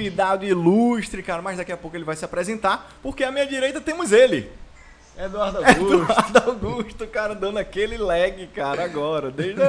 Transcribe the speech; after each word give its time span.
convidado 0.00 0.44
ilustre, 0.44 1.22
cara, 1.22 1.40
mas 1.40 1.56
daqui 1.56 1.72
a 1.72 1.76
pouco 1.76 1.96
ele 1.96 2.04
vai 2.04 2.14
se 2.16 2.24
apresentar, 2.24 2.90
porque 3.02 3.24
à 3.24 3.32
minha 3.32 3.46
direita 3.46 3.80
temos 3.80 4.12
ele. 4.12 4.50
Eduardo 5.18 5.58
Augusto. 5.64 5.94
Eduardo 6.28 6.38
Augusto, 6.68 7.06
cara, 7.06 7.34
dando 7.34 7.58
aquele 7.58 7.96
lag, 7.96 8.46
cara, 8.54 8.84
agora. 8.84 9.30
Desde 9.30 9.62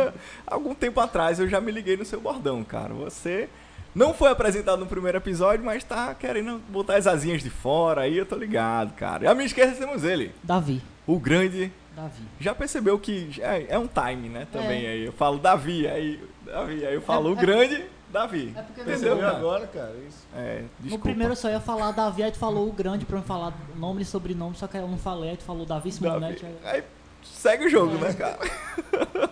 algum 0.46 0.76
tempo 0.76 1.00
atrás 1.00 1.40
eu 1.40 1.48
já 1.48 1.62
me 1.62 1.72
liguei 1.72 1.96
no 1.96 2.04
seu 2.04 2.20
bordão, 2.20 2.62
cara. 2.66 2.94
Você 2.94 3.48
não 3.96 4.14
foi 4.14 4.30
apresentado 4.30 4.78
no 4.80 4.86
primeiro 4.86 5.18
episódio, 5.18 5.64
mas 5.64 5.84
tá 5.86 6.14
querendo 6.14 6.62
botar 6.68 6.98
as 6.98 7.08
asinhas 7.08 7.42
de 7.42 7.50
fora, 7.50 8.02
aí 8.02 8.18
eu 8.18 8.26
tô 8.26 8.36
ligado, 8.36 8.94
cara. 8.96 9.24
E 9.24 9.28
à 9.28 9.34
minha 9.34 9.46
esquerda 9.46 9.74
temos 9.78 10.04
ele, 10.04 10.34
Davi. 10.44 10.82
o 11.06 11.18
grande. 11.18 11.72
Davi. 11.96 12.22
Já 12.40 12.54
percebeu 12.54 13.00
que 13.00 13.32
é, 13.40 13.68
é 13.70 13.80
um 13.80 13.88
time, 13.88 14.28
né? 14.30 14.46
Também 14.52 14.86
É. 14.86 14.90
aí. 14.90 15.06
Eu 15.06 15.14
falo 15.14 15.40
Davi, 15.40 15.88
aí. 15.88 16.20
Davi, 16.46 16.86
aí 16.86 16.94
eu 16.94 17.02
falo 17.02 17.30
É- 17.30 17.32
o 17.32 17.36
grande, 17.36 17.84
Davi. 18.20 18.54
É 18.56 18.62
porque 18.62 18.82
Entendeu, 18.82 19.00
Percebeu 19.00 19.18
cara? 19.20 19.38
agora, 19.38 19.68
cara? 19.68 19.96
Isso. 20.08 20.28
É, 20.36 20.64
No 20.80 21.00
primeiro 21.00 21.34
eu 21.34 21.36
só 21.38 21.50
ia 21.50 21.60
falar 21.60 21.92
Davi, 21.92 22.24
aí 22.24 22.32
tu 22.32 22.38
falou 22.38 22.68
o 22.68 22.72
grande 22.72 23.06
pra 23.06 23.18
eu 23.20 23.24
falar 23.24 23.54
nome 23.76 24.02
e 24.02 24.06
sobrenome, 24.06 24.56
só 24.56 24.68
que 24.68 24.78
aí 24.78 24.84
eu 24.84 24.88
não 24.90 24.98
falei, 24.98 25.32
aí 25.32 25.38
tu 25.38 25.44
falou 25.44 25.66
Davi 25.66 25.90
Davi. 25.90 25.92
Simonetti. 25.92 26.46
aí- 26.46 26.58
Aí 26.64 26.84
segue 27.24 27.66
o 27.66 27.70
jogo, 27.70 27.98
né, 27.98 28.14
cara? 28.14 28.40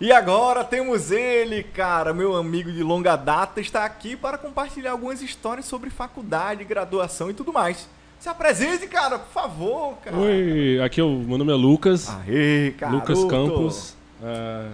e 0.00 0.10
agora 0.12 0.64
temos 0.64 1.10
ele, 1.10 1.62
cara, 1.62 2.12
meu 2.14 2.36
amigo 2.36 2.70
de 2.72 2.82
longa 2.82 3.16
data, 3.16 3.60
está 3.60 3.84
aqui 3.84 4.16
para 4.16 4.38
compartilhar 4.38 4.92
algumas 4.92 5.20
histórias 5.22 5.66
sobre 5.66 5.90
faculdade, 5.90 6.64
graduação 6.64 7.30
e 7.30 7.34
tudo 7.34 7.52
mais. 7.52 7.88
Se 8.18 8.28
apresente, 8.28 8.86
cara, 8.86 9.18
por 9.18 9.32
favor, 9.32 9.96
cara. 10.04 10.16
Oi, 10.16 10.78
aqui 10.84 11.00
é 11.00 11.04
o 11.04 11.08
meu 11.18 11.38
nome 11.38 11.52
é 11.52 11.54
Lucas, 11.54 12.08
Aê, 12.26 12.72
cara. 12.78 12.92
Lucas 12.92 13.24
Campos. 13.24 13.96
É, 14.22 14.66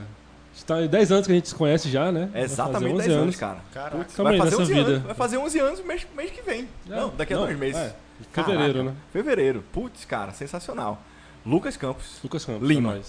está 0.67 0.79
há 0.79 0.87
10 0.87 1.13
anos 1.13 1.27
que 1.27 1.33
a 1.33 1.37
gente 1.37 1.49
se 1.49 1.55
conhece 1.55 1.91
já, 1.91 2.11
né? 2.13 2.29
Vai 2.33 2.43
Exatamente 2.43 2.93
fazer 2.97 3.09
10 3.09 3.21
anos, 3.21 3.37
cara. 3.37 3.59
Caraca. 3.73 3.97
Putz, 3.99 4.17
vai 4.17 4.37
fazer 4.39 4.51
nessa 4.51 4.63
11 4.63 4.75
vida. 4.75 4.91
anos. 4.91 5.03
Vai 5.05 5.15
fazer 5.15 5.37
11 5.39 5.59
anos 5.61 5.81
mês, 5.85 6.07
mês 6.17 6.31
que 6.31 6.43
vem. 6.43 6.69
É, 6.91 6.97
não, 6.97 7.11
daqui 7.17 7.33
a 7.35 7.37
dois 7.37 7.59
meses. 7.59 7.77
É, 7.81 7.95
fevereiro, 8.33 8.73
Caraca, 8.75 8.83
né? 8.91 8.95
Fevereiro. 9.13 9.65
Putz, 9.73 10.05
cara, 10.05 10.33
sensacional. 10.33 11.03
Lucas 11.45 11.77
Campos. 11.77 12.19
Lucas 12.23 12.45
Campos. 12.45 12.67
Lima. 12.69 12.97
é. 12.97 13.01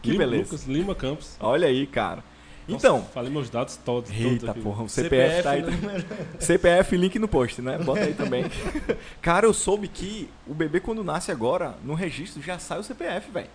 Que 0.00 0.10
Lima, 0.12 0.24
beleza. 0.24 0.42
Lucas 0.44 0.66
Lima 0.66 0.94
Campos. 0.94 1.36
Olha 1.38 1.68
aí, 1.68 1.86
cara. 1.86 2.24
Nossa, 2.66 2.86
Então, 2.86 3.02
falei 3.12 3.30
meus 3.30 3.50
dados 3.50 3.76
todos. 3.76 4.10
Eita 4.10 4.52
aqui. 4.52 4.60
porra, 4.60 4.84
o 4.84 4.88
CPF, 4.88 5.42
tá 5.42 5.50
aí. 5.50 5.62
número- 5.62 6.04
CPF, 6.38 6.96
link 6.96 7.18
no 7.18 7.26
post, 7.28 7.60
né? 7.60 7.76
Bota 7.78 8.00
aí 8.00 8.14
também. 8.14 8.44
Cara, 9.20 9.46
eu 9.46 9.52
soube 9.52 9.88
que 9.88 10.28
o 10.46 10.54
bebê 10.54 10.78
quando 10.80 11.02
nasce 11.02 11.30
agora, 11.32 11.74
no 11.84 11.94
registro 11.94 12.40
já 12.40 12.58
sai 12.60 12.78
o 12.78 12.82
CPF, 12.84 13.30
velho. 13.32 13.48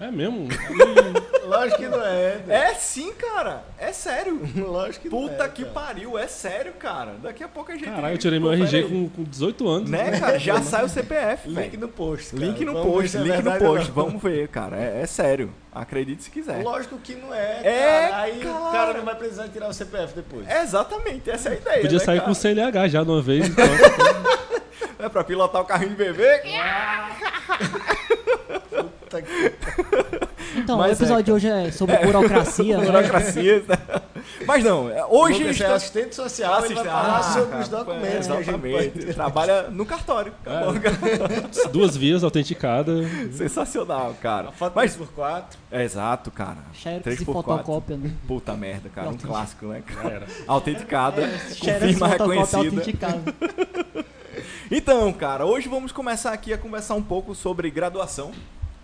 É 0.00 0.10
mesmo? 0.10 0.48
Lógico 1.44 1.78
que 1.82 1.88
não 1.88 2.02
é. 2.02 2.36
né? 2.46 2.70
É 2.70 2.74
sim, 2.74 3.12
cara. 3.12 3.62
É 3.78 3.92
sério. 3.92 4.40
Lógico 4.56 5.02
que 5.02 5.08
não 5.14 5.26
é. 5.26 5.28
Puta 5.28 5.48
que 5.50 5.62
cara. 5.62 5.74
pariu, 5.74 6.18
é 6.18 6.26
sério, 6.26 6.72
cara. 6.72 7.16
Daqui 7.22 7.44
a 7.44 7.48
pouco 7.48 7.70
a 7.70 7.74
gente. 7.74 7.84
Caralho, 7.84 8.14
eu 8.14 8.18
tirei 8.18 8.40
meu 8.40 8.50
RG 8.50 8.84
com, 8.84 9.08
com 9.10 9.22
18 9.24 9.68
anos. 9.68 9.90
Né, 9.90 10.18
cara? 10.18 10.38
Já 10.38 10.62
sai 10.62 10.84
o 10.84 10.88
CPF, 10.88 11.50
Link 11.50 11.76
no 11.76 11.88
post. 11.88 12.30
cara. 12.34 12.46
Link 12.46 12.64
no 12.64 12.72
Vamos 12.72 12.92
post, 12.92 13.16
é 13.16 13.20
link 13.20 13.42
no 13.42 13.52
post. 13.58 13.88
não. 13.88 13.94
Vamos 13.94 14.22
ver, 14.22 14.48
cara. 14.48 14.76
É, 14.76 15.02
é 15.02 15.06
sério. 15.06 15.52
Acredite 15.70 16.22
se 16.24 16.30
quiser. 16.30 16.62
Lógico 16.64 16.96
que 16.98 17.14
não 17.14 17.34
é, 17.34 17.60
É, 17.62 18.08
cara. 18.08 18.22
Aí 18.22 18.40
cara. 18.40 18.54
o 18.54 18.72
cara 18.72 18.94
não 18.94 19.04
vai 19.04 19.14
precisar 19.16 19.48
tirar 19.48 19.68
o 19.68 19.72
CPF 19.74 20.14
depois. 20.14 20.48
É 20.48 20.62
exatamente, 20.62 21.30
essa 21.30 21.50
é 21.50 21.52
a 21.52 21.56
ideia. 21.56 21.80
Podia 21.82 21.98
né, 21.98 22.04
sair 22.04 22.16
cara? 22.16 22.26
com 22.26 22.30
o 22.30 22.34
CNH 22.34 22.88
já 22.88 23.04
de 23.04 23.10
uma 23.10 23.20
vez. 23.20 23.46
Então. 23.50 25.06
É 25.06 25.08
pra 25.08 25.24
pilotar 25.24 25.62
o 25.62 25.64
carrinho 25.64 25.90
de 25.90 25.96
bebê. 25.96 26.42
Puta 29.10 29.22
que- 29.22 30.30
Então, 30.56 30.78
Mas 30.78 30.86
o 30.88 30.90
é, 30.90 30.94
episódio 31.04 31.24
de 31.24 31.32
hoje 31.32 31.48
é 31.48 31.70
sobre 31.70 31.96
burocracia, 31.98 32.76
né? 32.78 32.84
Burocracia. 32.86 33.62
Mas 34.46 34.64
não, 34.64 34.86
hoje. 35.08 35.38
Lucas 35.38 35.60
é 35.60 35.64
está- 35.64 35.74
assistente 35.74 36.14
social, 36.16 36.64
ele 36.64 36.74
vai 36.74 36.84
Assista- 36.86 36.90
falar 36.90 37.18
Ah, 37.18 37.22
sobre 37.22 37.50
cara, 37.50 37.62
os 37.62 37.68
documentos 37.68 38.26
gente 38.26 38.40
Exatamente. 38.50 39.14
Trabalha 39.14 39.62
no 39.70 39.86
cartório. 39.86 40.32
Acabou. 40.44 40.74
Duas 41.72 41.96
vias 41.96 42.24
autenticadas. 42.24 43.06
Sensacional, 43.32 44.16
cara. 44.20 44.50
Foto 44.50 44.72
Mas, 44.74 44.96
3x4. 44.96 45.44
é 45.70 45.84
exato, 45.84 46.30
cara. 46.32 46.58
Xerox 46.74 47.06
e 47.06 47.10
3x4. 47.10 47.24
fotocópia, 47.26 47.96
né? 47.96 48.10
Puta 48.26 48.52
merda, 48.54 48.88
cara. 48.88 49.08
Um 49.08 49.16
clássico, 49.16 49.66
né? 49.66 49.82
Era. 50.04 50.26
Autenticada. 50.48 51.22
E 51.22 51.54
Confirma 51.54 52.08
reconhecida. 52.08 52.58
autenticada. 52.58 53.20
Então, 54.70 55.12
cara, 55.12 55.46
hoje 55.46 55.68
vamos 55.68 55.92
começar 55.92 56.32
aqui 56.32 56.52
a 56.52 56.58
conversar 56.58 56.94
um 56.94 57.02
pouco 57.02 57.34
sobre 57.34 57.70
graduação, 57.70 58.30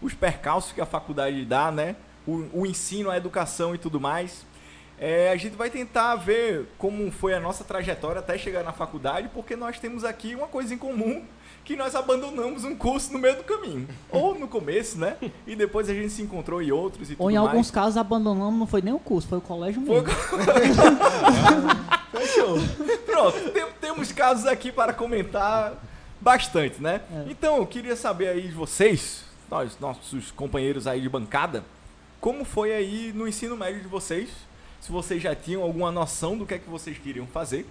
os 0.01 0.15
percalços 0.15 0.73
que 0.73 0.81
a 0.81 0.87
faculdade 0.87 1.45
dá, 1.45 1.71
né? 1.71 1.97
O, 2.27 2.61
o 2.61 2.67
ensino, 2.67 3.11
a 3.11 3.17
educação 3.17 3.75
e 3.75 3.79
tudo 3.79 4.01
mais. 4.01 4.45
É, 4.99 5.31
a 5.31 5.37
gente 5.37 5.55
vai 5.57 5.69
tentar 5.69 6.17
ver 6.17 6.69
como 6.79 7.11
foi 7.11 7.34
a 7.34 7.41
nossa 7.41 7.62
trajetória 7.62 8.19
até 8.21 8.39
chegar 8.39 8.65
na 8.65 8.73
faculdade, 8.73 9.29
porque 9.35 9.55
nós 9.55 9.79
temos 9.79 10.05
aqui 10.05 10.35
uma 10.35 10.47
coisa 10.47 10.73
em 10.73 10.79
comum, 10.79 11.23
que 11.65 11.77
nós 11.77 11.95
abandonamos 11.95 12.65
um 12.65 12.75
curso 12.75 13.12
no 13.12 13.19
meio 13.19 13.37
do 13.37 13.45
caminho. 13.45 13.87
Ou 14.11 14.39
no 14.39 14.49
começo, 14.49 14.97
né? 14.99 15.17
E 15.47 15.55
depois 15.55 15.91
a 15.91 15.95
gente 15.95 16.11
se 16.11 16.23
encontrou 16.23 16.62
em 16.62 16.73
outros 16.73 17.11
e 17.11 17.17
Ou 17.19 17.31
em 17.31 17.35
mais. 17.35 17.47
alguns 17.49 17.71
casos 17.71 17.97
abandonamos, 17.99 18.59
não 18.59 18.67
foi 18.67 18.81
nem 18.81 18.95
o 18.95 18.99
curso, 18.99 19.29
foi 19.29 19.39
o 19.39 19.43
colégio 19.43 19.85
Foi- 19.85 20.01
mesmo. 20.01 20.17
Fechou. 22.12 22.59
Pronto, 23.05 23.51
tem- 23.51 23.67
temos 23.81 24.12
casos 24.12 24.47
aqui 24.47 24.73
para 24.73 24.93
comentar 24.95 25.75
bastante, 26.21 26.81
né? 26.83 27.01
É. 27.12 27.25
Então, 27.31 27.59
eu 27.59 27.67
queria 27.67 27.97
saber 27.97 28.29
aí 28.29 28.43
de 28.49 28.55
vocês, 28.55 29.25
nós, 29.51 29.79
nossos 29.79 30.31
companheiros 30.31 30.87
aí 30.87 31.01
de 31.01 31.09
bancada, 31.09 31.65
como 32.21 32.45
foi 32.45 32.73
aí 32.73 33.12
no 33.15 33.29
ensino 33.29 33.57
médio 33.57 33.81
de 33.81 33.89
vocês? 33.89 34.31
Se 34.81 34.91
vocês 34.91 35.23
já 35.23 35.34
tinham 35.34 35.62
alguma 35.62 35.91
noção 35.91 36.37
do 36.37 36.47
que 36.47 36.55
é 36.55 36.59
que 36.59 36.69
vocês 36.69 36.99
queriam 36.99 37.27
fazer? 37.27 37.67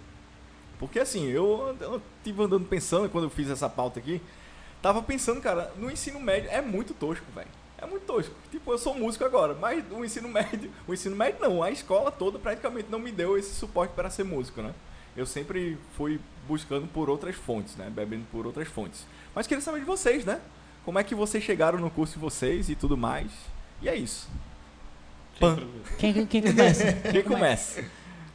Porque 0.80 1.00
assim, 1.00 1.28
eu, 1.28 1.76
eu 1.80 2.02
tive 2.24 2.44
andando 2.44 2.66
pensando 2.66 3.10
quando 3.10 3.26
eu 3.26 3.30
fiz 3.30 3.50
essa 3.50 3.70
pauta 3.70 4.00
aqui, 4.00 4.22
tava 4.82 5.02
pensando, 5.02 5.42
cara, 5.42 5.72
no 5.78 5.90
ensino 5.90 6.20
médio 6.20 6.50
é 6.50 6.62
muito 6.62 6.94
tosco, 6.94 7.26
velho. 7.34 7.48
É 7.78 7.86
muito 7.86 8.06
tosco. 8.06 8.34
Tipo, 8.52 8.72
eu 8.72 8.78
sou 8.78 8.96
músico 8.96 9.26
agora, 9.26 9.54
mas 9.54 9.84
o 9.92 10.04
ensino 10.04 10.28
médio, 10.30 10.72
o 10.88 10.94
ensino 10.94 11.16
médio 11.16 11.40
não, 11.42 11.64
a 11.64 11.72
escola 11.72 12.12
toda 12.12 12.40
praticamente 12.40 12.90
não 12.90 13.00
me 13.00 13.12
deu 13.12 13.38
esse 13.38 13.54
suporte 13.54 13.94
para 13.94 14.10
ser 14.10 14.24
músico, 14.24 14.62
né? 14.62 14.74
Eu 15.16 15.26
sempre 15.26 15.78
fui 15.96 16.20
buscando 16.48 16.88
por 16.88 17.10
outras 17.10 17.36
fontes, 17.36 17.76
né? 17.76 17.90
Bebendo 17.90 18.26
por 18.32 18.46
outras 18.46 18.68
fontes. 18.68 19.06
Mas 19.34 19.48
queria 19.48 19.62
saber 19.62 19.80
de 19.80 19.86
vocês, 19.86 20.26
né? 20.26 20.42
Como 20.86 21.00
é 21.00 21.04
que 21.04 21.16
vocês 21.16 21.44
chegaram 21.44 21.80
no 21.80 21.90
curso 21.90 22.14
de 22.14 22.20
vocês 22.20 22.70
e 22.70 22.76
tudo 22.76 22.96
mais. 22.96 23.32
E 23.82 23.90
é 23.90 23.96
isso. 23.96 24.30
Pan. 25.40 25.58
Quem, 25.98 26.14
quem, 26.14 26.26
quem 26.28 26.42
começa? 26.44 26.94
Quem 27.12 27.24
começa? 27.24 27.84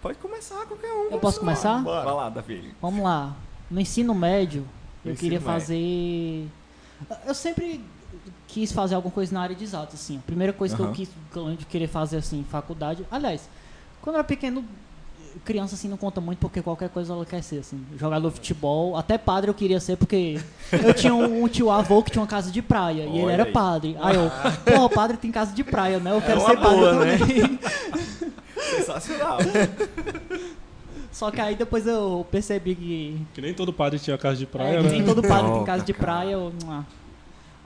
Pode 0.02 0.18
começar 0.18 0.66
qualquer 0.66 0.92
um. 0.92 1.10
Eu 1.12 1.18
posso 1.18 1.38
lá. 1.38 1.44
começar? 1.44 1.78
Bora. 1.82 2.04
Vai 2.04 2.14
lá, 2.14 2.28
Davi. 2.28 2.74
Vamos 2.82 3.02
lá. 3.02 3.36
No 3.70 3.80
ensino 3.80 4.14
médio, 4.14 4.62
No 5.04 5.10
eu 5.10 5.12
ensino 5.14 5.16
queria 5.16 5.38
médio. 5.40 5.52
fazer. 5.52 6.48
Eu 7.26 7.34
sempre 7.34 7.82
quis 8.48 8.72
fazer 8.72 8.96
alguma 8.96 9.12
coisa 9.14 9.32
na 9.32 9.40
área 9.42 9.54
de 9.54 9.62
exatas, 9.64 9.94
assim. 9.94 10.18
A 10.18 10.22
primeira 10.22 10.52
coisa 10.52 10.74
que 10.74 10.82
eu 10.82 10.92
quis 10.92 11.08
além 11.34 11.56
de 11.56 11.64
querer 11.66 11.86
fazer 11.86 12.16
assim, 12.18 12.44
faculdade. 12.50 13.06
Aliás, 13.10 13.48
quando 14.02 14.16
eu 14.16 14.18
era 14.18 14.24
pequeno, 14.26 14.64
criança 15.44 15.74
assim 15.74 15.88
não 15.88 15.96
conta 15.96 16.20
muito 16.20 16.38
porque 16.38 16.60
qualquer 16.62 16.88
coisa 16.88 17.12
ela 17.12 17.24
quer 17.24 17.42
ser, 17.42 17.58
assim. 17.58 17.80
Jogador 17.98 18.28
de 18.28 18.34
futebol, 18.34 18.96
até 18.96 19.16
padre 19.18 19.50
eu 19.50 19.54
queria 19.54 19.80
ser 19.80 19.96
porque 19.96 20.40
eu 20.72 20.92
tinha 20.94 21.14
um, 21.14 21.44
um 21.44 21.48
tio 21.48 21.70
avô 21.70 22.02
que 22.02 22.10
tinha 22.10 22.22
uma 22.22 22.28
casa 22.28 22.50
de 22.50 22.60
praia 22.62 23.02
e 23.02 23.08
ele 23.16 23.24
Olha 23.24 23.32
era 23.32 23.44
aí. 23.44 23.52
padre. 23.52 23.96
Aí 24.00 24.16
eu, 24.16 24.30
porra, 24.64 24.88
padre 24.88 25.16
tem 25.16 25.30
casa 25.32 25.54
de 25.54 25.64
praia, 25.64 25.98
né? 25.98 26.12
Eu 26.12 26.20
quero 26.20 26.40
uma 26.40 26.50
ser 26.50 26.56
padre 26.58 26.76
boa, 26.76 27.04
né? 27.04 27.18
também. 27.18 27.58
Sensacional. 28.76 29.38
Só 31.12 31.30
que 31.30 31.40
aí 31.40 31.54
depois 31.56 31.86
eu 31.86 32.26
percebi 32.30 32.74
que 32.74 33.26
Que 33.34 33.40
nem 33.42 33.52
todo 33.52 33.72
padre 33.72 33.98
tinha 33.98 34.16
casa 34.16 34.36
de 34.36 34.46
praia, 34.46 34.76
é, 34.78 34.82
que 34.82 34.82
né? 34.84 34.90
nem 34.90 35.04
todo 35.04 35.22
padre 35.22 35.52
tem 35.52 35.64
casa 35.64 35.84
de 35.84 35.92
cara. 35.92 36.04
praia. 36.06 36.32
Eu. 36.32 36.52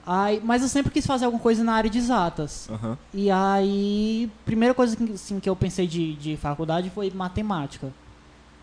Aí, 0.05 0.39
mas 0.43 0.61
eu 0.61 0.67
sempre 0.67 0.91
quis 0.91 1.05
fazer 1.05 1.25
alguma 1.25 1.41
coisa 1.41 1.63
na 1.63 1.73
área 1.73 1.89
de 1.89 1.97
exatas. 1.97 2.69
Aham. 2.69 2.97
E 3.13 3.31
aí, 3.31 4.29
primeira 4.45 4.73
coisa 4.73 4.95
que, 4.95 5.13
assim, 5.13 5.39
que 5.39 5.49
eu 5.49 5.55
pensei 5.55 5.87
de, 5.87 6.13
de 6.13 6.37
faculdade 6.37 6.89
foi 6.91 7.09
matemática. 7.09 7.91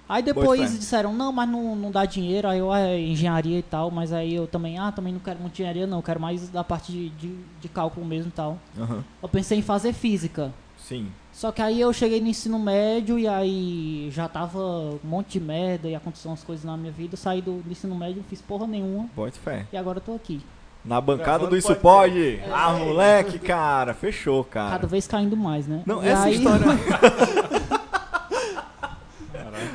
Aí 0.08 0.22
Boa 0.22 0.34
depois 0.34 0.78
disseram, 0.78 1.14
não, 1.14 1.32
mas 1.32 1.48
não, 1.48 1.74
não 1.74 1.90
dá 1.90 2.04
dinheiro, 2.04 2.46
aí 2.46 2.58
eu, 2.58 2.72
é 2.74 3.00
engenharia 3.00 3.58
e 3.58 3.62
tal, 3.62 3.90
mas 3.90 4.12
aí 4.12 4.34
eu 4.34 4.46
também, 4.46 4.78
ah, 4.78 4.92
também 4.92 5.12
não 5.12 5.20
quero 5.20 5.40
muito 5.40 5.54
engenharia 5.54 5.86
não, 5.86 5.98
eu 5.98 6.02
quero 6.02 6.20
mais 6.20 6.48
da 6.50 6.62
parte 6.62 6.92
de, 6.92 7.08
de, 7.10 7.36
de 7.60 7.68
cálculo 7.68 8.04
mesmo 8.04 8.28
e 8.28 8.32
tal. 8.32 8.58
Aham. 8.78 9.02
Eu 9.22 9.28
pensei 9.28 9.58
em 9.58 9.62
fazer 9.62 9.92
física. 9.92 10.52
Sim. 10.76 11.10
Só 11.32 11.50
que 11.50 11.62
aí 11.62 11.80
eu 11.80 11.92
cheguei 11.92 12.20
no 12.20 12.26
ensino 12.26 12.58
médio 12.58 13.18
e 13.18 13.26
aí 13.26 14.10
já 14.10 14.28
tava 14.28 14.58
um 14.58 14.98
monte 15.02 15.38
de 15.38 15.40
merda 15.40 15.88
e 15.88 15.94
aconteceu 15.94 16.30
umas 16.30 16.44
coisas 16.44 16.64
na 16.64 16.76
minha 16.76 16.92
vida. 16.92 17.14
Eu 17.14 17.18
saí 17.18 17.40
do, 17.40 17.62
do 17.62 17.70
ensino 17.70 17.94
médio, 17.94 18.16
não 18.16 18.24
fiz 18.24 18.42
porra 18.42 18.66
nenhuma 18.66 19.08
Bote 19.16 19.38
fé. 19.38 19.66
e 19.72 19.76
agora 19.76 19.98
eu 19.98 20.02
tô 20.02 20.14
aqui. 20.14 20.42
Na 20.84 21.00
bancada 21.00 21.46
do 21.46 21.56
Isso 21.56 21.74
pode 21.76 22.38
Pode. 22.40 22.52
Ah, 22.52 22.72
moleque, 22.72 23.38
cara. 23.38 23.94
Fechou, 23.94 24.42
cara. 24.42 24.72
Cada 24.72 24.86
vez 24.86 25.06
caindo 25.06 25.36
mais, 25.36 25.66
né? 25.68 25.82
Não, 25.86 26.02
E 26.02 26.08
essa 26.08 26.24
aí- 26.24 26.34
história. 26.34 26.64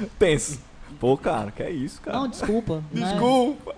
Tenso. 0.19 0.59
Pô, 1.00 1.15
cara, 1.15 1.51
que 1.51 1.62
é 1.63 1.69
isso, 1.69 2.01
cara. 2.01 2.18
Não, 2.18 2.27
desculpa. 2.27 2.83
né? 2.92 3.12
Desculpa. 3.12 3.75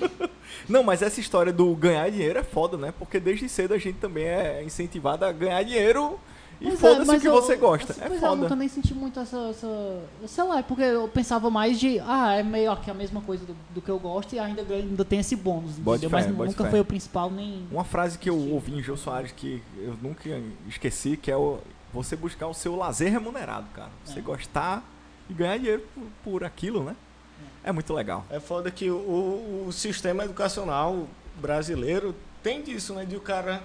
Não, 0.68 0.82
mas 0.82 1.00
essa 1.02 1.18
história 1.20 1.52
do 1.52 1.74
ganhar 1.74 2.10
dinheiro 2.10 2.38
é 2.38 2.42
foda, 2.42 2.76
né? 2.76 2.92
Porque 2.98 3.18
desde 3.18 3.48
cedo 3.48 3.72
a 3.72 3.78
gente 3.78 3.98
também 3.98 4.24
é 4.24 4.62
incentivado 4.62 5.24
a 5.24 5.32
ganhar 5.32 5.62
dinheiro 5.62 6.18
E 6.60 6.68
é, 6.68 6.70
foda-se 6.76 7.02
o 7.02 7.06
mas 7.06 7.22
que 7.22 7.28
eu- 7.28 7.32
você 7.32 7.54
gosta. 7.56 7.92
assim, 7.92 8.00
É 8.02 8.08
pois 8.08 8.20
eu 8.22 8.28
foda. 8.28 8.42
nunca 8.42 8.56
nem 8.56 8.66
senti 8.68 8.92
muito 8.92 9.20
essa, 9.20 9.36
essa. 9.50 10.00
Sei 10.26 10.42
lá, 10.44 10.58
é 10.58 10.62
porque 10.62 10.82
eu 10.82 11.06
pensava 11.08 11.48
mais 11.50 11.78
de. 11.78 12.00
Ah, 12.00 12.34
é 12.34 12.42
meio 12.42 12.74
que 12.78 12.90
a 12.90 12.94
mesma 12.94 13.20
coisa 13.20 13.44
do, 13.46 13.54
do 13.74 13.80
que 13.80 13.88
eu 13.88 13.98
gosto 13.98 14.34
e 14.34 14.38
ainda, 14.38 14.62
ainda 14.74 15.04
tem 15.04 15.20
esse 15.20 15.36
bônus. 15.36 15.78
Entendeu? 15.78 16.10
fé, 16.10 16.16
mas 16.16 16.26
nunca 16.48 16.64
fé. 16.64 16.70
foi 16.70 16.80
o 16.80 16.84
principal 16.84 17.30
nem. 17.30 17.66
Uma 17.70 17.84
frase 17.84 18.18
que 18.18 18.28
eu 18.28 18.36
ouvi 18.50 18.74
em 18.74 18.82
Jô 18.82 18.96
Soares 18.96 19.30
que 19.30 19.62
eu 19.78 19.94
nunca 20.02 20.28
esqueci, 20.68 21.16
que 21.16 21.30
é 21.30 21.36
o 21.36 21.58
você 21.92 22.16
buscar 22.16 22.46
o 22.48 22.54
seu 22.54 22.74
lazer 22.76 23.10
remunerado, 23.12 23.66
cara. 23.74 23.90
Você 24.04 24.18
É. 24.18 24.22
gostar 24.22 24.82
e 25.30 25.32
ganhar 25.32 25.56
dinheiro 25.58 25.84
por, 25.94 26.02
por 26.32 26.44
aquilo, 26.44 26.82
né? 26.82 26.94
É 27.64 27.70
muito 27.72 27.92
legal. 27.94 28.24
É 28.30 28.40
foda 28.40 28.70
que 28.70 28.90
o, 28.90 29.64
o 29.66 29.72
sistema 29.72 30.24
educacional 30.24 31.06
brasileiro 31.40 32.14
tem 32.42 32.62
disso, 32.62 32.94
né? 32.94 33.04
De 33.04 33.16
o 33.16 33.20
cara 33.20 33.62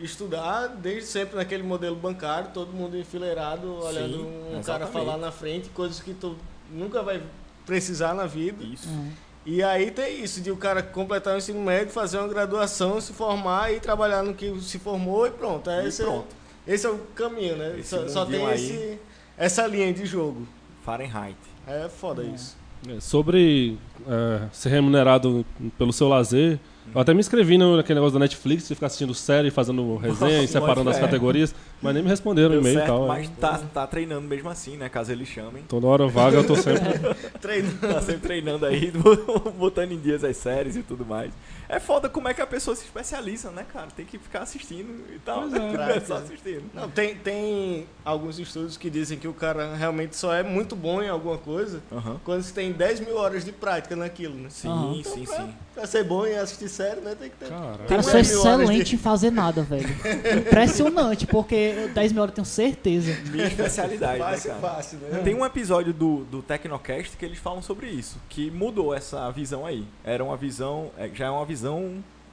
estudar 0.00 0.68
desde 0.68 1.08
sempre 1.08 1.36
naquele 1.36 1.62
modelo 1.62 1.96
bancário, 1.96 2.50
todo 2.52 2.72
mundo 2.72 2.96
enfileirado, 2.98 3.72
olhando 3.84 4.20
um 4.26 4.60
cara 4.62 4.84
exatamente. 4.84 4.92
falar 4.92 5.16
na 5.16 5.30
frente, 5.30 5.68
coisas 5.70 6.00
que 6.00 6.12
tu 6.14 6.36
nunca 6.70 7.02
vai 7.02 7.22
precisar 7.66 8.14
na 8.14 8.26
vida. 8.26 8.62
Isso. 8.64 8.88
Uhum. 8.88 9.10
E 9.44 9.62
aí 9.62 9.90
tem 9.90 10.22
isso, 10.22 10.40
de 10.40 10.50
o 10.50 10.56
cara 10.56 10.82
completar 10.82 11.34
o 11.34 11.38
ensino 11.38 11.60
médio, 11.60 11.92
fazer 11.92 12.18
uma 12.18 12.28
graduação, 12.28 13.00
se 13.00 13.12
formar 13.12 13.72
e 13.72 13.80
trabalhar 13.80 14.22
no 14.22 14.34
que 14.34 14.60
se 14.60 14.78
formou 14.78 15.26
e 15.26 15.30
pronto. 15.30 15.68
É 15.68 15.84
E 15.84 15.88
esse, 15.88 16.02
pronto. 16.02 16.26
É, 16.66 16.72
esse 16.74 16.86
é 16.86 16.90
o 16.90 16.98
caminho, 17.14 17.56
né? 17.56 17.76
Esse 17.78 17.88
Só, 17.90 18.08
só 18.08 18.24
tem 18.24 18.44
esse, 18.52 18.98
essa 19.36 19.66
linha 19.66 19.92
de 19.92 20.06
jogo. 20.06 20.46
Fahrenheit. 20.84 21.36
É 21.66 21.88
foda 21.88 22.22
É. 22.22 22.26
isso. 22.26 22.56
É, 22.88 23.00
Sobre 23.00 23.78
é, 24.06 24.48
ser 24.52 24.68
remunerado 24.70 25.44
pelo 25.76 25.92
seu 25.92 26.08
lazer, 26.08 26.58
eu 26.94 27.00
até 27.00 27.14
me 27.14 27.20
inscrevi 27.20 27.56
no- 27.56 27.76
naquele 27.76 27.98
negócio 28.00 28.14
da 28.14 28.20
Netflix, 28.20 28.68
de 28.68 28.74
ficar 28.74 28.86
assistindo 28.88 29.14
série, 29.14 29.50
fazendo 29.50 29.96
resenha 30.02 30.42
e 30.42 30.48
separando 30.48 30.90
as 30.90 30.98
categorias, 30.98 31.54
mas 31.80 31.94
nem 31.94 32.02
me 32.02 32.08
responderam 32.08 32.54
o 32.54 32.58
e-mail 32.58 32.78
e 32.80 32.86
tal. 32.86 33.04
é. 33.04 33.08
mas 33.08 33.28
tá, 33.30 33.58
tá 33.72 33.86
treinando 33.86 34.26
mesmo 34.26 34.48
assim, 34.48 34.76
né? 34.76 34.88
Caso 34.88 35.12
eles 35.12 35.28
chamem. 35.28 35.62
Toda 35.68 35.86
hora 35.86 36.06
vaga 36.08 36.38
eu 36.38 36.46
tô 36.46 36.56
sempre. 36.56 36.82
Treinando. 37.40 37.78
Tá 37.78 38.00
sempre 38.00 38.20
treinando 38.20 38.66
aí, 38.66 38.92
botando 39.58 39.92
em 39.92 39.98
dias 39.98 40.22
as 40.24 40.36
séries 40.36 40.76
e 40.76 40.82
tudo 40.82 41.04
mais. 41.06 41.32
É 41.74 41.80
foda 41.80 42.06
como 42.06 42.28
é 42.28 42.34
que 42.34 42.42
a 42.42 42.46
pessoa 42.46 42.76
se 42.76 42.84
especializa, 42.84 43.50
né, 43.50 43.64
cara? 43.72 43.88
Tem 43.96 44.04
que 44.04 44.18
ficar 44.18 44.40
assistindo 44.42 45.04
e 45.10 45.18
tal. 45.20 45.40
Pois 45.40 45.52
né? 45.52 45.58
é. 45.58 45.72
Não 45.72 45.82
é 45.88 46.00
só 46.00 46.16
assistindo. 46.16 46.64
Não, 46.74 46.86
tem, 46.90 47.14
tem 47.16 47.86
alguns 48.04 48.38
estudos 48.38 48.76
que 48.76 48.90
dizem 48.90 49.18
que 49.18 49.26
o 49.26 49.32
cara 49.32 49.74
realmente 49.74 50.14
só 50.14 50.34
é 50.34 50.42
muito 50.42 50.76
bom 50.76 51.02
em 51.02 51.08
alguma 51.08 51.38
coisa 51.38 51.82
Aham. 51.90 52.20
quando 52.24 52.42
você 52.42 52.52
tem 52.52 52.72
10 52.72 53.00
mil 53.00 53.16
horas 53.16 53.42
de 53.42 53.52
prática 53.52 53.96
naquilo, 53.96 54.34
né? 54.34 54.50
Sim, 54.50 54.68
Aham. 54.68 55.02
sim, 55.02 55.24
pra, 55.24 55.36
sim. 55.36 55.54
pra 55.74 55.86
ser 55.86 56.04
bom 56.04 56.26
em 56.26 56.36
assistir 56.36 56.68
série, 56.68 57.00
né? 57.00 57.14
Tem 57.18 57.30
que 57.30 57.36
ter. 57.36 57.48
Cara, 57.48 57.62
O 57.72 57.78
cara 57.78 57.86
Tem 57.88 58.02
sou 58.02 58.12
10 58.12 58.28
mil 58.30 58.40
horas 58.40 58.60
excelente 58.60 58.88
de- 58.90 58.94
em 58.94 58.98
fazer 58.98 59.30
nada, 59.30 59.62
velho. 59.62 59.88
Impressionante, 60.46 61.26
porque 61.26 61.88
10 61.94 62.12
mil 62.12 62.20
horas 62.20 62.32
eu 62.32 62.34
tenho 62.36 62.44
certeza. 62.44 63.16
Minha 63.30 63.46
especialidade, 63.46 64.18
né, 64.18 64.24
Fácil, 64.26 64.50
cara? 64.50 64.60
fácil, 64.74 64.98
né? 64.98 65.20
Tem 65.24 65.34
um 65.34 65.44
episódio 65.46 65.94
do, 65.94 66.24
do 66.24 66.42
Tecnocast 66.42 67.16
que 67.16 67.24
eles 67.24 67.38
falam 67.38 67.62
sobre 67.62 67.86
isso, 67.88 68.18
que 68.28 68.50
mudou 68.50 68.94
essa 68.94 69.30
visão 69.30 69.64
aí. 69.64 69.86
Era 70.04 70.22
uma 70.22 70.36
visão, 70.36 70.90
é, 70.98 71.08
já 71.14 71.26
é 71.26 71.30
uma 71.30 71.46
visão 71.46 71.61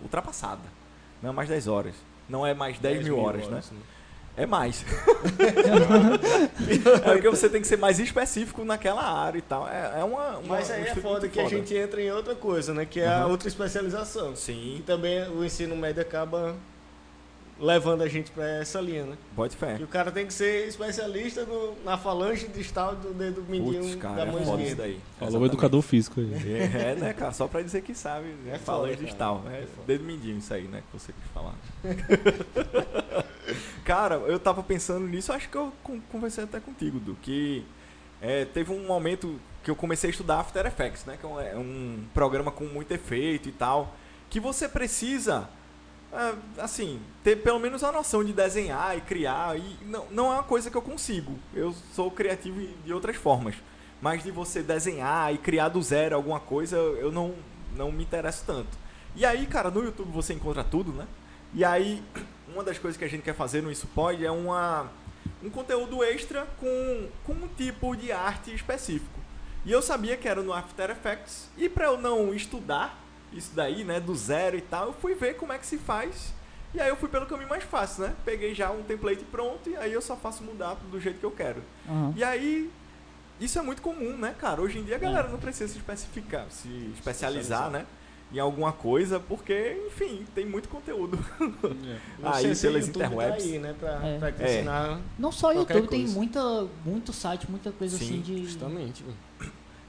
ultrapassada. 0.01 0.61
Não 1.21 1.29
é 1.29 1.33
mais 1.33 1.49
10 1.49 1.67
horas. 1.67 1.95
Não 2.27 2.45
é 2.45 2.53
mais 2.53 2.77
10, 2.77 3.03
mil 3.03 3.17
horas, 3.19 3.47
né? 3.47 3.61
É 4.37 4.45
mais. 4.45 4.85
é 7.03 7.11
porque 7.13 7.29
você 7.29 7.49
tem 7.49 7.59
que 7.59 7.67
ser 7.67 7.77
mais 7.77 7.99
específico 7.99 8.63
naquela 8.63 9.01
área 9.01 9.37
e 9.37 9.41
tal. 9.41 9.67
É, 9.67 9.99
é 9.99 10.03
uma, 10.03 10.37
uma. 10.37 10.55
Mas 10.55 10.71
aí 10.71 10.83
um 10.83 10.85
é 10.85 10.95
foda 10.95 11.27
que 11.27 11.41
a 11.41 11.49
gente 11.49 11.75
entra 11.75 12.01
em 12.01 12.09
outra 12.11 12.35
coisa, 12.35 12.73
né? 12.73 12.85
Que 12.85 13.01
é 13.01 13.07
a 13.07 13.23
Aham. 13.23 13.31
outra 13.31 13.49
especialização. 13.49 14.33
E 14.33 14.37
Sim, 14.37 14.83
também 14.85 15.27
o 15.29 15.43
ensino 15.43 15.75
médio 15.75 16.01
acaba 16.01 16.55
levando 17.59 18.01
a 18.03 18.07
gente 18.07 18.31
pra 18.31 18.47
essa 18.59 18.79
linha, 18.79 19.05
né? 19.05 19.17
pode 19.35 19.55
fé. 19.55 19.75
Que 19.77 19.83
o 19.83 19.87
cara 19.87 20.11
tem 20.11 20.25
que 20.25 20.33
ser 20.33 20.67
especialista 20.67 21.43
no- 21.45 21.75
na 21.83 21.97
falange 21.97 22.47
distal 22.47 22.95
do 22.95 23.13
dedo 23.13 23.43
mindinho 23.49 23.81
Putz, 23.81 23.95
da 23.95 24.01
cara, 24.01 24.25
mão 24.31 24.41
é 24.41 24.45
foda 24.45 24.61
isso 24.61 24.71
esquerda. 24.71 24.83
daí. 24.83 24.93
falou 24.93 24.99
o 24.99 25.23
Exatamente. 25.27 25.49
educador 25.51 25.81
físico 25.81 26.19
aí. 26.21 26.33
É, 26.73 26.95
né, 26.95 27.13
cara? 27.13 27.31
Só 27.33 27.47
pra 27.47 27.61
dizer 27.61 27.81
que 27.81 27.93
sabe. 27.93 28.27
Né? 28.45 28.55
É 28.55 28.59
Falando 28.59 28.91
foda, 28.91 28.95
de 28.97 29.03
cara. 29.05 29.17
tal. 29.17 29.43
É 29.51 29.61
É 29.61 29.65
foda. 29.65 29.87
dedo 29.87 30.03
mindinho 30.05 30.37
isso 30.37 30.53
aí, 30.53 30.63
né? 30.63 30.81
Que 30.91 30.99
você 30.99 31.11
quis 31.13 31.31
falar. 31.33 31.53
cara, 33.83 34.15
eu 34.15 34.39
tava 34.39 34.61
pensando 34.63 35.07
nisso, 35.07 35.31
acho 35.33 35.49
que 35.49 35.57
eu 35.57 35.73
con- 35.83 35.99
conversei 36.11 36.43
até 36.43 36.59
contigo, 36.59 36.99
Du, 36.99 37.15
que 37.21 37.65
é, 38.21 38.45
teve 38.45 38.71
um 38.71 38.85
momento 38.85 39.39
que 39.63 39.71
eu 39.71 39.75
comecei 39.75 40.09
a 40.09 40.11
estudar 40.11 40.39
After 40.39 40.65
Effects, 40.65 41.05
né? 41.05 41.17
Que 41.19 41.25
é 41.25 41.29
um, 41.29 41.39
é 41.39 41.55
um 41.55 41.99
programa 42.13 42.51
com 42.51 42.65
muito 42.65 42.91
efeito 42.93 43.49
e 43.49 43.51
tal. 43.51 43.93
Que 44.29 44.39
você 44.39 44.69
precisa, 44.69 45.39
é, 45.39 45.43
assim, 46.57 46.99
ter 47.23 47.37
pelo 47.37 47.59
menos 47.59 47.83
a 47.83 47.91
noção 47.91 48.23
de 48.23 48.33
desenhar 48.33 48.97
e 48.97 49.01
criar. 49.01 49.57
E 49.57 49.77
não, 49.85 50.05
não 50.11 50.31
é 50.31 50.35
uma 50.35 50.43
coisa 50.43 50.69
que 50.69 50.77
eu 50.77 50.81
consigo. 50.81 51.37
Eu 51.53 51.73
sou 51.93 52.09
criativo 52.11 52.59
de 52.83 52.93
outras 52.93 53.15
formas. 53.15 53.55
Mas 54.01 54.23
de 54.23 54.31
você 54.31 54.63
desenhar 54.63 55.33
e 55.33 55.37
criar 55.37 55.69
do 55.69 55.81
zero 55.81 56.15
alguma 56.15 56.39
coisa, 56.39 56.77
eu 56.77 57.11
não, 57.11 57.35
não 57.75 57.91
me 57.91 58.03
interesso 58.03 58.43
tanto. 58.45 58.77
E 59.15 59.25
aí, 59.25 59.45
cara, 59.45 59.69
no 59.69 59.83
YouTube 59.83 60.11
você 60.11 60.33
encontra 60.33 60.63
tudo, 60.63 60.93
né? 60.93 61.05
E 61.53 61.65
aí, 61.65 62.01
uma 62.47 62.63
das 62.63 62.77
coisas 62.77 62.97
que 62.97 63.03
a 63.03 63.09
gente 63.09 63.23
quer 63.23 63.35
fazer 63.35 63.61
no 63.61 63.71
Isso 63.71 63.87
Pode 63.87 64.25
é 64.25 64.31
uma, 64.31 64.89
um 65.43 65.49
conteúdo 65.49 66.03
extra 66.03 66.47
com, 66.59 67.09
com 67.25 67.33
um 67.33 67.47
tipo 67.57 67.95
de 67.95 68.11
arte 68.11 68.53
específico. 68.53 69.19
E 69.65 69.71
eu 69.71 69.81
sabia 69.81 70.15
que 70.15 70.27
era 70.27 70.41
no 70.41 70.53
After 70.53 70.89
Effects. 70.91 71.49
E 71.57 71.67
para 71.67 71.85
eu 71.85 71.97
não 71.97 72.33
estudar 72.33 72.97
isso 73.33 73.51
daí, 73.55 73.83
né, 73.83 73.99
do 73.99 74.15
zero 74.15 74.57
e 74.57 74.61
tal, 74.61 74.87
eu 74.87 74.93
fui 74.93 75.13
ver 75.15 75.35
como 75.35 75.53
é 75.53 75.57
que 75.57 75.65
se 75.67 75.77
faz. 75.77 76.33
E 76.73 76.79
aí 76.79 76.89
eu 76.89 76.95
fui 76.95 77.09
pelo 77.09 77.25
caminho 77.25 77.49
mais 77.49 77.63
fácil, 77.63 78.03
né? 78.03 78.13
Peguei 78.23 78.53
já 78.53 78.69
um 78.71 78.83
template 78.83 79.23
pronto 79.31 79.69
e 79.69 79.75
aí 79.75 79.91
eu 79.91 80.01
só 80.01 80.15
faço 80.15 80.43
mudar 80.43 80.75
do 80.91 80.99
jeito 80.99 81.19
que 81.19 81.25
eu 81.25 81.31
quero. 81.31 81.63
Aham. 81.87 82.13
E 82.15 82.23
aí, 82.23 82.69
isso 83.39 83.57
é 83.57 83.61
muito 83.63 83.81
comum, 83.81 84.15
né, 84.17 84.35
cara? 84.37 84.61
Hoje 84.61 84.77
em 84.77 84.83
dia 84.83 84.95
a 84.97 84.99
galera 84.99 85.27
não 85.29 85.39
precisa 85.39 85.71
se 85.71 85.79
especificar, 85.79 86.45
se 86.49 86.67
especializar, 86.93 87.71
né? 87.71 87.85
Em 88.31 88.37
alguma 88.37 88.71
coisa, 88.71 89.19
porque, 89.19 89.75
enfim, 89.87 90.23
tem 90.35 90.45
muito 90.45 90.69
conteúdo. 90.69 91.17
O 91.41 91.47
Aí, 92.29 92.43
pelas 92.55 92.61
YouTube 92.61 92.83
tá 92.99 93.05
interwebs. 93.07 93.43
aí, 93.43 93.57
né? 93.57 93.75
Pra, 93.79 93.99
É. 94.07 94.17
pra 94.19 94.31
te 94.31 94.43
É. 94.43 94.55
ensinar 94.57 94.99
Não 95.17 95.31
só 95.31 95.51
Qualquer 95.51 95.73
YouTube, 95.77 95.89
tem 95.89 96.01
coisa. 96.01 96.15
muita, 96.15 96.67
muito 96.85 97.11
site, 97.11 97.49
muita 97.49 97.71
coisa 97.71 97.97
Sim, 97.97 98.05
assim 98.05 98.21
de. 98.21 98.45
justamente. 98.45 99.03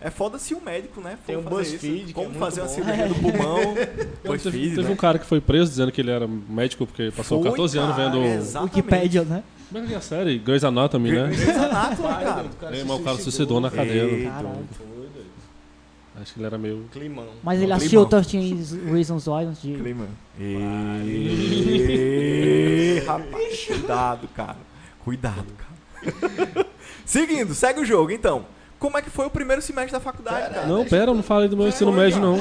É 0.00 0.08
foda 0.10 0.38
se 0.38 0.54
o 0.54 0.60
médico, 0.62 1.00
né? 1.00 1.18
Tem 1.26 1.36
o 1.36 1.42
fazer 1.42 1.56
BuzzFeed, 1.56 2.06
que 2.06 2.12
Como 2.14 2.26
é 2.26 2.28
muito 2.30 2.40
fazer 2.40 2.60
uma 2.62 2.68
bom. 2.68 2.74
cirurgia 2.74 3.08
do 3.08 3.14
pulmão. 3.16 3.74
BuzzFeed, 4.24 4.42
teve, 4.52 4.68
teve 4.76 4.82
né? 4.88 4.90
um 4.90 4.96
cara 4.96 5.18
que 5.18 5.26
foi 5.26 5.40
preso 5.42 5.70
dizendo 5.70 5.92
que 5.92 6.00
ele 6.00 6.10
era 6.10 6.26
médico 6.26 6.86
porque 6.86 7.12
passou 7.14 7.42
Foi, 7.42 7.50
14 7.50 7.78
anos 7.78 7.96
cara, 7.96 8.10
vendo. 8.10 8.24
exatamente. 8.24 8.76
Wikipédia, 8.76 9.22
né? 9.24 9.42
Como 9.70 9.84
é 9.84 9.86
que 9.88 9.94
é 9.94 9.96
a 9.96 10.00
série? 10.00 10.38
Grey's 10.38 10.64
Anatomy, 10.64 11.12
né? 11.12 11.26
Grey's 11.28 11.48
Anatomy, 11.56 12.08
cara. 12.08 12.32
doido, 12.42 12.56
cara 12.56 12.76
É, 12.76 12.84
mas 12.84 12.98
o 12.98 13.02
cara 13.02 13.18
suicidou 13.18 13.60
na 13.60 13.70
Caralho. 13.70 14.08
doido. 14.08 14.70
Acho 16.20 16.32
que 16.34 16.40
ele 16.40 16.46
era 16.46 16.58
meio. 16.58 16.84
Climão. 16.92 17.28
Mas 17.42 17.62
ele 17.62 17.72
assistiu 17.72 18.04
climão. 18.06 18.22
13 18.22 18.80
Reasons 18.90 19.26
Why 19.26 19.44
antes 19.44 19.62
de. 19.62 19.72
Clima. 19.74 20.06
Ê, 21.10 23.02
rapaz, 23.06 23.64
cuidado, 23.66 24.28
cara. 24.34 24.56
Cuidado, 25.04 25.46
cara. 25.56 26.66
Seguindo, 27.04 27.54
segue 27.54 27.80
o 27.80 27.84
jogo, 27.84 28.10
então. 28.10 28.44
Como 28.80 28.96
é 28.98 29.02
que 29.02 29.10
foi 29.10 29.26
o 29.26 29.30
primeiro 29.30 29.60
semestre 29.62 29.92
da 29.92 30.00
faculdade, 30.00 30.52
cara? 30.54 30.66
Não, 30.66 30.84
pera, 30.86 31.10
eu 31.12 31.14
não 31.14 31.22
falei 31.22 31.48
do 31.48 31.56
meu 31.56 31.68
ensino 31.68 31.92
médio, 31.92 32.18
não. 32.18 32.36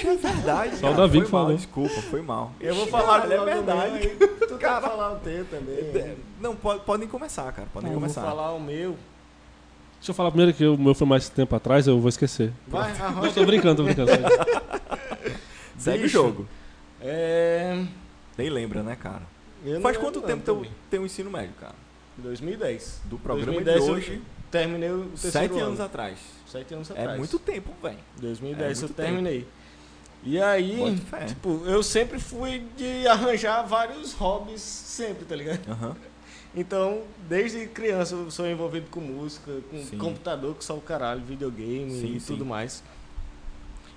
Que 0.00 0.06
é 0.08 0.16
verdade. 0.16 0.70
Só 0.76 0.86
o 0.86 0.90
cara. 0.90 0.94
Davi 0.96 1.18
foi 1.18 1.26
que 1.26 1.32
mal, 1.32 1.42
falou. 1.42 1.56
Desculpa, 1.56 2.02
foi 2.02 2.22
mal. 2.22 2.52
Eu 2.60 2.74
vou 2.74 2.86
falar 2.86 3.30
é 3.30 3.44
verdade. 3.44 4.08
Tu 4.08 4.56
quer 4.58 4.58
Cara. 4.58 4.80
falar 4.88 5.12
o 5.12 5.16
teu 5.16 5.44
também. 5.44 6.16
Não, 6.40 6.56
pode- 6.56 6.80
podem 6.80 7.06
começar, 7.08 7.52
cara. 7.52 7.68
Podem 7.72 7.88
eu 7.90 7.94
vou 7.94 8.02
começar. 8.02 8.22
falar 8.22 8.52
o 8.52 8.60
meu. 8.60 8.96
Deixa 9.98 10.10
eu 10.10 10.14
falar 10.14 10.30
primeiro 10.30 10.54
que 10.54 10.64
o 10.64 10.78
meu 10.78 10.94
foi 10.94 11.06
mais 11.06 11.28
tempo 11.28 11.54
atrás, 11.56 11.86
eu 11.86 11.98
vou 12.00 12.08
esquecer. 12.08 12.52
Vai, 12.66 12.90
Eu 12.98 13.04
arrocha. 13.04 13.34
tô 13.34 13.44
brincando, 13.44 13.76
tô 13.76 13.82
brincando. 13.84 14.10
Segue 15.76 15.98
o 15.98 16.02
Bicho. 16.02 16.12
jogo. 16.12 16.46
É... 17.00 17.84
Nem 18.36 18.48
lembra, 18.48 18.82
né, 18.82 18.96
cara? 18.96 19.22
eu 19.64 19.80
Faz 19.80 19.96
não 19.96 20.04
quanto 20.04 20.20
tempo 20.22 20.36
não, 20.38 20.44
teu, 20.44 20.54
também. 20.56 20.70
teu 20.90 21.04
ensino 21.04 21.30
médio, 21.30 21.52
cara? 21.60 21.74
2010. 22.18 23.02
Do 23.04 23.18
programa 23.18 23.52
2010 23.60 23.82
de 23.84 23.88
eu 23.90 23.94
hoje, 23.94 24.22
Terminei 24.50 24.90
o 24.90 25.04
terceiro 25.10 25.32
sete 25.32 25.52
ano. 25.54 25.66
anos 25.66 25.80
atrás. 25.80 26.18
Sete 26.46 26.74
anos 26.74 26.90
atrás. 26.90 27.10
É 27.10 27.16
muito 27.16 27.38
tempo, 27.38 27.70
velho. 27.82 27.98
2010 28.20 28.82
É 28.82 28.84
eu 28.84 28.88
terminei. 28.90 29.46
E 30.24 30.40
aí, 30.40 30.98
tipo, 31.26 31.62
eu 31.66 31.82
sempre 31.82 32.18
fui 32.18 32.64
de 32.76 33.06
arranjar 33.06 33.62
vários 33.62 34.12
hobbies, 34.14 34.60
sempre, 34.60 35.24
tá 35.24 35.36
ligado? 35.36 35.60
Aham. 35.70 35.96
Então, 36.56 37.02
desde 37.28 37.66
criança 37.66 38.14
eu 38.14 38.30
sou 38.30 38.48
envolvido 38.48 38.86
com 38.90 39.00
música, 39.00 39.52
com 39.70 39.84
Sim. 39.84 39.98
computador, 39.98 40.54
que 40.56 40.64
só 40.64 40.74
o 40.74 40.80
caralho, 40.80 41.20
videogame 41.22 41.90
Sim, 41.90 42.16
e 42.16 42.20
sim. 42.20 42.26
tudo 42.32 42.44
mais. 42.46 42.82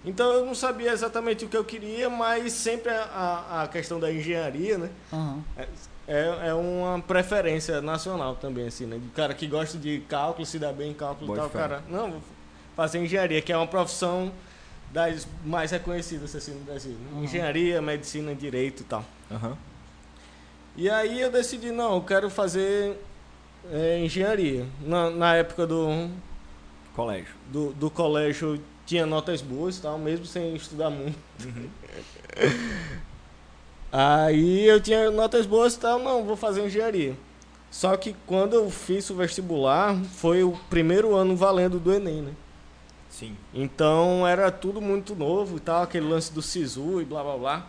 Então 0.04 0.32
eu 0.34 0.46
não 0.46 0.54
sabia 0.54 0.92
exatamente 0.92 1.46
o 1.46 1.48
que 1.48 1.56
eu 1.56 1.64
queria, 1.64 2.10
mas 2.10 2.52
sempre 2.52 2.92
a, 2.92 3.04
a- 3.04 3.64
a 3.64 3.68
questão 3.70 4.02
da 4.02 4.12
engenharia, 4.12 4.78
né? 4.78 4.90
Aham. 5.14 5.44
É, 6.08 6.50
é 6.50 6.54
uma 6.54 7.00
preferência 7.00 7.82
nacional 7.82 8.36
também, 8.36 8.68
assim, 8.68 8.86
né? 8.86 8.98
De 8.98 9.08
cara 9.10 9.34
que 9.34 9.48
gosta 9.48 9.78
de 9.78 10.00
cálculo, 10.10 10.46
se 10.46 10.58
dá 10.60 10.72
bem 10.74 10.92
em 10.92 10.94
cálculo 10.94 11.34
e 11.34 11.38
tal, 11.38 11.50
cara. 11.50 11.84
Não, 11.88 12.12
vou 12.12 12.22
fazer 12.76 13.00
engenharia, 13.00 13.42
que 13.42 13.52
é 13.52 13.58
uma 13.58 13.68
profissão 13.68 14.32
das 14.92 15.28
mais 15.46 15.72
reconhecidas 15.72 16.36
assim 16.36 16.54
no 16.54 16.62
Brasil. 16.62 16.92
né? 16.92 17.10
Uhum. 17.14 17.24
Engenharia, 17.24 17.82
medicina, 17.82 18.36
direito 18.36 18.82
e 18.82 18.86
tal. 18.86 19.06
Aham. 19.32 19.58
E 20.76 20.90
aí 20.90 21.22
eu 21.22 21.32
decidi, 21.32 21.72
não, 21.72 21.96
eu 21.96 22.02
quero 22.02 22.30
fazer 22.30 22.98
é, 23.72 24.00
engenharia. 24.00 24.66
Na, 24.82 25.10
na 25.10 25.36
época 25.36 25.68
do, 25.68 26.10
Colégio. 26.96 27.34
do, 27.52 27.74
do 27.74 27.90
colégio 27.90 28.62
tinha 28.86 29.06
notas 29.06 29.42
boas 29.42 29.78
e 29.78 29.82
tal, 29.82 29.98
mesmo 29.98 30.26
sem 30.26 30.56
estudar 30.56 30.90
muito. 30.90 31.18
Aí 33.92 34.66
eu 34.68 34.80
tinha 34.80 35.12
notas 35.12 35.46
boas 35.46 35.76
e 35.76 35.80
tal, 35.80 36.00
não, 36.00 36.24
vou 36.24 36.38
fazer 36.38 36.66
engenharia. 36.66 37.16
Só 37.70 37.96
que 37.98 38.16
quando 38.26 38.54
eu 38.54 38.70
fiz 38.70 39.10
o 39.10 39.16
vestibular, 39.16 39.96
foi 40.14 40.44
o 40.44 40.58
primeiro 40.70 41.16
ano 41.16 41.36
valendo 41.36 41.80
do 41.80 41.94
Enem, 41.94 42.22
né? 42.22 42.32
Sim. 43.10 43.36
Então 43.54 44.26
era 44.26 44.50
tudo 44.52 44.82
muito 44.82 45.14
novo 45.16 45.58
e 45.58 45.60
tal, 45.60 45.84
aquele 45.84 46.08
lance 46.08 46.32
do 46.32 46.42
SISU 46.42 47.02
e 47.02 47.06
blá 47.06 47.24
blá 47.24 47.38
blá. 47.38 47.68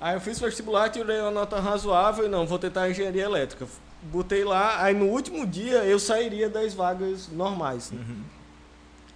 Aí 0.00 0.14
eu 0.14 0.20
fiz 0.20 0.38
o 0.40 0.44
vestibular, 0.44 0.88
tirei 0.88 1.20
uma 1.20 1.30
nota 1.30 1.60
razoável 1.60 2.24
e 2.24 2.28
não, 2.28 2.46
vou 2.46 2.58
tentar 2.58 2.90
engenharia 2.90 3.22
elétrica. 3.24 3.66
Botei 4.02 4.42
lá, 4.42 4.82
aí 4.82 4.94
no 4.94 5.06
último 5.06 5.46
dia 5.46 5.84
eu 5.84 5.98
sairia 5.98 6.48
das 6.48 6.74
vagas 6.74 7.28
normais. 7.28 7.90
né? 7.92 8.00
Uhum. 8.00 8.22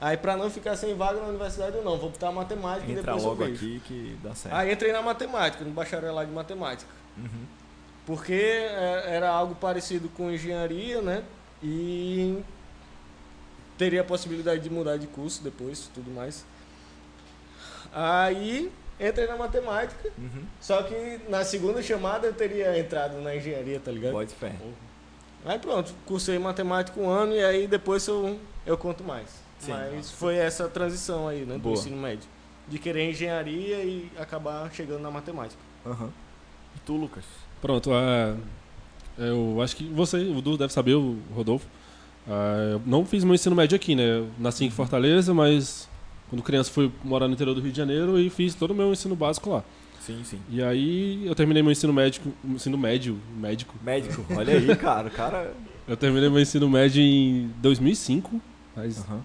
Aí 0.00 0.16
pra 0.16 0.36
não 0.36 0.50
ficar 0.50 0.76
sem 0.76 0.94
vaga 0.94 1.20
na 1.20 1.26
universidade, 1.28 1.76
eu 1.76 1.82
não, 1.82 1.96
vou 1.98 2.10
botar 2.10 2.30
matemática 2.30 2.86
e 2.86 2.92
Entra 2.92 3.02
depois 3.04 3.22
eu 3.22 3.28
logo 3.30 3.44
vejo. 3.44 3.54
aqui 3.54 3.80
que 3.86 4.18
dá 4.22 4.34
certo. 4.34 4.54
Aí 4.54 4.72
entrei 4.72 4.92
na 4.92 5.00
matemática, 5.00 5.64
no 5.64 5.70
bacharelado 5.70 6.28
de 6.28 6.34
matemática. 6.34 6.90
Uhum. 7.16 7.46
Porque 8.04 8.34
é, 8.34 9.04
era 9.16 9.30
algo 9.30 9.54
parecido 9.54 10.08
com 10.10 10.30
engenharia, 10.30 11.00
né? 11.00 11.24
E 11.62 12.42
teria 13.78 14.02
a 14.02 14.04
possibilidade 14.04 14.60
de 14.62 14.68
mudar 14.70 14.98
de 14.98 15.06
curso 15.06 15.42
depois, 15.42 15.90
tudo 15.94 16.10
mais. 16.10 16.44
Aí 17.92 18.70
entrei 19.00 19.26
na 19.26 19.36
matemática, 19.36 20.10
Uhum. 20.18 20.44
só 20.60 20.82
que 20.82 21.20
na 21.28 21.44
segunda 21.44 21.82
chamada 21.82 22.26
eu 22.26 22.32
teria 22.34 22.78
entrado 22.78 23.20
na 23.20 23.34
engenharia, 23.34 23.80
tá 23.80 23.90
ligado? 23.90 24.12
Pode 24.12 24.34
fé. 24.34 24.52
Aí 25.44 25.58
pronto, 25.58 25.94
cursei 26.04 26.38
matemática 26.38 26.98
um 27.00 27.08
ano 27.08 27.34
e 27.34 27.42
aí 27.42 27.66
depois 27.66 28.06
eu, 28.06 28.38
eu 28.66 28.76
conto 28.76 29.02
mais. 29.04 29.45
Sim. 29.58 29.72
Mas 29.72 30.10
foi 30.10 30.36
essa 30.36 30.68
transição 30.68 31.28
aí, 31.28 31.44
né, 31.44 31.54
do 31.54 31.60
Boa. 31.60 31.75
ensino 31.75 31.96
médio. 31.96 32.28
De 32.68 32.78
querer 32.78 33.10
engenharia 33.10 33.82
e 33.82 34.10
acabar 34.18 34.70
chegando 34.72 35.00
na 35.00 35.10
matemática. 35.10 35.60
Uhum. 35.84 36.08
E 36.75 36.78
tu, 36.84 36.94
Lucas? 36.96 37.25
Pronto, 37.60 37.90
é, 37.94 38.34
eu 39.18 39.60
acho 39.62 39.76
que 39.76 39.84
você, 39.84 40.18
o 40.18 40.40
Du 40.40 40.56
deve 40.56 40.72
saber, 40.72 40.94
o 40.94 41.18
Rodolfo. 41.34 41.66
É, 42.28 42.75
eu 42.75 42.82
não 42.84 43.04
fiz 43.04 43.22
meu 43.25 43.34
ensino 43.34 43.54
médio 43.54 43.76
aqui, 43.76 43.94
né? 43.94 44.18
Eu 44.18 44.28
nasci 44.38 44.64
em 44.64 44.70
Fortaleza, 44.70 45.32
mas 45.32 45.88
quando 46.28 46.42
criança 46.42 46.70
fui 46.70 46.90
morar 47.04 47.28
no 47.28 47.34
interior 47.34 47.54
do 47.54 47.60
Rio 47.60 47.70
de 47.70 47.76
Janeiro 47.76 48.18
e 48.18 48.28
fiz 48.28 48.54
todo 48.54 48.72
o 48.72 48.75
meu 48.75 48.92
ensino 48.92 49.14
básico 49.14 49.50
lá. 49.50 49.62
Sim, 50.00 50.22
sim. 50.25 50.40
E 50.48 50.62
aí 50.62 51.26
eu 51.26 51.34
terminei 51.34 51.62
meu 51.62 51.72
ensino 51.72 51.92
médico, 51.92 52.32
ensino 52.44 52.78
médio, 52.78 53.18
médico. 53.36 53.75
Médico, 53.82 54.25
olha 54.36 54.54
aí, 54.54 54.76
cara. 54.76 55.08
O 55.08 55.10
cara. 55.10 55.54
Eu 55.86 55.96
terminei 55.96 56.28
meu 56.28 56.40
ensino 56.40 56.68
médio 56.68 57.00
em 57.00 57.50
2005, 57.58 58.40
faz 58.75 58.98
Aham. 58.98 59.22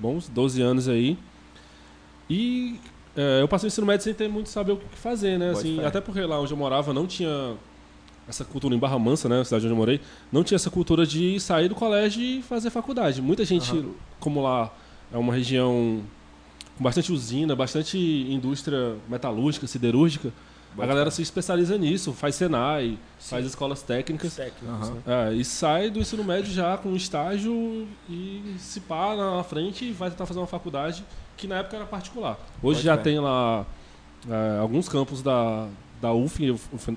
Bons 0.00 0.28
12 0.28 0.62
anos 0.62 0.88
aí. 0.88 1.18
E 2.28 2.78
é, 3.16 3.42
eu 3.42 3.48
passei 3.48 3.66
o 3.66 3.68
ensino 3.68 3.86
médio 3.86 4.04
sem 4.04 4.14
ter 4.14 4.28
muito 4.28 4.48
saber 4.48 4.72
o 4.72 4.76
que 4.76 4.96
fazer, 4.96 5.38
né? 5.38 5.50
Assim, 5.50 5.84
até 5.84 6.00
porque 6.00 6.20
lá 6.20 6.40
onde 6.40 6.52
eu 6.52 6.56
morava 6.56 6.92
não 6.92 7.06
tinha 7.06 7.56
essa 8.28 8.44
cultura 8.44 8.74
em 8.74 8.78
Barra 8.78 8.98
Mansa, 8.98 9.28
né? 9.28 9.40
A 9.40 9.44
cidade 9.44 9.64
onde 9.66 9.72
eu 9.72 9.76
morei, 9.76 10.00
não 10.30 10.44
tinha 10.44 10.56
essa 10.56 10.70
cultura 10.70 11.04
de 11.04 11.38
sair 11.40 11.68
do 11.68 11.74
colégio 11.74 12.22
e 12.22 12.42
fazer 12.42 12.70
faculdade. 12.70 13.20
Muita 13.20 13.44
gente, 13.44 13.70
Aham. 13.72 13.90
como 14.18 14.42
lá 14.42 14.72
é 15.12 15.18
uma 15.18 15.34
região 15.34 16.02
com 16.78 16.84
bastante 16.84 17.12
usina, 17.12 17.54
bastante 17.56 17.98
indústria 17.98 18.96
metalúrgica, 19.08 19.66
siderúrgica, 19.66 20.32
a 20.78 20.86
galera 20.86 21.10
se 21.10 21.22
especializa 21.22 21.76
nisso, 21.76 22.12
faz 22.12 22.34
Senai, 22.34 22.98
faz 23.18 23.44
escolas 23.44 23.82
técnicas. 23.82 24.34
Técnicos, 24.36 24.88
Aham. 24.88 24.94
né? 25.06 25.30
É, 25.30 25.34
e 25.34 25.44
sai 25.44 25.90
do 25.90 25.98
ensino 25.98 26.22
médio 26.24 26.52
já 26.52 26.76
com 26.78 26.90
um 26.90 26.96
estágio 26.96 27.86
e 28.08 28.54
se 28.58 28.80
pá 28.80 29.16
na 29.16 29.42
frente 29.42 29.84
e 29.86 29.92
vai 29.92 30.10
tentar 30.10 30.26
fazer 30.26 30.38
uma 30.40 30.46
faculdade 30.46 31.04
que 31.36 31.46
na 31.46 31.56
época 31.58 31.76
era 31.76 31.86
particular. 31.86 32.38
Hoje 32.62 32.78
Pode 32.78 32.82
já 32.82 32.94
crer. 32.94 33.04
tem 33.04 33.18
lá 33.18 33.66
é, 34.28 34.58
alguns 34.58 34.88
campos 34.88 35.22
da, 35.22 35.66
da 36.00 36.12
UF, 36.12 36.38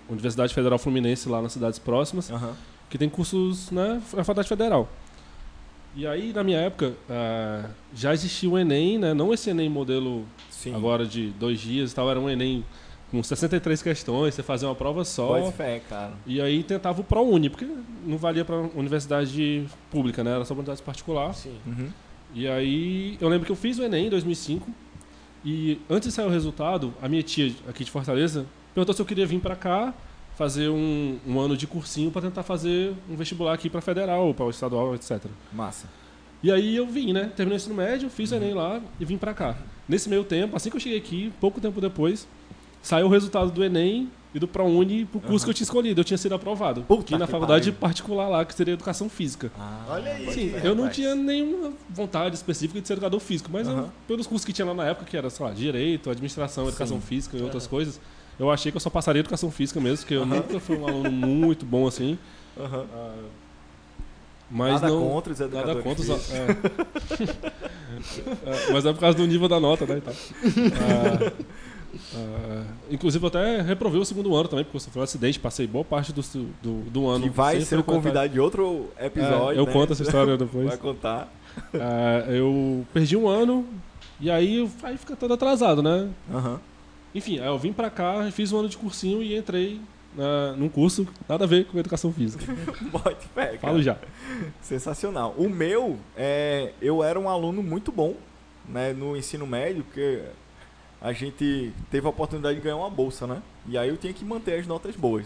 Universidade 0.10 0.54
Federal 0.54 0.78
Fluminense, 0.78 1.28
lá 1.30 1.42
nas 1.42 1.54
cidades 1.54 1.80
próximas, 1.80 2.30
Aham. 2.30 2.54
que 2.90 2.98
tem 2.98 3.10
cursos 3.10 3.72
né, 3.72 4.02
na 4.14 4.24
Faculdade 4.24 4.48
Federal. 4.48 4.88
E 5.96 6.08
aí, 6.08 6.34
na 6.34 6.44
minha 6.44 6.58
época, 6.60 6.94
é, 7.10 7.66
já 7.94 8.14
existia 8.14 8.50
o 8.50 8.58
Enem, 8.58 8.98
né, 8.98 9.14
não 9.14 9.34
esse 9.34 9.50
Enem 9.50 9.70
modelo 9.70 10.26
Sim. 10.50 10.74
agora 10.76 11.06
de 11.06 11.30
dois 11.40 11.60
dias 11.60 11.92
e 11.92 11.96
tal, 11.96 12.10
era 12.10 12.20
um 12.20 12.30
Enem 12.30 12.66
com 13.14 13.22
63 13.22 13.84
questões, 13.84 14.34
você 14.34 14.42
fazia 14.42 14.68
uma 14.68 14.74
prova 14.74 15.06
só. 15.06 15.40
Pode 15.40 15.56
fé, 15.56 15.80
cara. 15.88 16.14
E 16.26 16.42
aí 16.42 16.64
tentava 16.64 17.00
o 17.00 17.04
ProUni, 17.04 17.48
porque 17.48 17.68
não 18.04 18.18
valia 18.18 18.44
para 18.44 18.56
universidade 18.76 19.68
pública, 19.92 20.24
né? 20.24 20.32
Era 20.32 20.40
só 20.40 20.56
pra 20.56 20.62
universidade 20.62 20.84
particular. 20.84 21.32
Sim. 21.36 21.56
Uhum. 21.64 21.90
E 22.34 22.48
aí 22.48 23.16
eu 23.22 23.30
lembro 23.30 23.46
que 23.46 23.52
eu 23.52 23.56
fiz 23.56 23.78
o 23.78 23.84
Enem 23.84 24.08
em 24.08 24.10
2005 24.10 24.68
e 25.46 25.80
antes 25.88 26.10
de 26.10 26.16
sair 26.16 26.26
o 26.26 26.30
resultado, 26.30 26.92
a 27.04 27.08
minha 27.08 27.22
tia 27.22 27.54
aqui 27.70 27.84
de 27.84 27.92
Fortaleza 27.92 28.48
perguntou 28.74 28.96
se 28.96 29.02
eu 29.04 29.06
queria 29.06 29.28
vir 29.28 29.40
para 29.40 29.56
cá 29.56 29.94
fazer 30.36 30.70
um, 30.70 31.20
um 31.28 31.40
ano 31.40 31.56
de 31.56 31.68
cursinho 31.68 32.10
para 32.10 32.24
tentar 32.24 32.42
fazer 32.42 32.96
um 33.08 33.16
vestibular 33.16 33.54
aqui 33.54 33.70
para 33.70 33.80
federal, 33.80 34.34
para 34.34 34.46
o 34.46 34.50
estadual, 34.50 34.96
etc. 34.96 35.24
Massa. 35.52 35.88
E 36.42 36.52
aí 36.52 36.76
eu 36.76 36.88
vim, 36.88 37.14
né? 37.14 37.32
Terminei 37.36 37.58
o 37.58 37.62
ensino 37.62 37.76
médio, 37.76 38.10
fiz 38.10 38.32
o 38.32 38.36
Enem 38.36 38.56
lá 38.56 38.82
e 39.00 39.06
vim 39.06 39.20
pra 39.20 39.36
cá. 39.36 39.56
Nesse 39.88 40.10
meio 40.10 40.24
tempo, 40.24 40.56
assim 40.56 40.72
que 40.72 40.76
eu 40.76 40.80
cheguei 40.80 40.98
aqui, 40.98 41.32
pouco 41.40 41.62
tempo 41.62 41.80
depois, 41.80 42.28
saiu 42.84 43.08
o 43.08 43.10
resultado 43.10 43.50
do 43.50 43.64
Enem 43.64 44.12
e 44.36 44.40
do 44.40 44.48
ProUni 44.48 45.06
pro 45.06 45.20
curso 45.20 45.36
Aham. 45.38 45.44
que 45.46 45.50
eu 45.50 45.54
tinha 45.54 45.64
escolhido. 45.66 46.02
Eu 46.02 46.06
tinha 46.06 46.18
sido 46.18 46.34
aprovado. 46.36 46.82
Puta 46.84 47.02
aqui 47.04 47.18
na 47.18 47.26
faculdade 47.28 47.72
pariu. 47.72 47.80
particular 47.80 48.28
lá, 48.30 48.44
que 48.46 48.54
seria 48.54 48.74
Educação 48.74 49.08
Física. 49.10 49.52
Ah, 49.60 49.86
Olha 49.90 50.12
aí. 50.12 50.32
Sim, 50.32 50.54
eu 50.64 50.76
não 50.76 50.90
tinha 50.90 51.16
nenhuma 51.16 51.72
vontade 51.90 52.36
específica 52.36 52.80
de 52.82 52.88
ser 52.88 52.94
educador 52.94 53.20
físico, 53.20 53.50
mas 53.52 53.68
eu- 53.68 53.74
Aham. 53.74 53.90
pelos 54.08 54.28
cursos 54.28 54.44
que 54.46 54.52
tinha 54.54 54.66
lá 54.66 54.74
na 54.74 54.86
época, 54.86 55.06
que 55.06 55.16
era, 55.16 55.30
sei 55.30 55.46
lá, 55.46 55.52
Direito, 55.54 56.10
Administração, 56.10 56.68
Educação 56.68 56.98
Sim. 57.00 57.06
Física 57.08 57.38
e 57.38 57.42
outras 57.42 57.64
Aham. 57.64 57.70
coisas, 57.70 58.00
eu 58.40 58.50
achei 58.52 58.72
que 58.72 58.76
eu 58.76 58.82
só 58.82 58.90
passaria 58.90 59.20
Educação 59.22 59.50
Física 59.52 59.80
mesmo, 59.80 60.00
porque 60.00 60.16
eu 60.16 60.26
nunca 60.26 60.60
fui 60.60 60.78
um 60.78 60.88
aluno 60.88 61.12
muito 61.12 61.66
bom 61.66 61.86
assim. 61.88 62.18
Aham. 62.60 62.86
Mas 64.50 64.82
Nada 64.82 64.90
não... 64.94 65.10
contra 65.10 65.34
os 65.34 65.40
educadores. 65.40 65.68
Nada 65.76 65.82
contra 65.84 66.04
os. 66.04 66.32
É. 66.32 67.54
É, 68.46 68.72
mas 68.72 68.86
é 68.86 68.92
por 68.92 69.00
causa 69.00 69.18
do 69.18 69.26
nível 69.26 69.48
da 69.48 69.60
nota, 69.60 69.86
né? 69.86 69.98
e 69.98 70.02
tal. 70.02 70.14
Ah, 70.14 71.32
ah, 72.16 72.64
inclusive, 72.90 73.24
eu 73.24 73.28
até 73.28 73.62
reprovei 73.62 74.00
o 74.00 74.06
segundo 74.06 74.36
ano 74.36 74.48
também, 74.48 74.66
porque 74.66 74.78
eu 74.78 74.82
sofri 74.82 75.00
um 75.00 75.04
acidente, 75.04 75.40
passei 75.40 75.68
boa 75.68 75.86
parte 75.86 76.12
do, 76.12 76.22
do, 76.62 76.82
do 76.90 77.08
ano. 77.08 77.24
Que 77.24 77.30
vai 77.30 77.62
ser 77.62 77.78
o 77.78 77.84
convidado 77.84 78.30
de 78.30 78.40
outro 78.40 78.90
episódio. 79.00 79.58
É, 79.58 79.60
eu 79.60 79.66
né? 79.66 79.72
conto 79.72 79.94
essa 79.94 80.04
história 80.04 80.38
depois. 80.38 80.68
Vai 80.68 80.78
contar. 80.78 81.32
Ah, 81.74 82.26
eu 82.30 82.86
perdi 82.94 83.16
um 83.16 83.28
ano, 83.28 83.66
e 84.20 84.30
aí, 84.30 84.70
aí 84.84 84.98
fica 84.98 85.16
todo 85.16 85.34
atrasado, 85.34 85.84
né? 85.84 86.10
Aham. 86.34 86.60
Enfim, 87.14 87.40
aí 87.40 87.46
eu 87.46 87.60
vim 87.60 87.72
pra 87.72 87.90
cá, 87.90 88.30
fiz 88.32 88.52
um 88.52 88.60
ano 88.60 88.70
de 88.70 88.78
cursinho 88.78 89.22
e 89.22 89.38
entrei 89.38 89.80
na, 90.16 90.54
num 90.54 90.70
curso 90.70 91.08
nada 91.30 91.44
a 91.44 91.48
ver 91.48 91.66
com 91.66 91.78
educação 91.78 92.12
física. 92.12 92.44
Bote 92.92 93.28
fé. 93.36 93.58
Falo 93.60 93.82
já. 93.82 93.98
Sensacional. 94.62 95.36
O 95.38 95.48
meu, 95.48 95.98
é, 96.18 96.72
eu 96.82 97.04
era 97.04 97.20
um 97.20 97.30
aluno 97.30 97.62
muito 97.62 97.92
bom 97.92 98.16
né, 98.68 98.94
no 98.94 99.16
ensino 99.16 99.46
médio, 99.46 99.84
porque 99.84 100.22
a 101.04 101.12
gente 101.14 101.72
teve 101.92 102.08
a 102.08 102.10
oportunidade 102.10 102.56
de 102.56 102.62
ganhar 102.64 102.78
uma 102.78 102.90
bolsa, 102.90 103.28
né? 103.28 103.44
E 103.68 103.78
aí 103.78 103.90
eu 103.90 103.98
tinha 103.98 104.14
que 104.14 104.24
manter 104.26 104.60
as 104.60 104.66
notas 104.66 104.96
boas. 104.96 105.26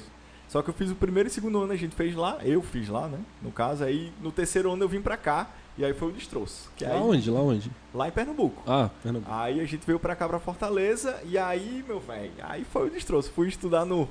Só 0.49 0.61
que 0.61 0.69
eu 0.69 0.73
fiz 0.73 0.89
o 0.89 0.95
primeiro 0.95 1.27
e 1.29 1.31
segundo 1.31 1.61
ano, 1.61 1.71
a 1.73 1.75
gente 1.75 1.95
fez 1.95 2.15
lá, 2.15 2.37
eu 2.43 2.61
fiz 2.61 2.89
lá, 2.89 3.07
né? 3.07 3.19
No 3.41 3.51
caso, 3.51 3.83
aí 3.83 4.11
no 4.21 4.31
terceiro 4.31 4.71
ano 4.71 4.83
eu 4.83 4.89
vim 4.89 5.01
pra 5.01 5.15
cá, 5.17 5.49
e 5.77 5.83
aí 5.85 5.93
foi 5.93 6.07
o 6.07 6.11
destroço. 6.11 6.71
Que 6.75 6.83
Lá 6.85 6.93
aí, 6.95 6.99
onde? 7.01 7.29
Lá 7.29 7.41
onde? 7.41 7.69
lá 7.93 8.07
em 8.07 8.11
Pernambuco. 8.11 8.63
Ah, 8.65 8.89
Pernambuco. 9.03 9.31
Aí 9.31 9.59
a 9.59 9.65
gente 9.65 9.85
veio 9.85 9.99
pra 9.99 10.15
cá, 10.15 10.27
pra 10.27 10.39
Fortaleza, 10.39 11.19
e 11.25 11.37
aí, 11.37 11.83
meu 11.87 11.99
velho, 11.99 12.31
aí 12.41 12.63
foi 12.63 12.87
o 12.87 12.89
destroço. 12.89 13.29
Fui 13.31 13.47
estudar 13.49 13.83
no 13.85 14.07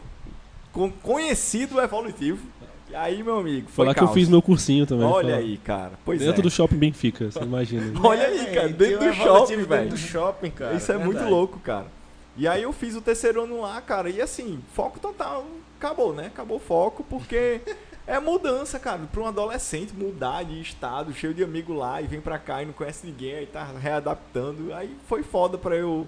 con- 0.72 0.92
conhecido 1.02 1.80
evolutivo, 1.80 2.46
e 2.88 2.94
aí, 2.94 3.22
meu 3.22 3.38
amigo, 3.38 3.66
Foi 3.66 3.74
foi 3.74 3.86
lá 3.86 3.94
que 3.94 4.02
eu 4.02 4.08
fiz 4.08 4.28
meu 4.28 4.40
cursinho 4.40 4.86
também. 4.86 5.06
Olha 5.06 5.36
aí, 5.36 5.58
cara. 5.58 5.92
Pois 6.04 6.20
Dentro 6.20 6.40
é. 6.40 6.42
do 6.42 6.50
shopping 6.50 6.76
Benfica, 6.76 7.30
você 7.30 7.40
imagina. 7.40 7.92
Olha 8.02 8.26
aí, 8.26 8.46
cara, 8.54 8.68
dentro 8.68 8.98
do 8.98 9.12
shopping, 9.12 9.56
velho. 9.56 9.68
Dentro 9.68 9.88
do 9.88 9.96
shopping, 9.96 10.50
cara. 10.50 10.74
Isso 10.74 10.92
é 10.92 10.96
muito 10.96 11.14
verdade. 11.14 11.30
louco, 11.30 11.58
cara. 11.58 11.86
E 12.36 12.46
aí 12.46 12.62
eu 12.62 12.72
fiz 12.72 12.94
o 12.94 13.00
terceiro 13.00 13.42
ano 13.42 13.60
lá, 13.62 13.80
cara, 13.80 14.10
e 14.10 14.20
assim, 14.20 14.60
foco 14.74 15.00
total, 15.00 15.46
acabou, 15.78 16.12
né? 16.12 16.26
Acabou 16.26 16.58
o 16.58 16.60
foco, 16.60 17.02
porque 17.02 17.60
é 18.06 18.20
mudança, 18.20 18.78
cara. 18.78 19.00
Pra 19.10 19.22
um 19.22 19.26
adolescente 19.26 19.94
mudar 19.94 20.44
de 20.44 20.60
estado, 20.60 21.12
cheio 21.12 21.34
de 21.34 21.42
amigo 21.42 21.72
lá, 21.72 22.00
e 22.00 22.06
vem 22.06 22.20
pra 22.20 22.38
cá 22.38 22.62
e 22.62 22.66
não 22.66 22.72
conhece 22.72 23.06
ninguém, 23.06 23.36
aí 23.36 23.46
tá 23.46 23.64
readaptando. 23.64 24.72
Aí 24.74 24.94
foi 25.08 25.22
foda 25.22 25.58
pra 25.58 25.74
eu 25.74 26.06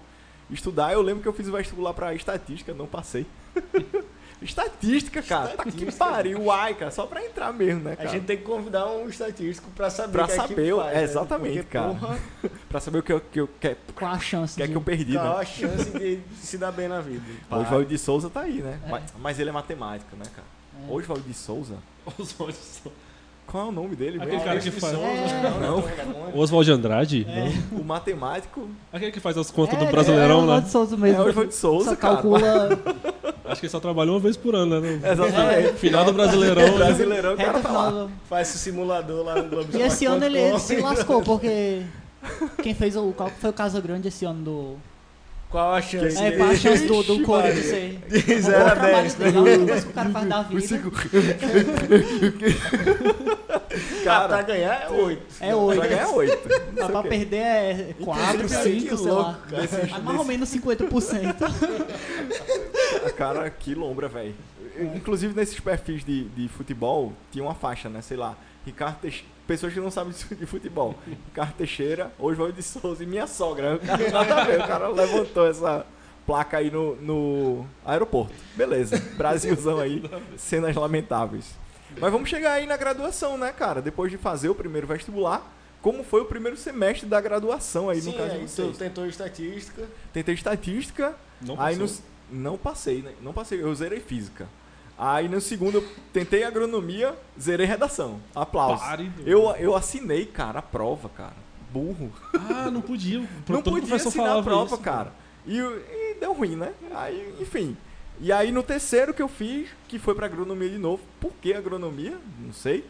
estudar. 0.51 0.93
Eu 0.93 1.03
lembro 1.03 1.23
que 1.23 1.29
eu 1.29 1.33
fiz 1.33 1.49
o 1.49 1.53
vestibular 1.53 1.95
pra 1.95 2.15
estatística, 2.15 2.75
não 2.75 2.87
passei. 2.87 3.27
Estatística, 4.41 5.21
cara. 5.23 5.49
Tá 5.49 5.65
que 5.65 5.91
pariu, 5.93 6.43
uai, 6.45 6.75
cara. 6.75 6.91
Só 6.91 7.07
pra 7.07 7.25
entrar 7.25 7.53
mesmo, 7.53 7.83
né, 7.83 7.93
A 7.93 7.97
cara? 7.97 8.09
gente 8.11 8.25
tem 8.25 8.37
que 8.37 8.45
convidar 8.45 8.87
um 8.87 9.09
estatístico 9.09 9.69
pra 9.73 9.91
saber 9.91 10.13
Pra 10.13 10.25
o 10.25 10.27
que 10.27 10.33
a 10.33 10.37
saber, 10.37 10.75
faz, 10.77 10.95
né? 10.95 11.03
exatamente, 11.03 11.57
Porque, 11.59 11.69
cara. 11.71 11.89
porra, 11.95 12.19
Pra 12.69 12.81
saber 12.81 12.99
o 12.99 13.03
que 13.03 13.13
eu, 13.13 13.21
que 13.21 13.41
eu 13.41 13.49
que, 13.61 13.77
Qual 13.95 14.11
a 14.13 14.19
chance 14.19 14.57
que 14.57 14.63
é 14.63 14.67
de... 14.67 14.73
que 14.73 14.79
eu 14.79 14.83
perdi, 14.83 15.15
qual 15.15 15.35
né? 15.37 15.41
a 15.41 15.45
chance 15.45 15.91
de 15.91 16.21
se 16.41 16.57
dar 16.59 16.71
bem 16.73 16.89
na 16.89 17.01
vida? 17.01 17.23
O 17.51 17.57
Oswaldo 17.57 17.87
de 17.87 17.99
Souza 17.99 18.31
tá 18.31 18.43
aí, 18.43 18.63
né? 18.63 18.79
É. 18.85 18.89
Mas, 18.91 19.05
mas 19.19 19.39
ele 19.41 19.51
é 19.51 19.53
matemático, 19.53 20.15
né, 20.17 20.25
cara? 20.35 20.47
É. 20.89 20.93
Oswaldo 20.93 21.25
de 21.27 21.35
Souza? 21.35 21.77
Os 22.17 22.39
olhos 22.41 22.57
são- 22.57 22.93
Qual 23.51 23.67
é 23.67 23.69
o 23.71 23.73
nome 23.73 23.97
dele 23.97 24.17
Aquele 24.19 24.33
mesmo? 24.33 24.45
cara 24.45 24.61
que 24.61 24.71
faz- 24.71 24.95
É. 24.95 25.61
não. 25.61 25.83
Oswald 26.39 26.67
de 26.67 26.73
Andrade? 26.73 27.27
O 27.73 27.83
matemático 27.83 28.69
Aquele 28.93 29.11
que 29.11 29.21
faz 29.21 29.39
as 29.39 29.51
contas 29.51 29.81
É, 29.81 29.85
do 29.87 29.91
Brasileirão, 29.91 30.41
é, 30.41 30.43
o 30.43 30.47
né? 30.47 30.53
Oswaldo 30.53 30.69
Souza 30.69 30.97
mesmo. 30.99 31.23
é 31.23 31.25
o 31.25 31.29
Oswaldo 31.29 31.49
de 31.51 31.55
Souza, 31.57 31.91
Só 31.91 31.97
cara. 31.97 32.15
calcula... 32.17 32.69
Acho 33.49 33.61
que 33.61 33.67
ele 33.67 33.71
só 33.71 33.81
trabalhou 33.81 34.17
uma 34.17 34.21
vez 34.21 34.37
por 34.37 34.55
ano, 34.55 34.79
né? 34.79 35.01
Exatamente. 35.11 35.73
Final 35.79 36.05
do 36.05 36.13
Brasileirão. 36.13 36.73
Brasileirão, 36.77 37.33
o 37.33 37.37
cara 37.39 37.59
tá 37.61 37.71
lá. 37.73 37.87
final 37.91 38.11
Faz 38.29 38.49
esse 38.51 38.59
simulador 38.59 39.25
lá 39.25 39.37
no 39.37 39.49
Globo 39.49 39.69
E 39.75 39.81
esse 39.81 40.05
ano 40.05 40.23
ele, 40.27 40.39
ele 40.39 40.59
se 40.59 40.77
lascou, 40.77 41.23
porque... 41.23 41.83
Quem 42.63 42.75
fez 42.75 42.95
o... 42.97 43.13
Qual 43.13 43.31
foi 43.31 43.49
o 43.49 43.53
Casa 43.55 43.81
Grande 43.81 44.09
esse 44.09 44.27
ano 44.27 44.43
do... 44.45 44.77
Qual 45.51 45.73
a 45.75 45.81
chance? 45.81 46.23
É, 46.23 46.33
qual 46.33 46.51
a 46.51 46.55
chance 46.57 46.87
do, 46.87 47.03
do 47.03 47.23
Corinthians 47.23 47.71
Maria. 47.71 48.01
ser... 48.11 48.23
De 48.23 48.35
Um 48.35 48.43
0 48.43 48.59
bom 48.59 48.67
a 48.67 48.71
trabalho 48.71 48.95
10. 48.95 49.15
dele, 49.15 49.39
a 49.39 49.41
única 49.41 49.67
coisa 49.67 49.83
que 49.83 49.89
o 49.89 49.93
cara 49.95 50.11
faz 50.11 50.29
da 50.29 50.43
vida 50.43 50.61
cinco- 50.61 50.91
Cara, 54.05 54.29
pra 54.29 54.37
Cara, 54.39 54.43
ganhar 54.43 54.83
é 54.83 54.89
8. 54.91 55.23
é 55.41 55.55
oito. 55.55 55.79
vai 55.79 55.89
ganhar 55.89 56.09
oito. 56.09 56.49
Mas 56.77 56.87
pra 56.91 57.03
perder 57.03 57.37
é 57.37 57.95
4, 58.03 58.35
Inclusive, 58.35 58.81
5, 58.81 58.89
que 58.89 58.97
sei 59.03 59.07
louco, 59.13 59.23
lá. 59.23 59.39
cara. 59.49 59.63
Desses- 59.63 59.91
Mas 59.91 60.03
mais 60.03 60.19
ou 60.19 60.25
menos 60.25 60.49
50%. 60.49 63.13
Cara, 63.17 63.51
que 63.51 63.75
lombra, 63.75 64.09
velho. 64.09 64.35
Inclusive 64.95 65.35
nesses 65.35 65.59
perfis 65.61 66.05
de, 66.05 66.25
de 66.25 66.49
futebol, 66.49 67.13
tinha 67.33 67.45
uma 67.45 67.55
faixa, 67.55 67.89
né? 67.89 68.01
Sei 68.03 68.17
lá. 68.17 68.37
Ricardo 68.67 68.99
Teixeira. 69.01 69.38
Pessoas 69.49 69.73
que 69.73 69.81
não 69.81 69.91
sabem 69.91 70.13
de 70.13 70.45
futebol. 70.47 70.95
Ricardo 71.27 71.55
Teixeira, 71.55 72.13
Oswaldo 72.19 72.53
de 72.53 72.63
Souza 72.63 73.03
e 73.03 73.07
minha 73.07 73.27
sogra. 73.27 73.77
O 73.77 73.79
cara, 73.81 74.11
nada 74.11 74.43
a 74.43 74.45
ver, 74.45 74.61
o 74.61 74.67
cara 74.67 74.89
levantou 74.89 75.47
essa 75.49 75.87
placa 76.27 76.59
aí 76.59 76.71
no, 76.71 76.95
no 76.97 77.67
aeroporto. 77.83 78.35
Beleza. 78.55 78.99
Brasilzão 79.17 79.79
aí, 79.79 80.03
cenas 80.37 80.77
lamentáveis. 80.77 81.47
Mas 81.99 82.13
vamos 82.13 82.29
chegar 82.29 82.53
aí 82.53 82.67
na 82.67 82.77
graduação, 82.77 83.39
né, 83.39 83.51
cara? 83.51 83.81
Depois 83.81 84.11
de 84.13 84.19
fazer 84.19 84.51
o 84.51 84.55
primeiro 84.55 84.87
vestibular, 84.87 85.51
como 85.81 86.05
foi 86.05 86.21
o 86.21 86.27
primeiro 86.27 86.57
semestre 86.59 87.09
da 87.09 87.19
graduação 87.19 87.89
aí, 87.89 88.03
Sim, 88.03 88.11
no 88.11 88.19
caso 88.19 88.33
aí 88.33 88.41
de 88.41 88.45
tu 88.45 88.51
vocês? 88.51 88.77
tentou 88.77 89.07
estatística. 89.07 89.89
Tentei 90.13 90.35
estatística, 90.35 91.15
Não 91.41 91.59
Aí 91.59 91.75
passou. 91.79 92.03
no, 92.31 92.39
não 92.43 92.59
passei, 92.59 93.01
né? 93.01 93.13
Não 93.23 93.33
passei, 93.33 93.63
eu 93.63 93.75
zerei 93.75 94.01
física. 94.01 94.47
Aí 94.99 95.29
no 95.29 95.41
segundo 95.41 95.79
eu 95.79 95.89
tentei 96.13 96.43
agronomia, 96.43 97.15
zerei 97.41 97.67
redação. 97.67 98.19
Aplausos. 98.35 98.85
Eu, 99.25 99.51
eu 99.53 99.77
assinei, 99.77 100.27
cara, 100.27 100.59
a 100.59 100.63
prova, 100.63 101.09
cara. 101.09 101.37
Burro. 101.73 102.11
Ah, 102.35 102.71
não 102.71 102.81
podia. 102.81 103.21
Não 103.49 103.63
podia 103.63 103.95
assinar 103.95 104.39
a 104.39 104.43
prova, 104.43 104.75
isso. 104.75 104.83
cara. 104.83 105.13
E, 105.47 105.57
e 105.59 106.17
deu 106.19 106.33
ruim, 106.33 106.57
né? 106.57 106.73
Aí, 106.95 107.35
enfim. 107.41 107.77
E 108.21 108.33
aí 108.33 108.51
no 108.51 108.63
terceiro 108.63 109.15
que 109.15 109.23
eu 109.23 109.29
fiz, 109.29 109.69
que 109.87 109.99
foi 109.99 110.15
pra 110.15 110.27
agronomia 110.27 110.69
de 110.69 110.79
novo. 110.79 111.03
Por 111.21 111.33
que 111.41 111.55
agronomia? 111.55 112.19
Não 112.41 112.53
sei. 112.53 112.85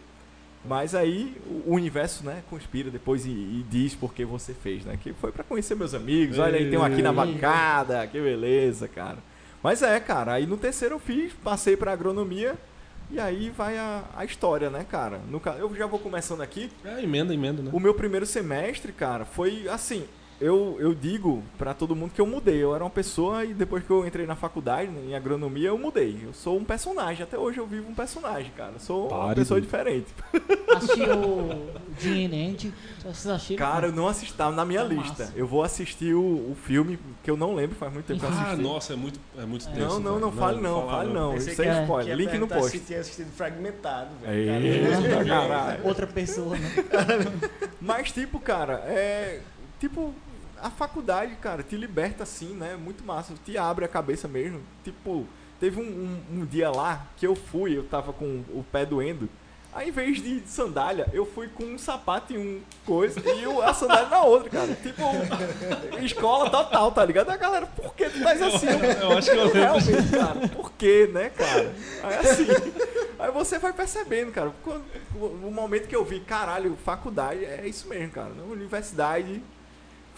Mas 0.64 0.94
aí 0.94 1.36
o 1.66 1.74
universo, 1.74 2.24
né, 2.24 2.42
conspira 2.50 2.90
depois 2.90 3.24
e, 3.26 3.30
e 3.30 3.64
diz 3.70 3.94
por 3.94 4.12
que 4.12 4.24
você 4.24 4.52
fez, 4.54 4.84
né? 4.84 4.98
Que 5.00 5.12
foi 5.12 5.30
pra 5.30 5.44
conhecer 5.44 5.74
meus 5.74 5.94
amigos. 5.94 6.38
Olha 6.38 6.58
aí, 6.58 6.70
tem 6.70 6.78
um 6.78 6.84
aqui 6.84 7.02
na 7.02 7.12
bancada. 7.12 8.06
Que 8.06 8.20
beleza, 8.20 8.88
cara. 8.88 9.18
Mas 9.62 9.82
é, 9.82 9.98
cara. 10.00 10.34
Aí 10.34 10.46
no 10.46 10.56
terceiro 10.56 10.96
eu 10.96 10.98
fiz, 10.98 11.32
passei 11.32 11.76
pra 11.76 11.92
agronomia. 11.92 12.56
E 13.10 13.18
aí 13.18 13.48
vai 13.48 13.78
a, 13.78 14.04
a 14.14 14.24
história, 14.24 14.68
né, 14.68 14.84
cara? 14.88 15.18
No, 15.30 15.40
eu 15.58 15.74
já 15.74 15.86
vou 15.86 15.98
começando 15.98 16.42
aqui. 16.42 16.70
É, 16.84 17.02
emenda, 17.02 17.32
emenda, 17.32 17.62
né? 17.62 17.70
O 17.72 17.80
meu 17.80 17.94
primeiro 17.94 18.26
semestre, 18.26 18.92
cara, 18.92 19.24
foi 19.24 19.66
assim. 19.68 20.06
Eu, 20.40 20.76
eu 20.78 20.94
digo 20.94 21.42
pra 21.58 21.74
todo 21.74 21.96
mundo 21.96 22.12
que 22.14 22.20
eu 22.20 22.26
mudei. 22.26 22.62
Eu 22.62 22.72
era 22.72 22.84
uma 22.84 22.90
pessoa 22.90 23.44
e 23.44 23.52
depois 23.52 23.82
que 23.84 23.90
eu 23.90 24.06
entrei 24.06 24.24
na 24.24 24.36
faculdade, 24.36 24.88
em 24.88 25.12
agronomia, 25.16 25.68
eu 25.70 25.76
mudei. 25.78 26.20
Eu 26.24 26.32
sou 26.32 26.56
um 26.56 26.64
personagem. 26.64 27.24
Até 27.24 27.36
hoje 27.36 27.58
eu 27.58 27.66
vivo 27.66 27.88
um 27.90 27.94
personagem, 27.94 28.52
cara. 28.56 28.74
Eu 28.74 28.78
sou 28.80 29.08
uma 29.08 29.18
Pare, 29.26 29.34
pessoa 29.40 29.58
Du. 29.60 29.64
diferente. 29.64 30.06
Assistiu. 30.76 31.08
Vocês 33.02 33.26
assistiram? 33.26 33.58
Cara, 33.58 33.86
eu 33.88 33.92
não 33.92 34.06
assisti, 34.06 34.32
tá 34.34 34.48
na 34.52 34.64
minha 34.64 34.82
É 34.82 34.84
lista. 34.86 35.24
massa. 35.24 35.32
Eu 35.34 35.46
vou 35.46 35.64
assistir 35.64 36.14
o, 36.14 36.20
o 36.20 36.56
filme, 36.64 36.98
que 37.24 37.30
eu 37.30 37.36
não 37.36 37.56
lembro, 37.56 37.74
faz 37.74 37.92
muito 37.92 38.06
tempo 38.06 38.20
que 38.20 38.26
eu 38.26 38.30
Ah, 38.30 38.42
assisti. 38.42 38.62
nossa, 38.62 38.92
é 38.92 38.96
muito, 38.96 39.18
é 39.36 39.44
muito 39.44 39.68
É. 39.68 39.72
tenso. 39.72 39.98
não, 39.98 40.00
não, 40.00 40.20
não, 40.20 40.32
fale 40.32 40.60
não, 40.60 40.86
fale 40.88 41.12
não. 41.12 41.40
Sem 41.40 41.54
que 41.56 41.62
ia- 41.62 41.82
spoiler. 41.82 42.16
Link 42.16 42.38
no 42.38 42.46
post. 42.46 42.78
Se 42.78 42.84
tinha 42.84 43.00
assistido 43.00 43.32
fragmentado, 43.32 44.10
Aí, 44.24 44.44
velho. 44.46 45.80
Outra 45.84 46.06
pessoa, 46.06 46.56
né? 46.56 46.70
Mas, 47.80 48.12
tipo, 48.12 48.38
cara, 48.38 48.74
é. 48.86 49.40
Tipo, 49.80 50.12
a 50.62 50.70
faculdade, 50.70 51.36
cara, 51.36 51.62
te 51.62 51.76
liberta 51.76 52.22
assim, 52.22 52.54
né? 52.54 52.76
Muito 52.76 53.04
massa. 53.04 53.34
Te 53.44 53.56
abre 53.56 53.84
a 53.84 53.88
cabeça 53.88 54.28
mesmo. 54.28 54.60
Tipo, 54.84 55.26
teve 55.60 55.80
um, 55.80 55.84
um, 55.84 56.40
um 56.40 56.46
dia 56.46 56.70
lá 56.70 57.06
que 57.16 57.26
eu 57.26 57.34
fui, 57.34 57.76
eu 57.76 57.84
tava 57.84 58.12
com 58.12 58.44
o 58.50 58.64
pé 58.70 58.84
doendo. 58.84 59.28
Aí, 59.72 59.90
em 59.90 59.92
vez 59.92 60.20
de 60.20 60.42
sandália, 60.46 61.06
eu 61.12 61.26
fui 61.26 61.46
com 61.46 61.62
um 61.62 61.78
sapato 61.78 62.32
e 62.32 62.38
um 62.38 62.60
coisa 62.86 63.20
e 63.20 63.44
a 63.62 63.74
sandália 63.74 64.08
na 64.08 64.22
outra, 64.22 64.48
cara. 64.48 64.74
Tipo, 64.74 65.02
escola 66.02 66.48
total, 66.48 66.90
tá 66.90 67.04
ligado? 67.04 67.30
A 67.30 67.36
galera, 67.36 67.66
por 67.66 67.94
que 67.94 68.08
tu 68.08 68.22
faz 68.22 68.40
assim? 68.40 68.66
Eu 69.00 69.16
acho 69.16 69.30
que 69.30 69.36
eu 69.36 69.44
lembro. 69.44 69.60
Realmente, 69.60 70.10
cara, 70.10 70.48
por 70.48 70.72
quê, 70.72 71.10
né, 71.12 71.30
cara? 71.30 71.74
Aí 72.02 72.16
assim, 72.16 72.46
aí 73.18 73.30
você 73.30 73.58
vai 73.58 73.72
percebendo, 73.72 74.32
cara. 74.32 74.52
Quando, 74.64 74.84
o 75.14 75.50
momento 75.50 75.86
que 75.86 75.94
eu 75.94 76.04
vi, 76.04 76.20
caralho, 76.20 76.76
faculdade, 76.82 77.44
é 77.44 77.66
isso 77.66 77.88
mesmo, 77.88 78.10
cara. 78.10 78.32
Universidade 78.50 79.42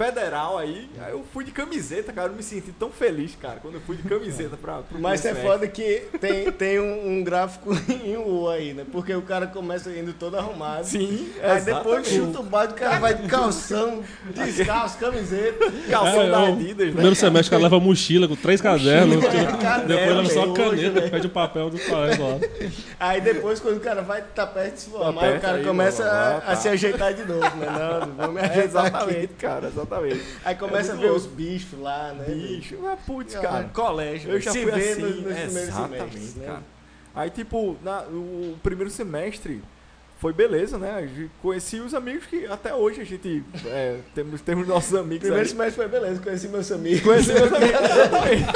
federal 0.01 0.57
aí, 0.57 0.89
aí 0.99 1.13
eu 1.13 1.23
fui 1.31 1.45
de 1.45 1.51
camiseta, 1.51 2.11
cara. 2.11 2.29
Eu 2.29 2.35
me 2.35 2.43
senti 2.43 2.73
tão 2.73 2.91
feliz, 2.91 3.37
cara, 3.41 3.59
quando 3.61 3.75
eu 3.75 3.81
fui 3.83 3.97
de 3.97 4.03
camiseta 4.05 4.57
pra. 4.57 4.79
pro 4.79 4.99
Mas 4.99 5.23
é 5.27 5.35
foda 5.35 5.69
que 5.69 6.05
tem, 6.19 6.51
tem 6.51 6.81
um, 6.81 7.19
um 7.19 7.23
gráfico 7.23 7.71
em 8.03 8.17
U 8.17 8.49
aí, 8.49 8.73
né? 8.73 8.87
Porque 8.91 9.15
o 9.15 9.21
cara 9.21 9.47
começa 9.47 9.91
indo 9.91 10.15
todo 10.15 10.39
arrumado. 10.39 10.87
Sim, 10.87 11.29
Aí 11.43 11.61
depois 11.61 12.07
exatamente. 12.07 12.09
chuta 12.09 12.41
o 12.41 12.43
balde, 12.43 12.73
o 12.73 12.77
cara 12.77 12.99
vai 12.99 13.15
de 13.15 13.29
calção, 13.29 14.03
descalço, 14.35 14.97
camiseta. 14.99 15.71
calção 15.91 16.23
É, 16.23 16.31
da 16.31 16.43
é, 16.43 16.53
Adidas, 16.53 16.87
né? 16.87 16.93
Primeiro 16.93 17.15
semestre 17.17 17.49
o 17.49 17.51
cara 17.51 17.63
leva 17.65 17.79
mochila 17.79 18.27
com 18.27 18.37
três 18.37 18.61
cadernos. 18.63 19.17
Mochila, 19.17 19.79
depois 19.87 20.17
leva 20.17 20.31
só 20.31 20.53
caneta, 20.53 21.01
hoje, 21.01 21.11
pede 21.11 21.27
o 21.27 21.31
papel 21.31 21.69
do 21.69 21.79
colégio 21.79 22.27
lá. 22.27 22.39
Aí 22.99 23.21
depois, 23.21 23.61
quando 23.61 23.77
o 23.77 23.81
cara 23.81 24.01
vai 24.01 24.23
tá 24.35 24.47
perto 24.47 24.75
de 24.75 24.81
se 24.81 24.91
formar, 24.91 25.13
Tá 25.13 25.21
perto 25.21 25.37
o 25.37 25.41
cara 25.41 25.57
aí, 25.59 25.65
começa 25.65 26.05
mano, 26.05 26.17
a, 26.17 26.21
lá, 26.21 26.41
tá. 26.41 26.53
a 26.53 26.57
se 26.57 26.69
ajeitar 26.69 27.13
de 27.13 27.25
novo, 27.25 27.57
né? 27.57 27.67
Não, 27.67 28.07
não 28.07 28.15
vou 28.15 28.33
me 28.33 28.41
É, 28.41 28.45
ajeitar 28.45 28.87
aqui. 28.87 28.95
exatamente, 28.95 29.35
cara, 29.35 29.67
exatamente. 29.67 29.90
Aí 30.45 30.55
começa 30.55 30.93
É 30.93 30.95
a 30.95 30.97
ver 30.99 31.07
louco. 31.11 31.17
os 31.19 31.27
bichos 31.27 31.79
lá, 31.81 32.13
né? 32.13 32.25
Bicho, 32.27 32.79
mas 32.81 32.99
putz, 33.01 33.35
Ah, 33.37 33.41
cara. 33.41 33.65
Colégio, 33.73 34.31
Eu 34.31 34.41
já 34.41 34.53
se 34.53 34.63
fui 34.63 34.71
vê 34.71 34.91
assim, 34.93 35.03
nos, 35.03 35.17
nos 35.23 35.37
exatamente, 35.37 35.99
semestres, 35.99 36.35
né? 36.37 36.47
cara. 36.47 36.63
Aí, 37.15 37.31
tipo, 37.31 37.77
na, 37.83 38.03
o 38.03 38.57
primeiro 38.63 38.91
semestre 38.91 39.61
foi 40.19 40.33
beleza, 40.33 40.79
né? 40.79 41.09
Conheci 41.43 41.81
os 41.81 41.95
amigos 41.95 42.27
que 42.27 42.47
até 42.47 42.75
hoje 42.75 43.01
a 43.01 43.05
gente 43.05 43.43
é, 43.67 43.99
temos, 44.15 44.41
temos 44.43 44.69
nossos 44.69 44.95
amigos 44.95 45.21
Primeiro 45.21 45.43
aí. 45.45 45.49
semestre 45.49 45.75
foi 45.77 45.89
beleza, 45.89 46.21
conheci 46.23 46.47
meus 46.49 46.71
amigos. 46.71 47.01
Conheci 47.01 47.33
meus 47.33 47.53
amigos, 47.53 47.81
exatamente. 47.91 48.47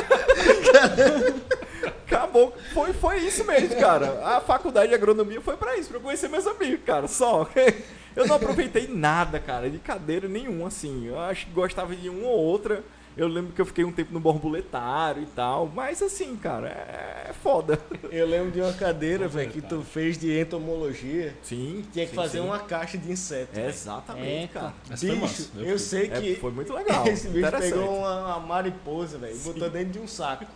Acabou. 2.07 2.55
Foi, 2.73 2.93
foi 2.93 3.19
isso 3.19 3.45
mesmo, 3.45 3.75
cara. 3.77 4.21
A 4.37 4.41
faculdade 4.41 4.89
de 4.89 4.95
agronomia 4.95 5.41
foi 5.41 5.57
pra 5.57 5.77
isso, 5.77 5.89
pra 5.89 5.99
eu 5.99 6.03
conhecer 6.03 6.29
meus 6.29 6.47
amigos, 6.47 6.81
cara. 6.85 7.09
Só. 7.09 7.49
Eu 8.17 8.27
não 8.27 8.37
aproveitei 8.37 8.87
nada, 8.89 9.39
cara, 9.41 9.69
de 9.71 9.79
cadeira 9.79 10.29
nenhuma, 10.29 10.69
assim. 10.69 11.07
Eu 11.07 11.19
acho 11.19 11.47
que 11.47 11.53
gostava 11.53 11.95
de 11.95 12.09
uma 12.09 12.27
ou 12.29 12.39
outra. 12.39 12.83
Eu 13.17 13.29
lembro 13.29 13.53
que 13.53 13.61
eu 13.61 13.67
fiquei 13.67 13.85
um 13.85 13.93
tempo 13.93 14.13
no 14.13 14.19
borboletário 14.19 15.23
e 15.23 15.27
tal. 15.27 15.71
Mas 15.73 16.03
assim, 16.03 16.35
cara, 16.35 16.69
é, 16.69 17.31
é 17.31 17.33
foda. 17.33 17.79
Eu 18.11 18.27
lembro 18.27 18.51
de 18.51 18.61
uma 18.61 18.73
cadeira, 18.73 19.29
velho, 19.29 19.53
que 19.53 19.63
tu 19.63 19.83
fez 19.83 20.19
de 20.19 20.37
entomologia. 20.37 21.33
Sim. 21.41 21.85
Tinha 21.93 22.07
que 22.07 22.11
sim, 22.11 22.17
fazer 22.17 22.39
sim. 22.39 22.45
uma 22.45 22.59
caixa 22.59 22.99
de 22.99 23.11
inseto. 23.13 23.55
velho. 23.55 23.69
Exatamente, 23.69 24.45
É, 24.45 24.49
cara. 24.49 24.75
Essa 24.91 25.07
Bicho, 25.07 25.21
massa. 25.21 25.51
eu, 25.59 25.79
sei 25.79 26.07
É, 26.07 26.21
que 26.21 26.35
foi 26.37 26.51
muito 26.51 26.73
legal. 26.73 27.07
esse 27.09 27.29
bicho 27.29 27.53
pegou 27.53 27.99
uma, 27.99 28.37
uma 28.37 28.41
mariposa, 28.41 29.17
velho, 29.17 29.37
e 29.37 29.39
botou 29.39 29.71
dentro 29.71 29.93
de 29.93 29.99
um 30.01 30.09
saco 30.09 30.47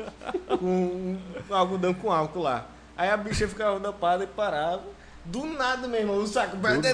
com 0.59 0.67
um 0.67 1.55
algodão 1.55 1.95
com 1.95 2.11
álcool 2.11 2.43
lá. 2.43 2.67
Aí 2.97 3.09
a 3.09 3.17
bicha 3.17 3.47
ficava 3.47 3.79
dopada 3.79 4.25
e 4.25 4.27
parava. 4.27 4.83
Do 5.31 5.45
nada, 5.45 5.87
meu 5.87 6.01
irmão, 6.01 6.17
o 6.17 6.27
saco. 6.27 6.57
nada, 6.57 6.89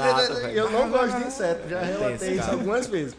eu 0.52 0.68
não 0.70 0.90
gosto 0.90 1.16
de 1.18 1.26
inseto, 1.28 1.68
já 1.68 1.78
É 1.80 1.84
relatei 1.84 2.30
isso 2.32 2.40
cara. 2.42 2.52
algumas 2.52 2.86
vezes. 2.88 3.16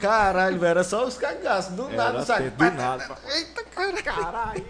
Caralho, 0.00 0.58
velho, 0.58 0.70
era 0.70 0.84
só 0.84 1.06
os 1.06 1.16
cagaços. 1.16 1.74
Do 1.74 1.84
nada 1.90 2.02
Era 2.02 2.18
o 2.20 2.24
saco. 2.24 2.50
do 2.50 2.64
nada. 2.64 3.18
Eita, 3.36 3.64
cara. 3.64 4.02
Caralho. 4.02 4.64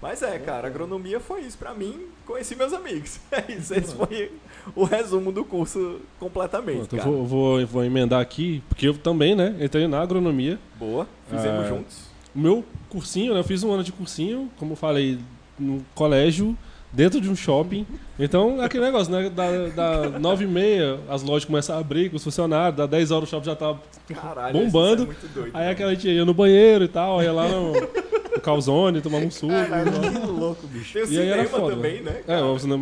Mas 0.00 0.22
é, 0.22 0.38
cara, 0.38 0.66
agronomia 0.68 1.20
foi 1.20 1.42
isso 1.42 1.58
pra 1.58 1.74
mim. 1.74 2.06
Conheci 2.26 2.54
meus 2.56 2.72
amigos. 2.72 3.18
É 3.30 3.52
isso. 3.52 3.74
Esse 3.74 3.94
foi 3.94 4.32
o 4.74 4.84
resumo 4.84 5.30
do 5.32 5.44
curso 5.44 6.00
completamente, 6.18 6.88
Pronto, 6.88 7.02
vou, 7.04 7.26
vou, 7.26 7.66
vou 7.66 7.84
emendar 7.84 8.20
aqui, 8.20 8.62
porque 8.68 8.86
eu 8.88 8.96
também, 8.96 9.34
né, 9.34 9.54
entrei 9.60 9.86
na 9.88 10.00
agronomia. 10.00 10.58
Boa. 10.76 11.06
Fizemos 11.30 11.64
Ah, 11.66 11.68
juntos. 11.68 11.96
O 12.34 12.38
meu 12.38 12.64
cursinho, 12.88 13.34
né, 13.34 13.40
eu 13.40 13.44
fiz 13.44 13.62
um 13.62 13.72
ano 13.72 13.82
de 13.84 13.92
cursinho, 13.92 14.50
como 14.58 14.72
eu 14.72 14.76
falei, 14.76 15.18
num 15.58 15.82
colégio, 15.94 16.56
dentro 16.92 17.20
de 17.20 17.28
um 17.28 17.34
shopping. 17.36 17.86
Então, 18.18 18.60
é 18.62 18.66
aquele 18.66 18.84
negócio, 18.84 19.12
né? 19.12 19.30
Da, 19.30 19.68
da 20.08 20.18
9 20.18 20.44
e 20.44 20.46
meia, 20.46 20.98
as 21.08 21.22
lojas 21.22 21.44
começam 21.44 21.76
a 21.76 21.78
abrir 21.80 22.10
com 22.10 22.16
os 22.16 22.22
funcionários, 22.24 22.76
da 22.76 22.86
10 22.86 23.10
horas 23.10 23.28
o 23.28 23.30
shopping 23.30 23.46
já 23.46 23.56
tá 23.56 23.74
Caralho, 24.08 24.52
Bombando. 24.52 25.02
isso 25.02 25.02
é 25.02 25.06
muito 25.06 25.34
doido. 25.34 25.50
Aí 25.54 25.70
aquela 25.70 25.94
gente 25.94 26.08
ia 26.08 26.24
no 26.24 26.34
banheiro 26.34 26.84
e 26.84 26.88
tal, 26.88 27.22
ia 27.22 27.32
lá 27.32 27.48
no, 27.48 27.72
no 27.72 28.40
calzone, 28.42 29.00
tomava 29.00 29.24
um 29.24 29.30
suco. 29.30 29.52
Que 29.52 30.26
louco, 30.26 30.66
bicho. 30.66 30.92
Tem 30.92 31.02
o 31.04 31.12
E 31.12 31.18
aí 31.18 31.28
era 31.28 31.44
foda. 31.48 31.74
também, 31.74 32.02
né? 32.02 32.16
É, 32.18 32.22
cara? 32.22 32.40
eu 32.40 32.58
não- 32.66 32.78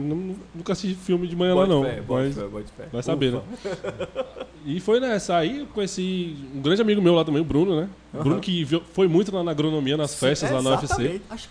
nunca 0.54 0.72
assisti 0.72 0.96
filme 0.96 1.26
de 1.28 1.36
manhã 1.36 1.54
lá 1.54 1.66
não. 1.66 1.84
fé, 1.84 2.02
mas 2.08 2.34
fé, 2.34 2.42
fé. 2.76 2.88
vai 2.92 3.02
saber, 3.02 3.34
Ufa. 3.34 3.44
né? 3.64 4.06
E 4.66 4.78
foi 4.78 5.00
nessa. 5.00 5.36
Aí 5.38 5.60
eu 5.60 5.66
conheci 5.68 6.36
um 6.54 6.60
grande 6.60 6.82
amigo 6.82 7.00
meu 7.00 7.14
lá 7.14 7.24
também, 7.24 7.40
o 7.40 7.44
Bruno, 7.44 7.80
né? 7.80 7.88
Aham. 8.14 8.22
Bruno 8.24 8.40
que 8.40 8.66
foi 8.92 9.08
muito 9.08 9.34
lá 9.34 9.42
na 9.42 9.52
agronomia, 9.52 9.96
nas 9.96 10.14
festas 10.14 10.50
lá 10.50 10.60
na 10.60 10.70
UFC. 10.72 10.84
Exatamente. 11.02 11.48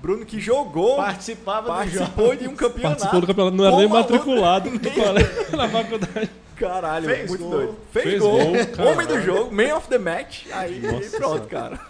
Bruno 0.00 0.24
que 0.26 0.38
jogou, 0.40 0.96
Participava 0.96 1.68
participou 1.68 2.36
de 2.36 2.46
um 2.46 2.54
campeonato. 2.54 2.88
Participou 2.88 3.20
do 3.20 3.26
campeonato, 3.26 3.56
não 3.56 3.64
era 3.64 3.76
nem 3.76 3.88
matriculado 3.88 4.70
na 5.56 5.68
faculdade. 5.68 6.30
Caralho, 6.54 7.06
Fez 7.08 7.28
muito 7.28 7.42
gol. 7.42 7.50
doido. 7.50 7.76
Fez, 7.90 8.04
Fez 8.06 8.18
gol, 8.20 8.38
gol, 8.76 8.86
homem 8.92 9.06
do 9.06 9.20
jogo, 9.20 9.54
man 9.54 9.76
of 9.76 9.88
the 9.88 9.98
match. 9.98 10.46
Aí 10.52 10.80
Nossa 10.80 11.16
pronto, 11.16 11.32
Senhora. 11.32 11.40
cara. 11.46 11.80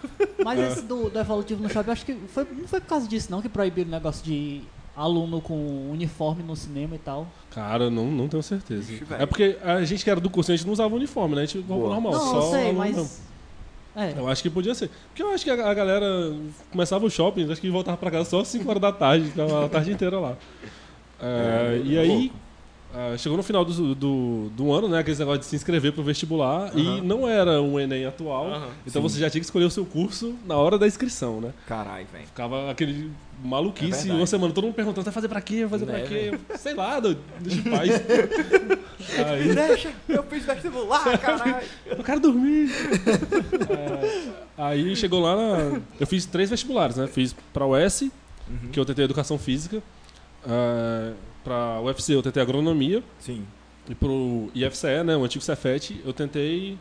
Mas 0.43 0.59
É. 0.59 0.67
esse 0.67 0.81
do, 0.81 1.09
do 1.09 1.19
evolutivo 1.19 1.63
no 1.63 1.69
shopping, 1.69 1.91
acho 1.91 2.05
que 2.05 2.15
foi, 2.27 2.45
não 2.51 2.67
foi 2.67 2.81
por 2.81 2.87
causa 2.87 3.07
disso 3.07 3.27
não 3.31 3.41
que 3.41 3.47
proibiram 3.47 3.87
o 3.87 3.91
negócio 3.91 4.25
de 4.25 4.61
aluno 4.95 5.39
com 5.39 5.89
uniforme 5.91 6.43
no 6.43 6.55
cinema 6.55 6.95
e 6.95 6.99
tal. 6.99 7.27
Cara, 7.51 7.89
não, 7.89 8.05
não 8.07 8.27
tenho 8.27 8.43
certeza. 8.43 8.91
Ixi, 8.91 9.05
é 9.17 9.25
porque 9.25 9.57
a 9.63 9.83
gente 9.85 10.03
que 10.03 10.09
era 10.09 10.19
do 10.19 10.29
curso, 10.29 10.51
a 10.51 10.55
gente 10.55 10.65
não 10.65 10.73
usava 10.73 10.93
uniforme, 10.95 11.35
né? 11.35 11.43
A 11.43 11.45
gente 11.45 11.59
normal, 11.67 12.11
não, 12.11 12.19
só 12.19 12.35
eu 12.37 12.51
sei, 12.51 12.61
aluno 12.65 12.77
mas. 12.79 12.95
mesmo. 12.95 13.09
É. 13.97 14.13
Eu 14.15 14.27
acho 14.27 14.43
que 14.43 14.49
podia 14.49 14.75
ser. 14.75 14.91
Porque 15.07 15.23
eu 15.23 15.31
acho 15.31 15.43
que 15.43 15.49
a, 15.49 15.69
a 15.69 15.73
galera 15.73 16.05
começava 16.71 17.03
o 17.03 17.09
shopping, 17.09 17.51
acho 17.51 17.59
que 17.59 17.69
voltava 17.71 17.97
pra 17.97 18.11
casa 18.11 18.29
só 18.29 18.41
às 18.41 18.47
5 18.47 18.69
horas 18.69 18.81
da 18.81 18.91
tarde, 18.91 19.29
ficava 19.29 19.65
a 19.65 19.69
tarde 19.69 19.91
inteira 19.91 20.19
lá. 20.19 20.37
É, 21.19 21.79
É, 21.79 21.81
e 21.83 21.97
aí, 21.97 22.31
ah, 22.99 23.15
chegou 23.17 23.37
no 23.37 23.43
final 23.43 23.63
do, 23.63 23.93
do, 23.93 24.49
do 24.49 24.71
ano, 24.73 24.87
né? 24.89 24.99
Aqueles 24.99 25.19
negócios 25.19 25.45
de 25.45 25.49
se 25.49 25.55
inscrever 25.55 25.93
pro 25.93 26.01
vestibular, 26.03 26.71
e 26.75 26.81
Aham. 26.81 27.01
não 27.03 27.27
era 27.27 27.61
um 27.61 27.79
Enem 27.79 28.05
atual, 28.05 28.47
Aham. 28.47 28.67
então 28.87 29.01
Sim. 29.01 29.07
você 29.09 29.19
já 29.19 29.29
tinha 29.29 29.39
que 29.39 29.45
escolher 29.45 29.65
o 29.65 29.69
seu 29.71 29.85
curso 29.85 30.35
na 30.45 30.55
hora 30.55 30.77
da 30.77 30.87
inscrição, 30.87 31.39
né? 31.39 31.53
Caralho, 31.67 32.07
velho. 32.11 32.25
Ficava 32.25 32.71
aquele 32.71 33.11
É 33.43 33.47
maluquice, 33.47 33.91
verdade. 33.91 34.11
uma 34.19 34.25
semana, 34.25 34.51
todo 34.53 34.63
mundo 34.65 34.73
perguntando, 34.73 35.03
vai 35.05 35.13
fazer 35.13 35.27
pra 35.27 35.39
quê? 35.41 35.65
Vai 35.65 35.79
fazer 35.79 35.85
Né, 35.85 35.99
pra 35.99 36.07
quê? 36.07 36.31
Eu, 36.33 36.39
Sei 36.57 36.73
lá, 36.73 36.99
deixa 36.99 37.59
em 37.59 37.61
paz. 37.63 37.91
aí, 39.29 39.53
Deixa, 39.55 39.91
eu 40.09 40.23
fiz 40.23 40.43
vestibular, 40.45 41.17
caralho. 41.19 41.57
eu 41.85 42.03
quero 42.03 42.19
dormir. 42.19 42.69
É, 43.69 44.31
aí 44.57 44.95
chegou 44.95 45.19
lá, 45.21 45.35
na- 45.35 45.81
eu 45.99 46.07
fiz 46.07 46.25
três 46.25 46.49
vestibulares, 46.49 46.95
né? 46.97 47.07
Fiz 47.07 47.35
pra 47.53 47.65
UES, 47.65 48.01
Uhum. 48.49 48.69
que 48.71 48.79
eu 48.79 48.85
tentei 48.85 49.03
educação 49.05 49.37
física, 49.37 49.83
é, 50.47 51.11
pra 51.47 51.79
UFC 51.81 52.13
eu 52.13 52.21
tentei 52.21 52.41
agronomia, 52.43 53.01
Sim. 53.19 53.45
e 53.89 53.95
pro 53.95 54.49
IFCE, 54.53 55.03
né? 55.05 55.15
O 55.15 55.23
antigo 55.23 55.43
Cefet, 55.43 56.01
eu 56.05 56.11
tentei... 56.13 56.77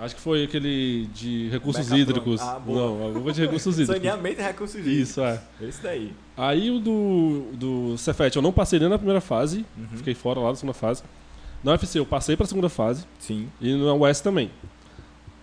Acho 0.00 0.14
que 0.14 0.20
foi 0.20 0.44
aquele 0.44 1.06
de 1.12 1.48
recursos 1.48 1.88
Mecatrônico. 1.90 2.10
hídricos. 2.30 2.40
Ah, 2.40 2.58
boa. 2.58 2.78
Não, 2.78 3.02
alguma 3.06 3.32
de 3.32 3.40
recursos 3.40 3.78
hídricos. 3.80 3.96
Saneamento 3.96 4.40
e 4.40 4.44
recursos 4.44 4.76
hídricos. 4.80 5.08
Isso, 5.08 5.20
é. 5.20 5.40
Esse 5.60 5.82
daí. 5.82 6.12
Aí 6.36 6.70
o 6.70 6.78
do, 6.78 7.46
do 7.54 7.98
Cefet 7.98 8.34
eu 8.36 8.42
não 8.42 8.52
passei 8.52 8.78
nem 8.78 8.88
na 8.88 8.96
primeira 8.96 9.20
fase, 9.20 9.64
Uhum. 9.76 9.86
fiquei 9.96 10.14
fora 10.14 10.38
lá 10.38 10.50
da 10.50 10.54
segunda 10.56 10.72
fase. 10.74 11.02
Na 11.64 11.72
UFC 11.72 11.98
eu 11.98 12.06
passei 12.06 12.36
pra 12.36 12.46
segunda 12.46 12.68
fase 12.68 13.04
Sim. 13.18 13.48
e 13.60 13.74
na 13.74 13.92
UES 13.94 14.20
também. 14.20 14.52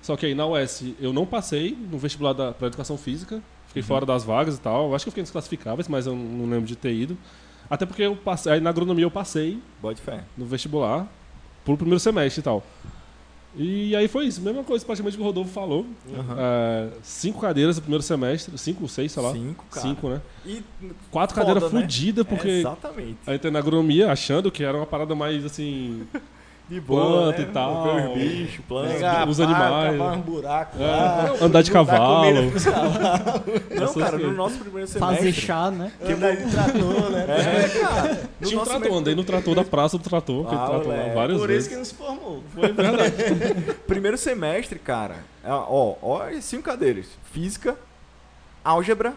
Só 0.02 0.16
que 0.16 0.26
aí 0.26 0.34
na 0.34 0.46
UES 0.48 0.86
eu 1.02 1.12
não 1.12 1.26
passei 1.26 1.78
no 1.92 1.98
vestibular 1.98 2.32
da, 2.32 2.54
pra 2.54 2.68
educação 2.68 2.98
física, 2.98 3.42
fiquei 3.68 3.82
Uhum. 3.82 3.88
fora 3.88 4.06
das 4.06 4.24
vagas 4.24 4.56
e 4.56 4.62
tal. 4.62 4.88
Eu 4.88 4.96
acho 4.96 5.04
que 5.04 5.10
eu 5.10 5.12
fiquei 5.12 5.24
nos 5.24 5.32
classificáveis, 5.32 5.90
mas 5.90 6.08
eu 6.08 6.16
não 6.16 6.50
lembro 6.50 6.66
de 6.66 6.78
ter 6.78 6.94
ido. 6.94 7.18
Até 7.70 7.86
porque 7.86 8.04
eu 8.04 8.16
passei, 8.16 8.54
aí 8.54 8.60
na 8.60 8.70
agronomia 8.70 9.06
eu 9.06 9.12
passei 9.12 9.60
Bote 9.82 10.02
fé. 10.02 10.24
no 10.38 10.46
vestibular 10.46 11.08
pro 11.64 11.76
primeiro 11.76 12.00
semestre 12.00 12.40
e 12.42 12.44
tal. 12.44 12.64
E 13.58 13.96
aí 13.96 14.08
foi 14.10 14.26
isso, 14.26 14.42
mesma 14.42 14.64
coisa 14.66 14.86
praticamente 14.86 15.16
que 15.16 15.24
o 15.24 15.26
Rodolfo 15.26 15.50
falou. 15.52 15.86
Aham. 16.14 16.36
É, 16.38 16.90
cinco 17.02 17.40
cadeiras 17.40 17.78
no 17.78 17.82
primeiro 17.84 18.04
semestre, 18.04 18.58
cinco, 18.58 18.86
seis, 18.88 19.14
sei 19.14 19.24
lá. 19.24 19.32
Cinco, 19.32 19.66
cara. 19.72 19.88
Cinco, 19.88 20.10
né? 20.10 20.22
E 20.46 20.62
Quatro 21.10 21.36
Foda, 21.36 21.48
cadeiras 21.48 21.72
né? 21.72 21.82
fodidas, 21.82 22.28
porque 22.28 22.50
Exatamente. 22.50 23.18
Aí 23.26 23.36
entrei 23.38 23.52
na 23.52 23.60
agronomia 23.60 24.12
achando 24.12 24.52
que 24.52 24.62
era 24.64 24.76
uma 24.76 24.86
parada 24.86 25.16
mais 25.16 25.46
assim. 25.46 26.06
De 26.68 26.80
boa, 26.82 27.02
Planta 27.32 27.42
né? 27.44 27.48
e 27.48 27.52
tal. 27.54 27.84
Ver 27.84 28.08
os 28.08 28.14
bichos, 28.18 28.66
planta. 28.68 28.94
Pegar 28.94 29.28
os 29.30 29.40
animais. 29.40 29.98
cavar 29.98 30.18
um 30.18 30.22
buraco 30.22 30.78
é, 30.82 30.86
lá. 30.88 31.36
andar 31.42 31.62
de 31.62 31.72
cavalo. 31.72 32.26
Não, 33.76 33.94
cara, 33.94 34.18
no 34.18 34.34
nosso 34.34 34.58
primeiro 34.58 34.88
semestre... 34.88 35.16
Fazer 35.18 35.32
chá, 35.34 35.70
né? 35.70 35.92
Andar 36.02 36.36
de 36.36 36.52
trator, 36.52 37.10
né? 37.12 37.26
É, 37.28 37.70
cara. 37.80 38.30
No 38.42 38.48
Tinha 38.48 38.62
um 38.62 38.64
trator, 38.64 38.94
andei 38.98 39.14
no 39.16 39.24
trator 39.24 39.54
da 39.56 39.64
praça 39.64 39.98
do 39.98 40.04
trator, 40.04 40.48
que 40.48 40.56
Ah, 40.56 40.58
trator 40.58 40.88
lá 40.88 40.94
moleque. 40.96 41.16
várias 41.16 41.38
Por 41.40 41.48
vezes. 41.48 41.62
isso 41.66 41.70
que 41.70 41.76
não 41.78 41.86
se 41.86 41.94
formou. 41.94 42.44
Foi 42.54 42.72
verdade. 42.72 43.14
Primeiro 43.86 44.18
semestre, 44.18 44.80
cara, 44.80 45.18
é, 45.44 45.52
ó, 45.52 45.96
ó, 46.02 46.22
as 46.24 46.44
cinco 46.46 46.64
cadeiras. 46.64 47.06
Física, 47.32 47.78
álgebra, 48.64 49.14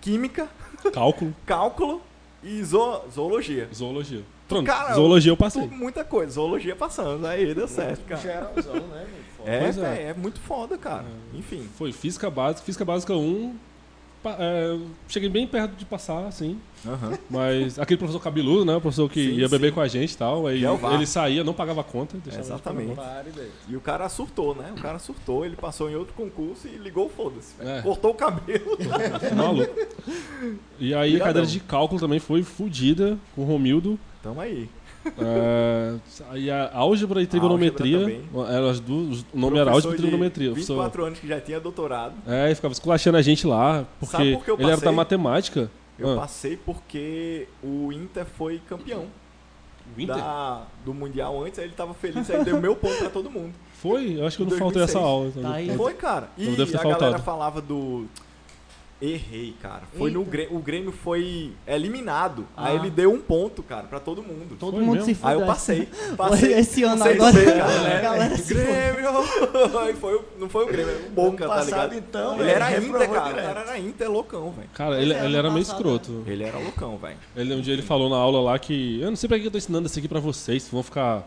química, 0.00 0.46
Cálculo, 0.92 1.34
cálculo 1.46 2.02
e 2.42 2.62
zo- 2.64 3.02
zoologia. 3.12 3.68
zoologia. 3.74 4.22
Pronto, 4.50 4.66
Cara, 4.66 4.94
zoologia 4.94 5.32
eu 5.32 5.36
passei. 5.36 5.66
Muita 5.68 6.04
coisa. 6.04 6.32
Zoologia 6.32 6.76
passando. 6.76 7.26
Aí 7.26 7.54
deu 7.54 7.66
certo, 7.68 8.04
cara. 8.06 8.20
Geralzão, 8.20 8.74
né? 8.88 9.06
É, 9.46 9.60
Pois 9.60 9.78
é. 9.78 9.80
véi, 9.80 10.04
é 10.10 10.14
muito 10.14 10.38
foda, 10.40 10.76
cara. 10.76 11.06
Enfim. 11.32 11.66
Foi 11.78 11.92
física 11.92 12.28
básica, 12.28 12.62
física 12.66 12.84
básica 12.84 13.14
1. 13.14 13.54
pa- 14.22 14.36
é, 14.38 14.76
cheguei 15.08 15.30
bem 15.30 15.46
perto 15.46 15.74
de 15.76 15.86
passar, 15.86 16.26
assim. 16.26 16.58
Mas 17.30 17.78
aquele 17.78 17.96
professor 17.96 18.20
cabeludo, 18.20 18.66
né? 18.66 18.76
O 18.76 18.80
professor 18.80 19.08
que 19.08 19.28
Sim, 19.30 19.34
ia 19.36 19.48
beber 19.48 19.68
sim. 19.68 19.74
com 19.74 19.80
a 19.80 19.88
gente 19.88 20.12
e 20.12 20.16
tal. 20.18 20.46
Aí 20.46 20.62
É 20.62 20.68
ele 20.94 21.06
saía, 21.06 21.42
não 21.42 21.54
pagava 21.54 21.82
conta. 21.82 22.18
pagar 22.18 22.38
Exatamente. 22.38 22.88
conta. 22.94 23.24
E 23.66 23.76
o 23.76 23.80
cara 23.80 24.06
surtou, 24.10 24.54
né? 24.54 24.74
O 24.76 24.80
cara 24.82 24.98
surtou, 24.98 25.46
ele 25.46 25.56
passou 25.56 25.88
em 25.88 25.94
outro 25.94 26.12
concurso 26.12 26.68
e 26.68 26.76
ligou 26.76 27.06
o 27.06 27.08
foda-se. 27.08 27.54
É. 27.60 27.80
Cortou 27.80 28.10
o 28.10 28.14
cabelo. 28.14 28.76
Maluco. 29.34 29.74
E 30.78 30.94
aí 30.94 31.16
a 31.16 31.24
cadeira 31.24 31.46
de 31.46 31.60
cálculo 31.60 31.98
também 31.98 32.18
foi 32.18 32.42
fodida 32.42 33.16
com 33.34 33.40
o 33.40 33.44
Romildo. 33.46 33.98
Tamo 34.22 34.40
aí. 34.40 34.68
É, 35.18 35.94
aí 36.30 36.50
a 36.50 36.70
álgebra 36.74 37.22
e 37.22 37.26
trigonometria. 37.26 37.98
Álgebra 37.98 38.52
Eram 38.54 38.68
as 38.68 38.80
duas, 38.80 39.24
o 39.32 39.38
nome 39.38 39.58
era 39.58 39.70
álgebra 39.70 39.96
e 39.96 39.98
trigonometria. 40.00 40.48
O 40.50 40.52
professor- 40.52 40.74
24 40.74 41.04
anos 41.06 41.18
que 41.18 41.26
já 41.26 41.40
tinha 41.40 41.58
doutorado. 41.58 42.14
É, 42.26 42.50
e 42.50 42.54
ficava 42.54 42.72
esculachando 42.72 43.16
a 43.16 43.22
gente 43.22 43.46
lá, 43.46 43.86
porque, 43.98 44.38
por 44.44 44.54
ele 44.60 44.64
era 44.64 44.72
passei? 44.72 44.84
da 44.84 44.92
matemática. 44.92 45.70
Eu 45.98 46.12
Ah, 46.12 46.16
passei 46.16 46.56
porque 46.56 47.46
o 47.62 47.92
Inter 47.92 48.24
foi 48.26 48.60
campeão 48.68 49.06
o 49.96 50.00
Inter? 50.00 50.16
da- 50.16 50.64
do 50.84 50.92
Mundial 50.94 51.42
antes, 51.44 51.58
aí 51.58 51.64
ele 51.66 51.74
tava 51.74 51.92
feliz, 51.94 52.30
aí 52.30 52.44
deu 52.44 52.60
meu 52.60 52.76
ponto 52.76 52.96
pra 52.98 53.10
todo 53.10 53.30
mundo. 53.30 53.52
Foi? 53.74 54.18
Eu 54.18 54.26
acho 54.26 54.36
que 54.36 54.42
eu 54.42 54.46
não 54.46 54.50
2006. 54.50 54.58
faltei 54.58 54.82
essa 54.82 54.98
aula. 54.98 55.28
então. 55.28 55.42
Tá 55.42 55.52
aí. 55.54 55.74
Foi, 55.76 55.94
cara. 55.94 56.28
E 56.36 56.44
ter 56.44 56.62
a 56.62 56.66
galera 56.82 56.98
faltado. 57.00 57.22
falava 57.22 57.60
do. 57.62 58.06
Errei, 59.00 59.54
cara. 59.62 59.82
Foi 59.96 60.10
no. 60.10 60.22
Grêmio, 60.24 60.56
o 60.56 60.60
Grêmio 60.60 60.92
foi 60.92 61.52
eliminado. 61.66 62.46
Aí 62.56 62.76
Ah. 62.76 62.78
ele 62.78 62.90
deu 62.90 63.10
um 63.12 63.18
ponto, 63.20 63.62
cara, 63.62 63.84
pra 63.84 63.98
todo 63.98 64.22
mundo. 64.22 64.56
Todo 64.58 64.72
Foi 64.76 64.80
mundo 64.84 64.92
mesmo? 64.96 65.06
se 65.06 65.14
fudeu. 65.14 65.28
Aí 65.30 65.40
eu 65.40 65.46
passei. 65.46 65.88
Passei. 66.18 66.52
Esse 66.52 66.82
ano 66.82 67.02
agora. 67.02 67.32
se 67.32 67.44
foi, 67.44 67.52
cara, 67.52 67.64
a 67.72 67.82
né? 67.82 68.00
galera 68.02 68.36
se. 68.36 68.54
Grêmio! 68.54 69.10
Aí 69.80 69.94
foi, 69.94 70.20
não 70.38 70.48
foi 70.50 70.64
o 70.64 70.66
Grêmio, 70.66 70.90
era 70.94 71.06
o 71.06 71.10
Boca, 71.10 71.44
Ano 71.44 71.52
tá 71.54 71.60
passado, 71.60 71.66
ligado? 71.92 71.94
então, 71.94 72.34
ele 72.34 72.44
velho, 72.44 72.56
era 72.56 72.76
Inter, 72.78 73.10
cara. 73.10 73.30
O 73.30 73.34
cara 73.34 73.60
era 73.60 73.78
Inter 73.78 74.10
loucão, 74.10 74.50
velho. 74.52 74.68
Cara, 74.74 75.00
ele, 75.00 75.14
é, 75.14 75.24
ele 75.24 75.36
era 75.36 75.50
meio 75.50 75.62
escroto. 75.62 76.22
Ele 76.26 76.44
era 76.44 76.58
loucão, 76.58 76.98
velho. 76.98 77.16
Ele, 77.34 77.54
um 77.54 77.60
dia 77.60 77.72
ele 77.72 77.82
falou 77.82 78.10
na 78.10 78.16
aula 78.16 78.40
lá 78.42 78.58
que. 78.58 79.00
Eu 79.00 79.08
não 79.08 79.16
sei 79.16 79.28
pra 79.28 79.38
que 79.38 79.46
eu 79.46 79.50
tô 79.50 79.56
ensinando 79.58 79.86
isso 79.86 79.98
aqui 79.98 80.08
pra 80.08 80.20
vocês, 80.20 80.68
vão 80.70 80.82
ficar 80.82 81.26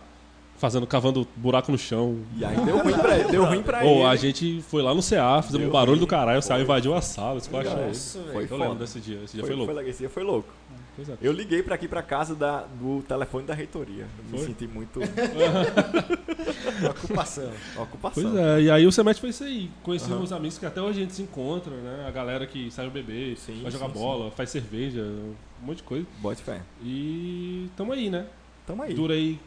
fazendo, 0.63 0.88
cavando 0.88 1.28
buraco 1.36 1.69
no 1.73 1.78
chão. 1.78 2.19
E 2.38 2.45
aí 2.45 2.56
deu 2.63 2.78
ruim 2.78 2.93
pra 2.97 3.19
ele. 3.19 3.30
Deu 3.32 3.43
ruim 3.43 3.62
pra 3.62 3.84
Ou 3.84 3.97
ele. 3.97 4.06
a 4.06 4.15
gente 4.15 4.62
foi 4.69 4.82
lá 4.82 4.93
no 4.93 5.02
CA, 5.04 5.41
fizemos 5.41 5.67
um 5.67 5.69
barulho 5.69 5.91
ruim. 5.97 5.99
do 5.99 6.08
caralho, 6.08 6.39
o 6.39 6.41
CA 6.41 6.54
Foi. 6.56 6.62
invadiu 6.62 6.93
a 6.93 7.02
sala, 7.02 7.38
ele. 7.38 7.88
Nossa, 7.88 8.19
velho. 8.21 8.32
Foi 8.34 8.47
Eu 8.49 8.58
lembro 8.58 8.76
desse 8.76 8.97
dia, 9.02 9.19
esse 9.26 9.34
dia 9.34 9.41
Foi, 9.41 9.49
foi, 9.49 9.56
louco. 9.58 9.73
foi, 9.73 9.89
esse 9.89 9.99
dia 9.99 10.10
foi 10.10 10.23
louco. 10.23 10.47
Pois 10.95 11.10
é. 11.10 11.17
Eu 11.21 11.34
liguei 11.34 11.62
pra 11.63 11.76
aqui 11.76 11.88
pra 11.88 12.02
casa 12.02 12.34
da, 12.36 12.65
do 12.80 13.02
telefone 13.02 13.45
da 13.45 13.54
reitoria. 13.54 14.04
Eu 14.19 14.23
me 14.32 14.38
Foi? 14.38 14.47
senti 14.47 14.67
muito 14.67 15.02
Ocupação. 16.89 17.49
ocupação. 17.78 18.23
Pois 18.23 18.36
é, 18.36 18.62
e 18.62 18.71
aí 18.71 18.86
o 18.88 18.91
semestre 18.91 19.19
foi 19.21 19.30
isso 19.32 19.43
aí. 19.43 19.69
Conheci 19.84 20.10
Aham. 20.12 20.21
uns 20.21 20.32
amigos 20.32 20.58
que 20.58 20.65
até 20.65 20.82
hoje 20.82 20.99
a 20.99 21.02
gente 21.02 21.13
se 21.13 21.21
encontra, 21.23 21.73
né? 21.76 22.06
A 22.08 22.12
galera 22.12 22.45
que 22.47 22.69
saiu 22.71 22.89
beber, 22.91 23.36
Sim, 23.38 23.60
vai 23.62 23.71
jogar 23.71 23.88
sim, 23.88 23.93
bola, 23.93 24.32
faz 24.32 24.49
cerveja, 24.49 25.02
um 25.02 25.34
monte 25.65 25.78
de 25.78 25.84
coisa. 25.84 26.06
Bote 26.19 26.41
fé. 26.41 26.62
E 26.84 27.67
tamo 27.76 27.91
aí, 27.91 28.10
né? 28.10 28.26
Tamo 28.65 28.84
aí. 28.84 28.93
Durei 28.93 29.39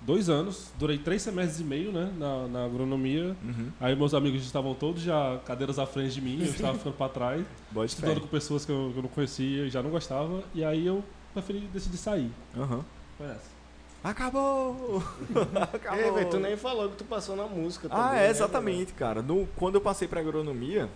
dois 0.00 0.28
anos, 0.28 0.70
durei 0.78 0.98
três 0.98 1.22
semestres 1.22 1.60
e 1.60 1.64
meio, 1.64 1.92
né? 1.92 2.12
Na, 2.18 2.46
na 2.48 2.64
agronomia. 2.64 3.36
Uhum. 3.44 3.70
Aí 3.80 3.94
meus 3.96 4.14
amigos 4.14 4.42
estavam 4.44 4.74
todos 4.74 5.02
já 5.02 5.38
cadeiras 5.44 5.78
à 5.78 5.86
frente 5.86 6.14
de 6.14 6.20
mim, 6.20 6.38
eu 6.40 6.46
estava 6.46 6.76
ficando 6.78 6.96
pra 6.96 7.08
trás, 7.08 7.44
Bote 7.70 7.94
fé. 7.94 8.00
estudando 8.00 8.20
com 8.20 8.26
pessoas 8.28 8.64
que 8.64 8.72
eu, 8.72 8.90
que 8.92 8.98
eu 8.98 9.02
não 9.02 9.10
conhecia 9.10 9.64
e 9.66 9.70
já 9.70 9.82
não 9.82 9.90
gostava. 9.90 10.42
E 10.54 10.64
aí 10.64 10.86
eu 10.86 11.04
preferi 11.32 11.60
decidir 11.72 11.98
sair. 11.98 12.30
Aham. 12.56 12.84
Foi 13.16 13.26
essa. 13.26 13.58
Acabou! 14.02 15.02
Acabou! 15.74 15.98
Ei, 16.04 16.10
velho, 16.12 16.30
tu 16.30 16.38
nem 16.38 16.56
falou 16.56 16.88
que 16.90 16.96
tu 16.96 17.04
passou 17.04 17.34
na 17.34 17.44
música 17.46 17.88
Ah, 17.90 17.96
também, 18.04 18.18
é, 18.18 18.22
né, 18.22 18.30
exatamente, 18.30 18.92
cara. 18.92 19.20
No, 19.22 19.46
quando 19.56 19.74
eu 19.74 19.80
passei 19.80 20.06
pra 20.06 20.20
agronomia, 20.20 20.88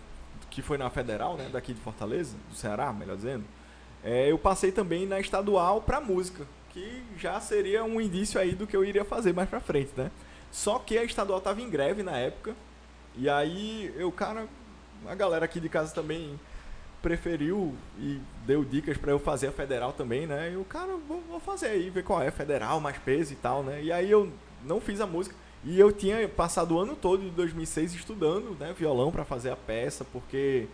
que 0.50 0.62
foi 0.62 0.78
na 0.78 0.88
Federal, 0.88 1.36
né, 1.36 1.48
daqui 1.52 1.74
de 1.74 1.80
Fortaleza, 1.80 2.36
do 2.48 2.54
Ceará, 2.54 2.92
melhor 2.92 3.16
dizendo, 3.16 3.44
é, 4.04 4.30
eu 4.30 4.38
passei 4.38 4.70
também 4.70 5.04
na 5.06 5.18
estadual 5.18 5.80
para 5.80 6.00
música, 6.00 6.46
que 6.72 7.02
já 7.18 7.40
seria 7.40 7.84
um 7.84 8.00
indício 8.00 8.40
aí 8.40 8.54
do 8.54 8.66
que 8.66 8.76
eu 8.76 8.84
iria 8.84 9.04
fazer 9.04 9.32
mais 9.32 9.48
pra 9.48 9.60
frente, 9.60 9.90
né? 9.96 10.10
Só 10.50 10.78
que 10.78 10.98
a 10.98 11.04
estadual 11.04 11.40
tava 11.40 11.60
em 11.60 11.70
greve 11.70 12.02
na 12.02 12.16
época, 12.16 12.54
e 13.16 13.28
aí 13.28 13.92
eu, 13.96 14.10
cara, 14.10 14.46
a 15.06 15.14
galera 15.14 15.44
aqui 15.44 15.60
de 15.60 15.68
casa 15.68 15.94
também 15.94 16.38
preferiu 17.02 17.74
e 17.98 18.20
deu 18.46 18.64
dicas 18.64 18.96
para 18.96 19.10
eu 19.10 19.18
fazer 19.18 19.48
a 19.48 19.52
federal 19.52 19.92
também, 19.92 20.26
né? 20.26 20.52
E 20.52 20.56
o 20.56 20.64
cara, 20.64 20.96
vou, 21.08 21.20
vou, 21.28 21.40
fazer 21.40 21.66
aí, 21.66 21.90
ver 21.90 22.04
qual 22.04 22.22
é, 22.22 22.30
federal, 22.30 22.80
mais 22.80 22.96
peso 22.98 23.32
e 23.32 23.36
tal, 23.36 23.62
né? 23.62 23.82
E 23.82 23.92
aí 23.92 24.10
eu 24.10 24.32
não 24.64 24.80
fiz 24.80 25.00
a 25.00 25.06
música. 25.06 25.34
E 25.64 25.78
eu 25.78 25.92
tinha 25.92 26.28
passado 26.28 26.74
o 26.74 26.78
ano 26.78 26.96
todo 26.96 27.22
de 27.22 27.30
2006 27.30 27.94
estudando 27.94 28.56
né, 28.58 28.74
violão 28.76 29.12
para 29.12 29.24
fazer 29.24 29.50
a 29.50 29.56
peça, 29.56 30.04
porque 30.04 30.66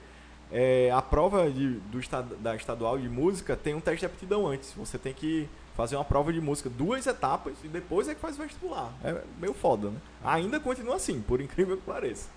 é, 0.51 0.91
a 0.91 1.03
prova 1.03 1.51
de, 1.51 1.75
do, 1.75 2.01
da 2.41 2.57
estadual 2.57 2.99
de 2.99 3.09
música 3.09 3.57
tem 3.57 3.75
um 3.75 3.81
teste 3.81 4.01
de 4.01 4.07
aptidão 4.07 4.47
antes. 4.47 4.73
Você 4.77 4.99
tem 4.99 5.13
que 5.13 5.49
fazer 5.79 5.95
uma 5.95 6.05
prova 6.05 6.33
de 6.33 6.41
música, 6.41 6.69
duas 6.69 7.07
etapas, 7.07 7.55
e 7.63 7.69
depois 7.69 8.09
é 8.09 8.15
que 8.15 8.21
faz 8.21 8.37
o 8.37 8.43
vestibular. 8.43 8.93
É 9.05 9.23
meio 9.39 9.55
foda, 9.55 9.91
né? 9.91 9.97
Ainda 10.25 10.59
continua 10.59 10.97
assim, 10.97 11.21
por 11.21 11.39
incrível 11.41 11.77
que 11.77 11.85
pareça. 11.85 12.29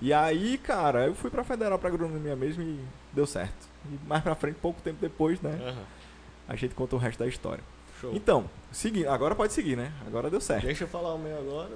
E 0.00 0.10
aí, 0.10 0.56
cara, 0.56 1.06
eu 1.06 1.14
fui 1.14 1.28
pra 1.28 1.44
Federal 1.44 1.78
pra 1.78 1.90
agronomia 1.90 2.34
mesmo 2.34 2.62
e 2.62 2.80
deu 3.12 3.26
certo. 3.26 3.68
E 3.92 4.08
mais 4.08 4.22
pra 4.22 4.34
frente, 4.34 4.56
pouco 4.62 4.80
tempo 4.80 4.96
depois, 5.02 5.38
né? 5.42 5.50
Uhum. 5.60 5.84
A 6.48 6.56
gente 6.56 6.74
conta 6.74 6.96
o 6.96 6.98
resto 6.98 7.18
da 7.18 7.26
história. 7.26 7.62
Show. 8.00 8.14
Então, 8.14 8.48
seguir, 8.72 9.06
agora 9.06 9.34
pode 9.34 9.52
seguir, 9.52 9.76
né? 9.76 9.92
Agora 10.06 10.30
deu 10.30 10.40
certo. 10.40 10.64
Deixa 10.64 10.84
eu 10.84 10.88
falar 10.88 11.12
o 11.12 11.18
meu 11.18 11.36
agora. 11.36 11.72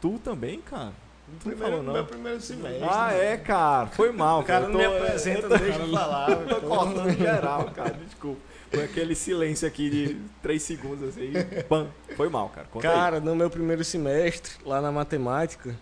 Tu 0.00 0.16
também, 0.22 0.60
cara? 0.60 0.92
Tu 1.40 1.48
primeiro, 1.48 1.64
falou, 1.64 1.82
não? 1.82 1.92
Meu 1.92 2.06
primeiro 2.06 2.40
semestre. 2.40 2.84
Ah, 2.88 3.08
né? 3.08 3.32
é, 3.32 3.36
cara. 3.36 3.88
Foi 3.88 4.12
mal. 4.12 4.40
O 4.40 4.44
cara, 4.44 4.68
não 4.68 4.78
me 4.78 4.84
apresenta, 4.84 5.48
tô, 5.48 5.56
deixa 5.56 5.80
eu 5.80 5.90
falar. 5.90 6.36
tô 6.46 6.60
cortando 6.60 7.18
geral, 7.18 7.64
cara. 7.72 7.94
Desculpa. 7.94 8.49
Foi 8.70 8.84
aquele 8.84 9.14
silêncio 9.14 9.66
aqui 9.66 9.90
de 9.90 10.16
3 10.42 10.62
segundos 10.62 11.08
assim. 11.08 11.32
Pam. 11.68 11.88
Foi 12.16 12.28
mal, 12.28 12.48
cara. 12.50 12.68
Conta 12.70 12.88
cara, 12.88 13.16
aí. 13.16 13.22
no 13.22 13.34
meu 13.34 13.50
primeiro 13.50 13.82
semestre, 13.84 14.52
lá 14.64 14.80
na 14.80 14.92
matemática, 14.92 15.74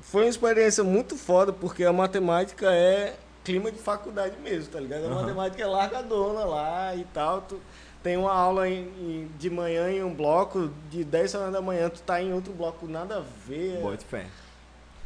foi 0.00 0.24
uma 0.24 0.30
experiência 0.30 0.84
muito 0.84 1.16
foda, 1.16 1.52
porque 1.52 1.84
a 1.84 1.92
matemática 1.92 2.72
é 2.72 3.16
clima 3.44 3.72
de 3.72 3.78
faculdade 3.78 4.36
mesmo, 4.40 4.72
tá 4.72 4.78
ligado? 4.78 5.04
A 5.04 5.08
uhum. 5.08 5.14
matemática 5.22 5.62
é 5.62 5.66
largadona 5.66 6.44
lá 6.44 6.94
e 6.94 7.04
tal. 7.12 7.40
Tu 7.42 7.60
tem 8.02 8.16
uma 8.16 8.32
aula 8.32 8.68
em, 8.68 8.82
em, 8.98 9.30
de 9.38 9.48
manhã 9.48 9.90
em 9.90 10.02
um 10.02 10.12
bloco, 10.12 10.70
de 10.90 11.04
10 11.04 11.34
horas 11.34 11.52
da 11.52 11.60
manhã, 11.60 11.88
tu 11.88 12.02
tá 12.02 12.22
em 12.22 12.32
outro 12.32 12.52
bloco, 12.52 12.86
nada 12.86 13.18
a 13.18 13.22
ver. 13.46 13.80
Bote 13.80 14.04
fé. 14.04 14.26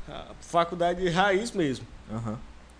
A 0.09 0.27
faculdade 0.41 1.09
raiz 1.09 1.53
mesmo. 1.53 1.87
Uhum. 2.11 2.37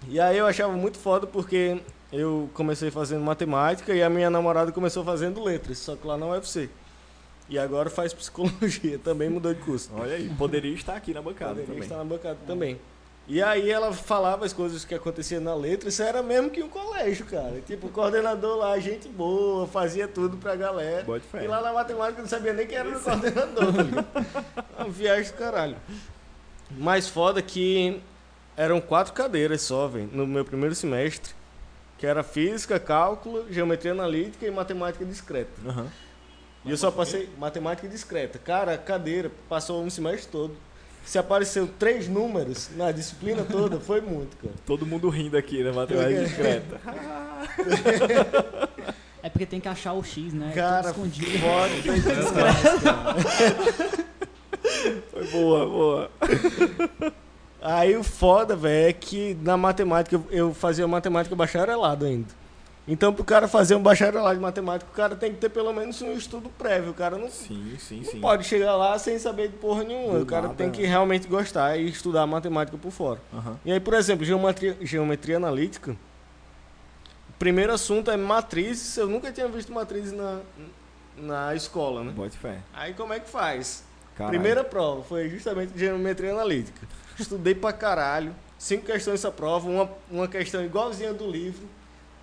E 0.09 0.21
aí 0.21 0.39
eu 0.39 0.47
achava 0.47 0.73
muito 0.73 0.99
foda 0.99 1.27
porque 1.27 1.81
eu 2.13 2.49
comecei 2.55 2.91
fazendo 2.91 3.23
matemática 3.23 3.95
e 3.95 4.03
a 4.03 4.09
minha 4.09 4.31
namorada 4.31 4.73
começou 4.73 5.05
fazendo 5.05 5.43
letras, 5.43 5.79
só 5.79 5.97
que 5.97 6.07
lá 6.07 6.17
na 6.17 6.27
UFC. 6.27 6.69
E 7.49 7.59
agora 7.59 7.89
faz 7.89 8.13
psicologia, 8.13 8.99
também 9.03 9.29
mudou 9.29 9.55
de 9.55 9.61
curso. 9.61 9.91
Olha 9.97 10.17
aí, 10.17 10.29
poderia 10.37 10.75
estar 10.75 10.97
aqui 10.97 11.15
na 11.15 11.23
bancada 11.23 11.51
poderia 11.51 11.67
também. 11.67 11.83
estar 11.83 11.97
na 11.97 12.05
bancada 12.05 12.39
também. 12.47 12.81
E 13.29 13.43
aí 13.43 13.69
ela 13.69 13.93
falava 13.93 14.45
as 14.47 14.53
coisas 14.53 14.85
que 14.85 14.95
aconteciam 14.95 15.41
na 15.41 15.55
letra, 15.55 15.89
isso 15.89 16.01
era 16.01 16.23
mesmo 16.23 16.49
que 16.49 16.63
um 16.63 16.69
colégio, 16.69 17.27
cara. 17.27 17.61
Tipo, 17.67 17.89
o 17.89 17.91
coordenador 17.91 18.57
lá, 18.57 18.79
gente 18.79 19.09
boa, 19.09 19.67
fazia 19.67 20.07
tudo 20.07 20.37
pra 20.37 20.55
galera. 20.55 21.03
Bote 21.03 21.27
fé. 21.27 21.45
E 21.45 21.49
lá 21.49 21.61
na 21.61 21.73
matemática 21.73 22.21
eu 22.21 22.23
não 22.23 22.31
sabia 22.31 22.53
nem 22.53 22.67
quem 22.67 22.79
era 22.79 22.89
o 22.89 23.01
coordenador. 23.01 23.65
Uma 24.79 24.89
viagem 24.89 25.33
do 25.33 25.39
caralho. 25.39 25.77
Mais 26.71 27.09
foda 27.09 27.43
que 27.43 28.01
eram 28.57 28.81
quatro 28.81 29.13
cadeiras 29.13 29.61
só, 29.63 29.89
velho, 29.89 30.09
no 30.13 30.25
meu 30.25 30.45
primeiro 30.45 30.75
semestre. 30.75 31.36
Que 31.99 32.07
era 32.07 32.23
física, 32.23 32.79
cálculo, 32.79 33.47
geometria 33.51 33.93
analítica 33.93 34.47
e 34.47 34.51
matemática 34.51 35.03
discreta. 35.05 35.51
Uhum. 35.65 35.87
E 36.65 36.71
eu 36.71 36.77
só 36.77 36.91
passei 36.91 37.29
matemática 37.39 37.89
discreta. 37.89 38.39
Cara, 38.39 38.77
cadeira, 38.77 39.31
passou 39.49 39.83
um 39.83 39.89
semestre 39.89 40.29
todo. 40.31 40.55
Se 41.05 41.19
apareceu 41.19 41.69
três 41.79 42.09
números 42.09 42.69
na 42.75 42.91
disciplina 42.91 43.45
toda, 43.45 43.79
foi 43.79 44.01
muito, 44.01 44.37
cara. 44.37 44.53
Todo 44.67 44.85
mundo 44.85 45.09
rindo 45.09 45.39
aqui 45.39 45.63
na 45.63 45.73
matemática 45.73 46.25
discreta. 46.25 46.81
É 49.23 49.29
porque 49.29 49.45
tem 49.45 49.59
que 49.59 49.69
achar 49.69 49.93
o 49.93 50.05
X, 50.05 50.33
né? 50.33 50.53
Cara, 50.55 50.91
escondido. 50.91 51.27
Pode, 51.41 51.83
Foi 55.11 55.27
boa, 55.33 55.67
boa. 55.67 56.09
Aí 57.61 57.97
o 57.97 58.03
foda, 58.03 58.55
velho, 58.55 58.89
é 58.89 58.93
que 58.93 59.37
na 59.43 59.57
matemática, 59.57 60.21
eu 60.31 60.53
fazia 60.55 60.87
matemática 60.87 61.35
bacharelado 61.35 62.05
ainda. 62.05 62.29
Então, 62.89 63.13
para 63.13 63.23
o 63.23 63.25
cara 63.25 63.49
fazer 63.49 63.75
um 63.75 63.83
bacharelado 63.83 64.37
de 64.37 64.41
matemática, 64.41 64.89
o 64.91 64.95
cara 64.95 65.17
tem 65.17 65.33
que 65.33 65.39
ter 65.39 65.49
pelo 65.49 65.73
menos 65.73 66.01
um 66.03 66.13
estudo 66.13 66.49
prévio. 66.51 66.93
O 66.93 66.95
cara 66.95 67.19
não, 67.19 67.29
sim, 67.29 67.75
sim, 67.79 68.03
não 68.05 68.13
sim. 68.13 68.21
pode 68.21 68.45
chegar 68.45 68.77
lá 68.77 68.97
sem 68.97 69.19
saber 69.19 69.49
de 69.49 69.57
porra 69.57 69.83
nenhuma. 69.83 70.19
Do 70.19 70.23
o 70.23 70.27
cara 70.27 70.43
nada, 70.43 70.55
tem 70.55 70.71
que 70.71 70.85
é. 70.85 70.87
realmente 70.87 71.27
gostar 71.27 71.77
e 71.77 71.89
estudar 71.89 72.25
matemática 72.29 72.79
por 72.79 72.93
fora. 72.93 73.21
Uhum. 73.33 73.57
E 73.65 73.73
aí, 73.73 73.81
por 73.81 73.95
exemplo, 73.95 74.25
geometria, 74.25 74.77
geometria 74.81 75.39
analítica. 75.39 75.97
O 77.29 77.33
primeiro 77.41 77.73
assunto 77.73 78.09
é 78.09 78.17
matrizes. 78.17 78.97
Eu 78.97 79.09
nunca 79.09 79.33
tinha 79.33 79.49
visto 79.49 79.73
matrizes 79.73 80.13
na, 80.13 80.39
na 81.17 81.55
escola, 81.57 82.05
né? 82.05 82.13
Bote 82.13 82.39
fé. 82.39 82.61
Aí, 82.73 82.95
como 82.95 83.13
é 83.13 83.19
que 83.19 83.29
faz? 83.29 83.83
Caralho. 84.15 84.31
Primeira 84.31 84.63
prova 84.63 85.03
foi 85.03 85.29
justamente 85.29 85.77
geometria 85.77 86.31
analítica. 86.31 86.87
Estudei 87.21 87.55
pra 87.55 87.73
caralho. 87.73 88.35
Cinco 88.59 88.87
questões 88.87 89.21
essa 89.21 89.31
prova, 89.31 89.69
uma, 89.69 89.91
uma 90.11 90.29
questão 90.29 90.65
igualzinha 90.65 91.13
do 91.13 91.31
livro 91.31 91.69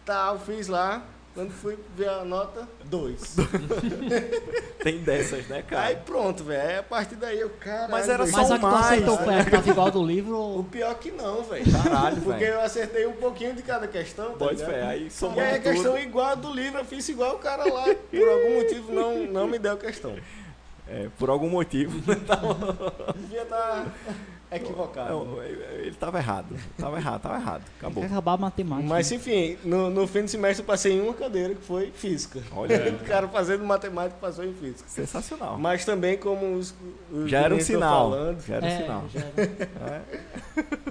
tal, 0.06 0.40
fiz 0.40 0.68
lá. 0.68 1.04
Quando 1.34 1.50
fui 1.50 1.76
ver 1.96 2.10
a 2.10 2.24
nota, 2.24 2.68
dois. 2.86 3.36
Tem 4.84 5.00
dessas, 5.00 5.48
né, 5.48 5.64
cara? 5.64 5.88
Aí 5.88 5.96
pronto, 5.96 6.44
velho. 6.44 6.82
A 6.82 6.84
partir 6.84 7.16
daí 7.16 7.40
eu, 7.40 7.50
cara. 7.60 7.88
Mas 7.88 8.08
era 8.08 8.28
só 8.28 8.38
Mas 8.38 8.52
a 8.52 8.56
que 8.56 8.62
tu 8.62 8.68
acertou 8.68 9.18
foi 9.18 9.34
a 9.34 9.44
que 9.44 9.50
tava 9.50 9.68
igual 9.68 9.90
do 9.90 10.06
livro? 10.06 10.38
O 10.60 10.64
pior 10.64 10.94
que 10.94 11.10
não, 11.10 11.42
velho. 11.44 11.66
Caralho, 11.72 12.22
Porque 12.22 12.46
véio. 12.46 12.54
eu 12.54 12.62
acertei 12.62 13.08
um 13.08 13.14
pouquinho 13.14 13.56
de 13.56 13.64
cada 13.64 13.88
questão. 13.88 14.34
Tá 14.34 14.46
Pode 14.46 14.64
fé, 14.64 14.84
aí 14.84 15.10
somando 15.10 15.40
E 15.40 15.44
aí 15.44 15.56
a 15.56 15.60
questão 15.60 15.98
igual 15.98 16.28
a 16.28 16.36
do 16.36 16.54
livro, 16.54 16.78
eu 16.78 16.86
fiz 16.86 17.10
igual 17.10 17.36
o 17.36 17.40
cara 17.40 17.64
lá. 17.64 17.86
Por 17.86 18.30
algum 18.30 18.56
motivo 18.62 18.94
não, 18.94 19.26
não 19.26 19.48
me 19.48 19.58
deu 19.58 19.74
a 19.74 19.78
questão. 19.78 20.16
É, 20.88 21.10
por 21.18 21.32
algum 21.32 21.50
motivo. 21.50 22.00
Devia 23.16 23.42
estar. 23.42 23.88
Tá 24.54 24.58
equivocado. 24.58 25.26
Não, 25.26 25.44
ele 25.44 25.90
estava 25.90 26.20
errado. 26.20 26.56
Estava 26.78 26.98
errado, 26.98 27.18
estava 27.18 27.36
errado. 27.36 27.64
Acabou. 27.80 28.02
Tem 28.02 28.04
que 28.04 28.14
acabar 28.14 28.34
a 28.34 28.38
matemática. 28.38 28.88
Mas 28.88 29.12
enfim, 29.12 29.58
no, 29.64 29.90
no, 29.90 30.06
fim 30.06 30.22
do 30.22 30.28
semestre 30.28 30.62
eu 30.62 30.68
passei 30.68 30.94
em 30.94 31.02
uma 31.02 31.14
cadeira 31.14 31.56
que 31.56 31.64
foi 31.64 31.92
física. 31.92 32.40
Olha. 32.52 32.94
o 32.94 33.06
cara 33.06 33.28
fazendo 33.28 33.64
matemática 33.64 34.18
passou 34.22 34.46
em 34.46 34.54
física. 34.54 34.88
Sensacional. 34.88 35.58
Mas 35.58 35.84
também 35.86 36.18
como 36.18 36.56
os, 36.56 36.76
os 37.12 37.30
já 37.32 37.42
era 37.42 37.56
um 37.56 37.60
sinal. 37.60 38.12
Falando, 38.12 38.42
já 38.46 38.56
era 38.56 38.66
um 38.66 38.70
é, 38.70 38.78
sinal. 38.78 39.04
Era. 39.16 39.96
É. 39.96 40.34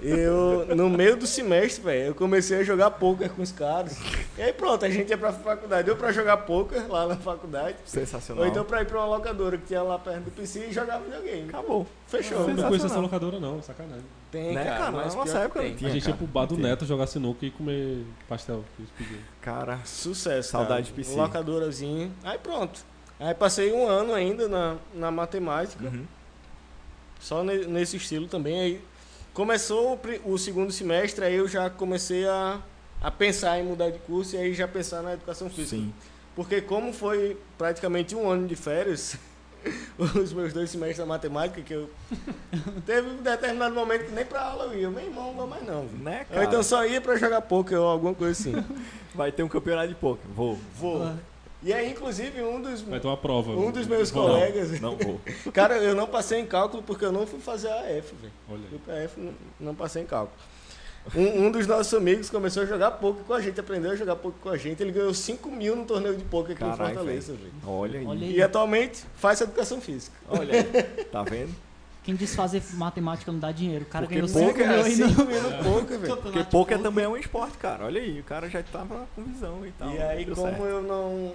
Eu, 0.01 0.75
no 0.75 0.89
meio 0.89 1.15
do 1.15 1.25
semestre, 1.25 1.81
velho, 1.81 2.07
eu 2.07 2.15
comecei 2.15 2.59
a 2.59 2.63
jogar 2.63 2.91
poker 2.91 3.29
com 3.29 3.41
os 3.41 3.53
caras. 3.53 3.97
E 4.37 4.41
aí 4.41 4.51
pronto, 4.51 4.83
a 4.83 4.89
gente 4.89 5.09
ia 5.09 5.17
pra 5.17 5.31
faculdade. 5.31 5.87
Eu 5.87 5.95
pra 5.95 6.11
jogar 6.11 6.37
poker 6.37 6.85
lá 6.89 7.07
na 7.07 7.15
faculdade. 7.15 7.77
Sensacional. 7.85 8.43
Ou 8.43 8.49
então 8.49 8.65
pra 8.65 8.81
ir 8.81 8.85
pra 8.85 8.99
uma 8.99 9.15
locadora 9.15 9.57
que 9.57 9.67
tinha 9.67 9.81
lá 9.81 9.97
perto 9.97 10.25
do 10.25 10.31
PC 10.31 10.67
e 10.67 10.73
jogar 10.73 10.97
videogame. 10.97 11.47
Acabou. 11.47 11.87
Fechou. 12.17 12.47
Eu 12.47 12.53
não 12.53 12.63
conheço 12.67 12.85
essa 12.85 12.99
locadora 12.99 13.39
não, 13.39 13.59
sacanagem. 13.63 14.05
Tem, 14.31 14.53
né, 14.53 14.63
cara. 14.63 14.77
cara 14.77 14.91
na 14.91 15.15
nossa 15.15 15.39
época 15.39 15.61
tem. 15.61 15.75
tinha, 15.75 15.89
A 15.89 15.93
gente 15.93 16.03
cara. 16.03 16.13
ia 16.13 16.17
pro 16.17 16.27
bar 16.27 16.45
do 16.45 16.57
Neto 16.57 16.85
jogar 16.85 17.07
sinuca 17.07 17.43
e 17.43 17.49
comer 17.49 18.05
pastel 18.29 18.63
que 18.75 18.83
eles 18.83 18.91
pediam. 18.95 19.19
Cara, 19.41 19.79
sucesso. 19.83 20.51
Saudade 20.51 20.69
cara. 20.69 20.83
de 20.83 20.93
PC. 20.93 21.15
Locadorazinha. 21.15 22.11
Aí 22.23 22.37
pronto. 22.37 22.81
Aí 23.19 23.33
passei 23.33 23.73
um 23.73 23.87
ano 23.87 24.13
ainda 24.13 24.47
na, 24.47 24.75
na 24.93 25.09
matemática. 25.09 25.85
Uhum. 25.85 26.05
Só 27.19 27.43
ne, 27.43 27.65
nesse 27.65 27.97
estilo 27.97 28.27
também. 28.27 28.59
Aí 28.59 28.81
começou 29.33 29.99
o, 30.23 30.33
o, 30.33 30.37
segundo 30.37 30.71
semestre, 30.71 31.25
aí 31.25 31.35
eu 31.35 31.47
já 31.47 31.67
comecei 31.67 32.27
a, 32.27 32.61
a 33.01 33.09
pensar 33.09 33.59
em 33.59 33.63
mudar 33.63 33.89
de 33.89 33.97
curso 33.99 34.35
e 34.35 34.39
aí 34.39 34.53
já 34.53 34.67
pensar 34.67 35.01
na 35.01 35.13
educação 35.13 35.49
física. 35.49 35.77
Sim. 35.77 35.91
Porque 36.35 36.61
como 36.61 36.93
foi 36.93 37.37
praticamente 37.57 38.15
um 38.15 38.29
ano 38.29 38.47
de 38.47 38.55
férias, 38.55 39.17
os 39.97 40.33
meus 40.33 40.53
dois 40.53 40.69
semestres 40.69 40.97
da 40.97 41.05
matemática, 41.05 41.61
que 41.61 41.73
eu. 41.73 41.89
Teve 42.85 43.09
um 43.09 43.17
determinado 43.17 43.73
momento 43.73 44.05
que 44.05 44.11
nem 44.11 44.25
pra 44.25 44.41
aula 44.41 44.65
eu 44.65 44.79
ia. 44.79 44.89
Meu 44.89 45.03
irmão, 45.03 45.27
não 45.27 45.33
vou 45.33 45.47
mais 45.47 45.65
não. 45.65 45.87
Viu? 45.87 45.99
Né, 45.99 46.25
cara? 46.25 46.41
Ou 46.41 46.47
então 46.47 46.63
só 46.63 46.85
ia 46.85 47.01
pra 47.01 47.15
jogar 47.15 47.41
poker 47.41 47.79
ou 47.79 47.87
alguma 47.87 48.13
coisa 48.13 48.31
assim. 48.31 48.53
Vai 49.15 49.31
ter 49.31 49.43
um 49.43 49.47
campeonato 49.47 49.89
de 49.89 49.95
poker. 49.95 50.25
Vou. 50.35 50.57
Vou. 50.75 51.03
Ah. 51.03 51.15
E 51.61 51.71
aí, 51.71 51.91
inclusive, 51.91 52.41
um 52.41 52.61
dos. 52.61 52.81
Vai 52.81 52.99
ter 52.99 53.07
uma 53.07 53.15
prova. 53.15 53.51
Um 53.51 53.71
dos 53.71 53.87
meus 53.87 54.11
colegas. 54.11 54.81
Não, 54.81 54.91
não 54.91 54.97
vou. 54.97 55.21
Cara, 55.53 55.77
eu 55.77 55.95
não 55.95 56.07
passei 56.07 56.39
em 56.39 56.45
cálculo 56.45 56.83
porque 56.83 57.05
eu 57.05 57.11
não 57.11 57.25
fui 57.25 57.39
fazer 57.39 57.69
a 57.69 57.89
F, 57.89 58.13
velho. 58.15 58.33
Olha. 58.49 58.63
Fui 58.69 58.79
pra 58.79 58.95
F, 58.95 59.19
não, 59.19 59.33
não 59.59 59.75
passei 59.75 60.03
em 60.03 60.05
cálculo. 60.05 60.37
Um, 61.15 61.45
um, 61.45 61.51
dos 61.51 61.67
nossos 61.67 61.93
amigos 61.93 62.29
começou 62.29 62.63
a 62.63 62.65
jogar 62.65 62.91
poker 62.91 63.23
com 63.23 63.33
a 63.33 63.41
gente, 63.41 63.59
aprendeu 63.59 63.91
a 63.91 63.95
jogar 63.95 64.15
poker 64.15 64.39
com 64.41 64.49
a 64.49 64.57
gente. 64.57 64.81
Ele 64.81 64.91
ganhou 64.91 65.13
5 65.13 65.51
mil 65.51 65.75
no 65.75 65.85
torneio 65.85 66.15
de 66.15 66.23
poker 66.23 66.55
aqui 66.55 66.59
Carai, 66.63 66.91
em 66.91 66.95
Fortaleza, 66.95 67.33
velho. 67.33 67.53
Olha 67.65 67.99
aí. 67.99 68.05
Olha 68.05 68.27
aí. 68.27 68.35
E 68.37 68.41
atualmente 68.41 69.03
faz 69.15 69.41
educação 69.41 69.81
física. 69.81 70.15
Olha 70.29 70.53
aí. 70.53 70.83
Tá 71.11 71.23
vendo? 71.23 71.53
Quem 72.03 72.15
diz 72.15 72.35
fazer 72.35 72.61
matemática 72.73 73.31
não 73.31 73.39
dá 73.39 73.51
dinheiro. 73.51 73.85
O 73.85 73.87
cara 73.87 74.05
Porque 74.05 74.15
ganhou 74.19 74.29
pouco 74.29 74.57
5 74.57 74.61
é 74.61 74.67
mil 74.67 74.83
aí 74.83 74.91
assim, 74.91 75.03
no 75.03 75.15
Comendo 75.15 75.49
pouco, 75.63 75.87
velho. 75.87 76.17
Porque 76.17 76.39
poker 76.39 76.45
poker. 76.49 76.81
também 76.81 77.05
é 77.05 77.07
um 77.07 77.17
esporte, 77.17 77.57
cara. 77.57 77.85
Olha 77.85 78.01
aí, 78.01 78.19
o 78.19 78.23
cara 78.23 78.49
já 78.49 78.61
tava 78.61 79.07
com 79.15 79.23
visão 79.23 79.65
e 79.65 79.71
tal. 79.71 79.89
E 79.89 80.01
aí, 80.01 80.25
deu 80.25 80.35
como 80.35 80.49
certo. 80.49 80.63
eu 80.63 80.81
não. 80.81 81.33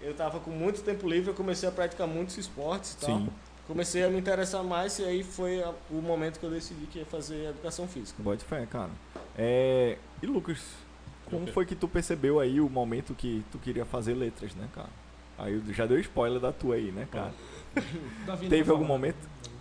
Eu 0.00 0.14
tava 0.14 0.40
com 0.40 0.50
muito 0.50 0.82
tempo 0.82 1.08
livre, 1.08 1.30
eu 1.30 1.34
comecei 1.34 1.68
a 1.68 1.72
praticar 1.72 2.06
muitos 2.06 2.36
esportes 2.38 2.92
e 2.92 2.96
tal. 2.98 3.18
Sim, 3.18 3.28
Comecei 3.68 4.02
a 4.02 4.08
me 4.08 4.18
interessar 4.18 4.64
mais 4.64 4.98
e 4.98 5.04
aí 5.04 5.22
foi 5.22 5.62
a- 5.62 5.72
o 5.90 5.96
momento 6.02 6.40
que 6.40 6.46
eu 6.46 6.50
decidi 6.50 6.86
que 6.86 6.98
ia 7.00 7.04
fazer 7.06 7.50
educação 7.50 7.86
física. 7.86 8.20
bote 8.22 8.42
fé, 8.44 8.66
cara. 8.66 8.90
É... 9.36 9.98
E 10.22 10.26
Lucas, 10.26 10.58
como 11.26 11.46
foi 11.48 11.66
que 11.66 11.74
tu 11.76 11.86
percebeu 11.86 12.40
aí 12.40 12.60
o 12.60 12.68
momento 12.68 13.14
que 13.14 13.44
tu 13.52 13.58
queria 13.58 13.84
fazer 13.84 14.14
letras, 14.14 14.54
né, 14.54 14.66
cara? 14.74 14.88
Aí 15.36 15.62
já 15.74 15.84
deu 15.86 16.00
spoiler 16.00 16.40
da 16.40 16.50
tua 16.50 16.76
aí, 16.76 16.90
né, 16.90 17.06
cara? 17.12 17.32
Não 18.26 18.36
Teve 18.48 18.70
algum 18.70 18.84
momento? 18.86 19.18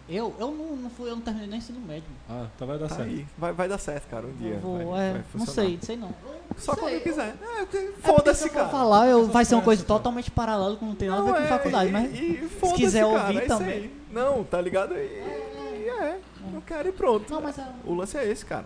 Eu, 0.10 0.34
eu 0.40 0.50
não, 0.52 0.76
não 0.78 0.90
fui, 0.90 1.10
eu 1.10 1.16
não 1.18 1.22
terminei 1.22 1.50
nem 1.50 1.60
ensino 1.60 1.82
médio. 1.82 2.08
Ah, 2.30 2.48
tá, 2.58 2.66
vai 2.66 2.80
dar 2.80 2.88
Tá 2.88 2.96
certo. 2.96 3.10
aí, 3.10 3.28
vai, 3.38 3.52
vai 3.52 3.68
dar 3.68 3.78
certo, 3.78 4.08
cara, 4.08 4.26
um 4.26 4.32
dia. 4.38 4.58
Vou- 4.60 4.92
vai, 4.92 5.10
é, 5.10 5.12
vai 5.14 5.24
não 5.36 5.46
sei, 5.46 5.78
sei 5.82 5.98
não. 5.98 6.16
Só 6.58 6.74
Sei, 6.74 6.82
quando 6.84 7.04
quiser. 7.04 7.36
É, 7.42 7.62
É 7.78 7.92
Foda-se, 8.02 8.42
se 8.44 8.48
eu 8.48 8.54
for 8.54 8.60
cara. 8.60 8.70
falar, 8.70 9.08
eu, 9.08 9.28
vai 9.28 9.46
ser 9.46 9.56
uma 9.56 9.62
coisa 9.64 9.84
totalmente 9.84 10.32
paralela, 10.32 10.76
que 10.76 10.86
não 10.86 10.96
tem 10.96 11.08
nada 11.10 11.22
a 11.22 11.26
ver 11.26 11.34
com 11.34 11.44
é, 11.44 11.48
faculdade, 11.48 11.92
mas 11.92 12.12
e 12.20 12.38
foda-se, 12.60 12.82
quiser 12.82 13.06
cara, 13.06 13.22
ouvir 13.28 13.38
é 13.38 13.46
também. 13.46 13.70
aí. 13.74 13.94
Não, 14.12 14.44
tá 14.44 14.60
ligado? 14.62 14.96
E, 14.96 14.98
e 14.98 15.90
é, 15.90 16.20
não 16.52 16.62
quero 16.62 16.90
e 16.90 16.92
pronto. 16.92 17.32
Não, 17.32 17.42
mas 17.42 17.58
é- 17.60 17.68
O 17.86 17.94
lance 17.94 18.18
é 18.18 18.28
esse, 18.30 18.46
cara. 18.46 18.66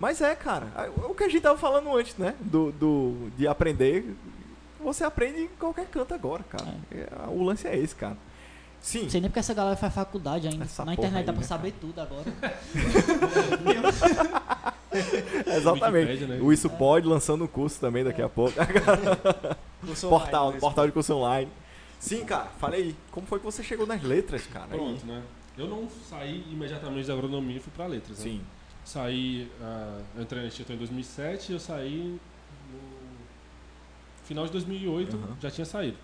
Mas 0.00 0.20
é, 0.20 0.34
cara, 0.34 0.66
o 1.08 1.14
que 1.14 1.24
a 1.24 1.28
gente 1.28 1.42
tava 1.42 1.58
falando 1.58 1.94
antes, 1.96 2.16
né? 2.16 2.34
Do, 2.40 2.72
do, 2.72 3.30
de 3.36 3.46
aprender. 3.46 4.16
Você 4.80 5.04
aprende 5.04 5.42
em 5.42 5.48
qualquer 5.60 5.86
canto 5.86 6.12
agora, 6.12 6.42
cara. 6.42 6.74
É, 6.90 7.06
O 7.28 7.42
lance 7.44 7.68
é 7.68 7.76
esse, 7.78 7.94
cara. 7.94 8.16
Sim. 8.82 9.04
Não 9.04 9.10
sei 9.10 9.20
nem 9.20 9.30
porque 9.30 9.38
essa 9.38 9.54
galera 9.54 9.76
faz 9.76 9.94
faculdade 9.94 10.48
ainda. 10.48 10.64
Essa 10.64 10.84
Na 10.84 10.94
internet 10.94 11.24
dá 11.24 11.30
aí, 11.30 11.36
pra 11.36 11.42
né, 11.42 11.46
saber 11.46 11.72
tudo 11.80 12.00
agora. 12.00 12.24
Exatamente. 15.46 16.10
Wikipedia, 16.10 16.26
né? 16.26 16.40
O 16.42 16.52
Isso 16.52 16.68
Pode 16.68 17.06
lançando 17.06 17.44
um 17.44 17.46
curso 17.46 17.78
também 17.80 18.02
daqui 18.02 18.20
a 18.20 18.28
pouco. 18.28 18.54
Curso 19.86 20.08
portal, 20.08 20.44
online, 20.44 20.60
portal 20.60 20.86
de 20.86 20.92
curso 20.92 21.14
online. 21.14 21.50
Sim, 21.98 22.24
cara, 22.24 22.46
falei 22.58 22.82
aí. 22.82 22.96
Como 23.10 23.26
foi 23.26 23.40
que 23.40 23.44
você 23.44 23.64
chegou 23.64 23.84
nas 23.84 24.00
letras, 24.02 24.46
cara? 24.46 24.68
Aí. 24.70 24.78
Pronto, 24.78 25.04
né? 25.04 25.22
Eu 25.58 25.66
não 25.66 25.88
saí 26.08 26.44
imediatamente 26.50 27.08
da 27.08 27.14
agronomia 27.14 27.56
e 27.56 27.60
fui 27.60 27.72
pra 27.74 27.86
letras. 27.86 28.18
Né? 28.18 28.24
Sim. 28.24 28.40
Saí, 28.84 29.50
ah, 29.60 30.00
eu 30.16 30.22
entrei 30.22 30.42
na 30.42 30.48
Instituto 30.48 30.74
em 30.74 30.78
2007 30.78 31.50
e 31.50 31.54
eu 31.54 31.60
saí 31.60 32.20
no 32.72 32.78
final 34.24 34.46
de 34.46 34.52
2008, 34.52 35.16
Aham. 35.16 35.36
já 35.40 35.50
tinha 35.50 35.64
saído. 35.64 35.96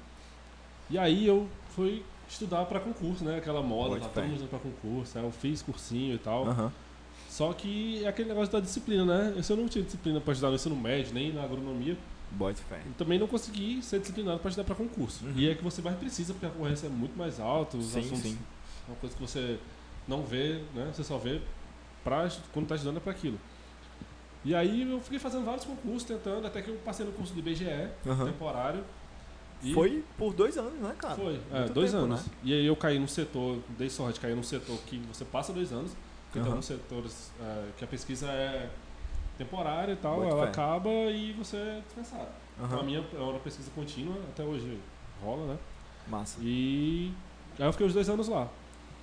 E 0.91 0.99
aí 0.99 1.27
eu 1.27 1.49
fui 1.75 2.03
estudar 2.29 2.65
pra 2.67 2.81
concurso, 2.81 3.25
né? 3.25 3.39
Aquela 3.39 3.63
moda, 3.63 3.97
Boa 3.97 4.01
tá 4.01 4.09
todo 4.21 4.25
mundo 4.29 4.49
pra 4.49 4.59
concurso, 4.59 5.19
aí 5.19 5.25
eu 5.25 5.31
fiz 5.33 5.63
cursinho 5.63 6.15
e 6.15 6.19
tal. 6.19 6.47
Aham. 6.47 6.73
Só 7.29 7.53
que 7.53 8.05
é 8.05 8.09
aquele 8.09 8.29
negócio 8.29 8.53
da 8.53 8.61
disciplina, 8.61 9.05
né? 9.05 9.43
Se 9.43 9.53
eu 9.53 9.57
não 9.57 9.69
tinha 9.69 9.85
disciplina 9.85 10.21
pra 10.21 10.33
estudar 10.33 10.49
no 10.51 10.57
ensino 10.57 10.75
médio, 10.77 11.13
nem 11.15 11.33
na 11.33 11.43
agronomia, 11.43 11.97
Bote 12.31 12.61
fé. 12.63 12.81
eu 12.85 12.93
também 12.97 13.19
não 13.19 13.27
consegui 13.27 13.83
ser 13.83 14.01
disciplinado 14.01 14.39
pra 14.41 14.49
estudar 14.49 14.65
pra 14.65 14.75
concurso. 14.75 15.25
Uhum. 15.25 15.33
E 15.37 15.49
é 15.49 15.55
que 15.55 15.63
você 15.63 15.81
mais 15.83 15.97
precisa, 15.97 16.33
porque 16.33 16.47
a 16.47 16.51
concorrência 16.51 16.87
é 16.87 16.91
muito 16.91 17.17
mais 17.17 17.39
alta, 17.39 17.77
os 17.77 17.87
Sim, 17.87 18.01
assuntos 18.01 18.21
sim. 18.23 18.39
é 18.87 18.91
uma 18.91 18.97
coisa 18.97 19.15
que 19.15 19.21
você 19.21 19.59
não 20.07 20.23
vê, 20.23 20.63
né? 20.75 20.91
Você 20.93 21.05
só 21.05 21.19
vê 21.19 21.41
pra, 22.03 22.29
quando 22.53 22.65
está 22.65 22.75
estudando 22.77 22.97
é 22.97 23.01
para 23.01 23.13
aquilo. 23.13 23.39
E 24.45 24.55
aí 24.55 24.91
eu 24.91 25.01
fiquei 25.01 25.19
fazendo 25.19 25.45
vários 25.45 25.65
concursos, 25.65 26.05
tentando, 26.05 26.47
até 26.47 26.63
que 26.63 26.71
eu 26.71 26.77
passei 26.85 27.05
no 27.05 27.13
curso 27.13 27.35
do 27.35 27.41
IBGE, 27.41 27.67
Aham. 28.07 28.25
temporário. 28.27 28.83
E 29.63 29.75
Foi 29.75 30.05
por 30.17 30.33
dois 30.33 30.57
anos, 30.57 30.75
né, 30.81 30.95
cara? 30.97 31.15
Foi, 31.17 31.41
é, 31.53 31.59
Muito 31.61 31.73
dois 31.73 31.91
tempo, 31.91 32.05
anos. 32.05 32.21
né? 32.21 32.27
E 32.45 32.53
aí 32.53 32.67
eu 32.67 32.77
caí 32.77 32.99
num 32.99 33.09
setor, 33.09 33.59
dei 33.77 33.91
sorte 33.91 34.15
de 34.15 34.21
cair 34.21 34.37
num 34.37 34.43
setor 34.43 34.79
que 34.87 34.99
você 35.13 35.25
passa 35.25 35.53
dois 35.53 35.73
anos, 35.73 35.91
porque 36.27 36.35
tem 36.35 36.43
Aham. 36.43 36.51
alguns 36.51 36.67
setores 36.67 37.33
é, 37.41 37.69
que 37.77 37.85
a 37.85 37.87
pesquisa 37.89 38.29
é 38.29 38.71
temporária 39.37 39.93
e 39.93 39.97
tal, 39.97 40.21
Boto 40.21 40.29
ela 40.35 40.45
fé. 40.45 40.51
acaba 40.51 40.89
e 40.91 41.33
você 41.33 41.57
é 41.57 41.83
dispensado. 41.85 42.29
Então 42.57 42.67
Aham. 42.71 42.81
a 42.81 42.83
minha 42.85 43.05
é 43.15 43.19
uma 43.21 43.39
pesquisa 43.41 43.71
contínua, 43.75 44.17
até 44.29 44.45
hoje 44.45 44.79
rola, 45.23 45.55
né? 45.55 45.59
Massa. 46.09 46.39
E 46.41 47.13
aí 47.59 47.67
eu 47.67 47.73
fiquei 47.73 47.87
os 47.87 47.95
dois 47.95 48.09
anos 48.09 48.29
lá. 48.29 48.49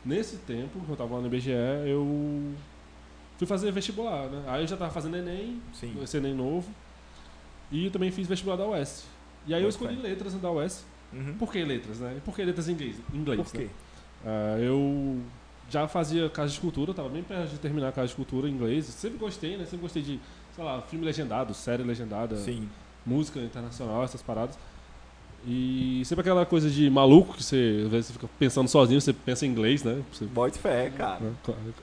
Nesse 0.05 0.37
tempo, 0.37 0.79
que 0.79 0.89
eu 0.89 0.95
tava 0.95 1.15
lá 1.15 1.21
no 1.21 1.27
IBGE, 1.27 1.51
eu 1.85 2.53
fui 3.37 3.47
fazer 3.47 3.71
vestibular, 3.71 4.27
né? 4.29 4.43
Aí 4.47 4.61
eu 4.63 4.67
já 4.67 4.77
tava 4.77 4.91
fazendo 4.91 5.17
Enem, 5.17 5.61
Sim. 5.73 5.97
esse 6.01 6.17
Enem 6.17 6.33
novo, 6.33 6.69
e 7.71 7.89
também 7.89 8.11
fiz 8.11 8.27
vestibular 8.27 8.55
da 8.55 8.67
UES. 8.67 9.05
E 9.47 9.53
aí 9.53 9.61
eu 9.63 9.69
escolhi 9.69 9.95
letras 9.95 10.33
da 10.35 10.51
UES. 10.51 10.85
Uhum. 11.13 11.35
Por 11.37 11.51
que 11.51 11.63
letras, 11.63 11.99
né? 11.99 12.17
Por 12.25 12.35
que 12.35 12.43
letras 12.43 12.67
em 12.67 12.73
inglês? 12.73 12.95
inglês 13.13 13.39
Por 13.51 13.59
né? 13.59 13.65
quê? 13.65 13.69
Ah, 14.25 14.57
eu 14.59 15.19
já 15.69 15.87
fazia 15.87 16.29
casa 16.29 16.51
de 16.51 16.59
cultura, 16.59 16.93
tava 16.93 17.09
bem 17.09 17.23
perto 17.23 17.49
de 17.51 17.57
terminar 17.57 17.89
a 17.89 17.91
casa 17.91 18.07
de 18.09 18.15
cultura 18.15 18.47
em 18.49 18.51
inglês. 18.51 18.85
Sempre 18.85 19.17
gostei, 19.17 19.51
né? 19.57 19.63
Sempre 19.65 19.77
gostei 19.79 20.01
de, 20.01 20.19
sei 20.55 20.63
lá, 20.63 20.81
filme 20.81 21.05
legendado, 21.05 21.53
série 21.53 21.83
legendada, 21.83 22.35
Sim. 22.37 22.67
música 23.05 23.39
internacional, 23.39 24.03
essas 24.03 24.21
paradas. 24.21 24.57
E 25.47 26.01
sempre 26.05 26.21
aquela 26.21 26.43
coisa 26.43 26.69
de 26.71 26.89
maluco 26.89 27.35
que 27.35 27.43
você, 27.43 27.83
às 27.85 27.91
vezes, 27.91 28.07
você 28.07 28.13
fica 28.13 28.27
pensando 28.39 28.67
sozinho, 28.67 28.99
você 28.99 29.13
pensa 29.13 29.45
em 29.45 29.49
inglês, 29.49 29.83
né? 29.83 30.01
Você- 30.11 30.25
Bote 30.25 30.57
fé, 30.57 30.91
cara. 30.97 31.19
né? 31.19 31.33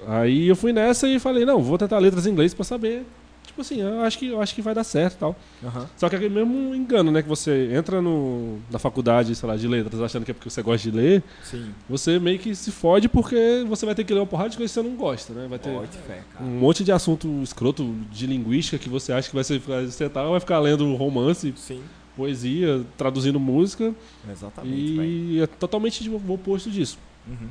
Aí 0.08 0.48
eu 0.48 0.56
fui 0.56 0.72
nessa 0.72 1.06
e 1.08 1.20
falei, 1.20 1.44
não, 1.44 1.62
vou 1.62 1.78
tentar 1.78 1.98
letras 2.00 2.26
em 2.26 2.30
inglês 2.30 2.52
pra 2.52 2.64
saber. 2.64 3.06
Tipo 3.52 3.60
assim, 3.60 3.82
eu 3.82 4.00
acho 4.00 4.18
que, 4.18 4.28
eu 4.28 4.40
acho 4.40 4.54
que 4.54 4.62
vai 4.62 4.74
dar 4.74 4.82
certo 4.82 5.12
e 5.12 5.18
tal. 5.18 5.36
Aham. 5.62 5.86
Só 5.98 6.08
que 6.08 6.14
é 6.14 6.18
aquele 6.18 6.34
mesmo 6.34 6.74
engano, 6.74 7.12
né? 7.12 7.20
Que 7.20 7.28
você 7.28 7.70
entra 7.74 8.00
no, 8.00 8.58
na 8.70 8.78
faculdade, 8.78 9.34
sei 9.34 9.46
lá, 9.46 9.56
de 9.56 9.68
letras, 9.68 10.00
achando 10.00 10.24
que 10.24 10.30
é 10.30 10.34
porque 10.34 10.48
você 10.48 10.62
gosta 10.62 10.90
de 10.90 10.96
ler, 10.96 11.22
Sim. 11.44 11.70
você 11.86 12.18
meio 12.18 12.38
que 12.38 12.54
se 12.54 12.72
fode 12.72 13.10
porque 13.10 13.62
você 13.68 13.84
vai 13.84 13.94
ter 13.94 14.04
que 14.04 14.14
ler 14.14 14.20
uma 14.20 14.26
porrada 14.26 14.48
de 14.48 14.56
coisas 14.56 14.74
que 14.74 14.80
você 14.80 14.88
não 14.88 14.96
gosta, 14.96 15.34
né? 15.34 15.46
Vai 15.50 15.58
ter 15.58 15.70
Bote 15.70 15.98
fé, 15.98 16.22
um 16.40 16.60
monte 16.60 16.82
de 16.82 16.90
assunto 16.90 17.28
escroto 17.42 17.94
de 18.10 18.26
linguística 18.26 18.78
que 18.78 18.88
você 18.88 19.12
acha 19.12 19.28
que 19.28 19.34
vai 19.34 19.44
ser 19.44 19.60
tá, 20.08 20.24
vai 20.24 20.40
ficar 20.40 20.58
lendo 20.58 20.94
romance, 20.94 21.52
Sim. 21.54 21.82
poesia, 22.16 22.86
traduzindo 22.96 23.38
música 23.38 23.94
Exatamente, 24.30 24.74
e 24.74 25.42
é 25.42 25.46
totalmente 25.46 26.08
o 26.08 26.32
oposto 26.32 26.70
disso. 26.70 26.98
Uhum. 27.28 27.48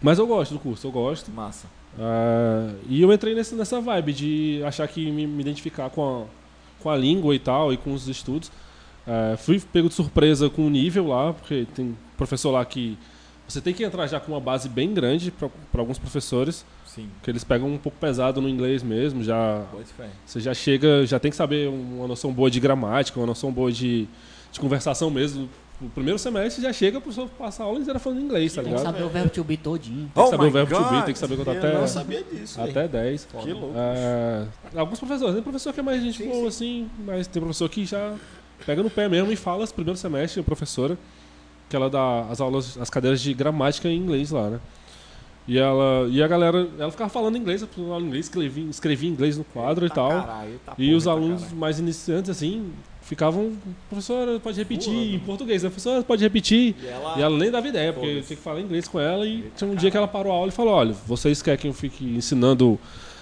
Mas 0.00 0.20
eu 0.20 0.28
gosto 0.28 0.54
do 0.54 0.60
curso, 0.60 0.86
eu 0.86 0.92
gosto. 0.92 1.28
Massa. 1.32 1.66
Ah, 1.98 2.72
e 2.88 3.02
eu 3.02 3.12
entrei 3.12 3.34
nesse, 3.34 3.54
nessa 3.54 3.80
vibe 3.80 4.12
de 4.12 4.62
achar 4.64 4.86
que 4.88 5.10
me, 5.10 5.26
me 5.26 5.40
identificar 5.40 5.90
com 5.90 6.22
a, 6.22 6.82
com 6.82 6.90
a 6.90 6.96
língua 6.96 7.34
e 7.34 7.38
tal, 7.38 7.72
e 7.72 7.76
com 7.76 7.92
os 7.92 8.08
estudos. 8.08 8.50
Ah, 9.06 9.36
fui 9.36 9.60
pego 9.60 9.88
de 9.88 9.94
surpresa 9.94 10.48
com 10.48 10.66
o 10.66 10.70
nível 10.70 11.08
lá, 11.08 11.32
porque 11.32 11.66
tem 11.74 11.96
professor 12.16 12.50
lá 12.50 12.64
que 12.64 12.96
você 13.50 13.60
tem 13.60 13.74
que 13.74 13.82
entrar 13.82 14.06
já 14.06 14.20
com 14.20 14.32
uma 14.32 14.40
base 14.40 14.68
bem 14.68 14.94
grande 14.94 15.32
para 15.32 15.80
alguns 15.80 15.98
professores, 15.98 16.64
Sim. 16.86 17.08
que 17.22 17.30
eles 17.30 17.42
pegam 17.42 17.68
um 17.68 17.78
pouco 17.78 17.98
pesado 17.98 18.40
no 18.40 18.48
inglês 18.48 18.82
mesmo, 18.82 19.24
já 19.24 19.66
fé. 19.96 20.08
você 20.24 20.38
já 20.38 20.54
chega, 20.54 21.04
já 21.04 21.18
tem 21.18 21.32
que 21.32 21.36
saber 21.36 21.68
uma 21.68 22.06
noção 22.06 22.32
boa 22.32 22.48
de 22.48 22.60
gramática, 22.60 23.18
uma 23.18 23.26
noção 23.26 23.50
boa 23.50 23.72
de, 23.72 24.06
de 24.52 24.60
conversação 24.60 25.10
mesmo. 25.10 25.48
No 25.80 25.88
primeiro 25.88 26.18
semestre 26.18 26.62
já 26.62 26.72
chega, 26.72 26.98
o 26.98 27.00
professor 27.00 27.26
passa 27.38 27.62
a 27.62 27.66
aula 27.66 27.78
inteira 27.80 27.98
falando 27.98 28.20
inglês, 28.20 28.52
tá 28.52 28.62
Tem 28.62 28.70
que 28.72 28.78
ligado? 28.78 28.92
saber 28.92 29.04
o 29.04 29.08
verbo 29.08 29.30
to 29.30 29.42
be 29.44 29.56
todinho. 29.56 30.10
Tem 30.14 30.22
Oh 30.22 30.24
que 30.24 30.30
saber 30.30 30.42
my 30.44 30.48
o 30.48 30.52
verbo 30.52 30.74
to 30.74 30.82
be, 30.84 30.90
God! 30.96 31.04
tem 31.04 31.12
que 31.14 31.18
saber 31.18 31.36
contar 31.38 31.52
Eu 31.54 31.58
até, 31.58 31.72
não 31.80 31.86
sabia 31.88 32.22
disso. 32.22 32.60
até 32.60 32.86
10. 32.86 33.24
Que 33.42 33.52
louco. 33.52 33.72
Ah, 33.76 34.46
alguns 34.76 34.98
professores, 34.98 35.34
tem 35.34 35.42
professor 35.42 35.72
que 35.72 35.80
é 35.80 35.82
mais 35.82 36.02
gente 36.02 36.18
Sim, 36.22 36.28
boa, 36.28 36.48
assim, 36.48 36.90
mas 37.04 37.26
tem 37.26 37.40
professor 37.40 37.68
que 37.70 37.86
já 37.86 38.14
pega 38.66 38.82
no 38.82 38.90
pé 38.90 39.08
mesmo 39.08 39.32
e 39.32 39.36
fala 39.36 39.64
no 39.64 39.72
primeiro 39.72 39.98
semestre, 39.98 40.40
a 40.40 40.44
professora, 40.44 40.98
que 41.68 41.74
ela 41.74 41.88
dá 41.88 42.26
as 42.30 42.40
aulas, 42.42 42.76
as 42.78 42.90
cadeiras 42.90 43.20
de 43.22 43.32
gramática 43.32 43.88
em 43.88 43.96
inglês 43.96 44.30
lá, 44.30 44.50
né? 44.50 44.60
E 45.48 45.58
ela, 45.58 46.06
e 46.10 46.22
a 46.22 46.28
galera, 46.28 46.68
ela 46.78 46.90
ficava 46.90 47.08
falando 47.08 47.36
inglês, 47.38 47.62
eu 47.62 47.68
falava 47.68 48.04
inglês, 48.04 48.26
escrevia, 48.26 48.68
escrevia 48.68 49.08
inglês 49.08 49.38
no 49.38 49.44
quadro 49.44 49.86
Eita 49.86 49.94
e 49.94 49.96
tal. 49.96 50.10
caralho, 50.10 50.60
E 50.76 50.92
os 50.94 51.08
alunos 51.08 51.40
caralho. 51.40 51.58
mais 51.58 51.78
iniciantes, 51.78 52.30
assim, 52.30 52.70
ficavam, 53.10 53.52
professora, 53.88 54.38
pode 54.40 54.56
repetir 54.56 55.14
em 55.14 55.18
português, 55.18 55.62
né? 55.62 55.68
Professora, 55.68 56.02
pode 56.02 56.22
repetir. 56.22 56.74
E 56.82 56.86
ela... 56.86 57.18
E 57.18 57.22
ela 57.22 57.36
nem 57.36 57.50
dava 57.50 57.66
ideia, 57.68 57.92
porque 57.92 58.06
eu 58.06 58.22
tinha 58.22 58.36
que 58.36 58.42
falar 58.42 58.60
inglês 58.60 58.86
com 58.88 58.98
ela. 58.98 59.26
E 59.26 59.50
tinha 59.56 59.68
um 59.68 59.74
dia 59.74 59.90
que 59.90 59.96
ela 59.96 60.08
parou 60.08 60.32
a 60.32 60.36
aula 60.36 60.48
e 60.48 60.52
falou: 60.52 60.72
Olha, 60.72 60.92
vocês 61.06 61.42
querem 61.42 61.58
que 61.60 61.66
eu 61.68 61.72
fique 61.74 62.04
ensinando 62.04 62.78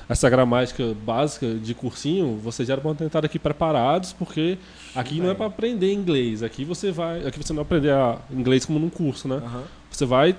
essa 0.08 0.28
gramática 0.28 0.94
básica 1.04 1.54
de 1.54 1.74
cursinho? 1.74 2.38
Vocês 2.42 2.68
já 2.68 2.76
vão 2.76 2.94
tentar 2.94 3.24
aqui 3.24 3.38
preparados, 3.38 4.12
porque 4.12 4.58
aqui 4.94 5.20
não 5.20 5.30
é 5.30 5.34
para 5.34 5.46
aprender 5.46 5.92
inglês. 5.92 6.42
Aqui 6.42 6.64
você 6.64 6.90
vai. 6.92 7.26
Aqui 7.26 7.42
você 7.42 7.52
não 7.54 7.56
vai 7.56 7.78
aprender 7.78 7.90
a- 7.92 8.18
inglês 8.30 8.64
como 8.66 8.78
num 8.78 8.90
curso, 8.90 9.26
né? 9.26 9.36
Aham. 9.36 9.64
Você 9.90 10.04
vai 10.04 10.36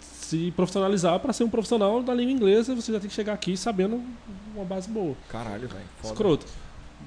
se 0.00 0.50
profissionalizar 0.56 1.18
para 1.20 1.32
ser 1.32 1.44
um 1.44 1.50
profissional 1.50 2.02
da 2.02 2.14
língua 2.14 2.32
inglesa. 2.32 2.74
Você 2.74 2.92
já 2.92 3.00
tem 3.00 3.08
que 3.08 3.14
chegar 3.14 3.32
aqui 3.34 3.56
sabendo 3.56 4.00
uma 4.54 4.64
base 4.64 4.88
boa. 4.88 5.14
Caralho, 5.28 5.68
velho. 5.68 5.84
Escroto. 6.04 6.46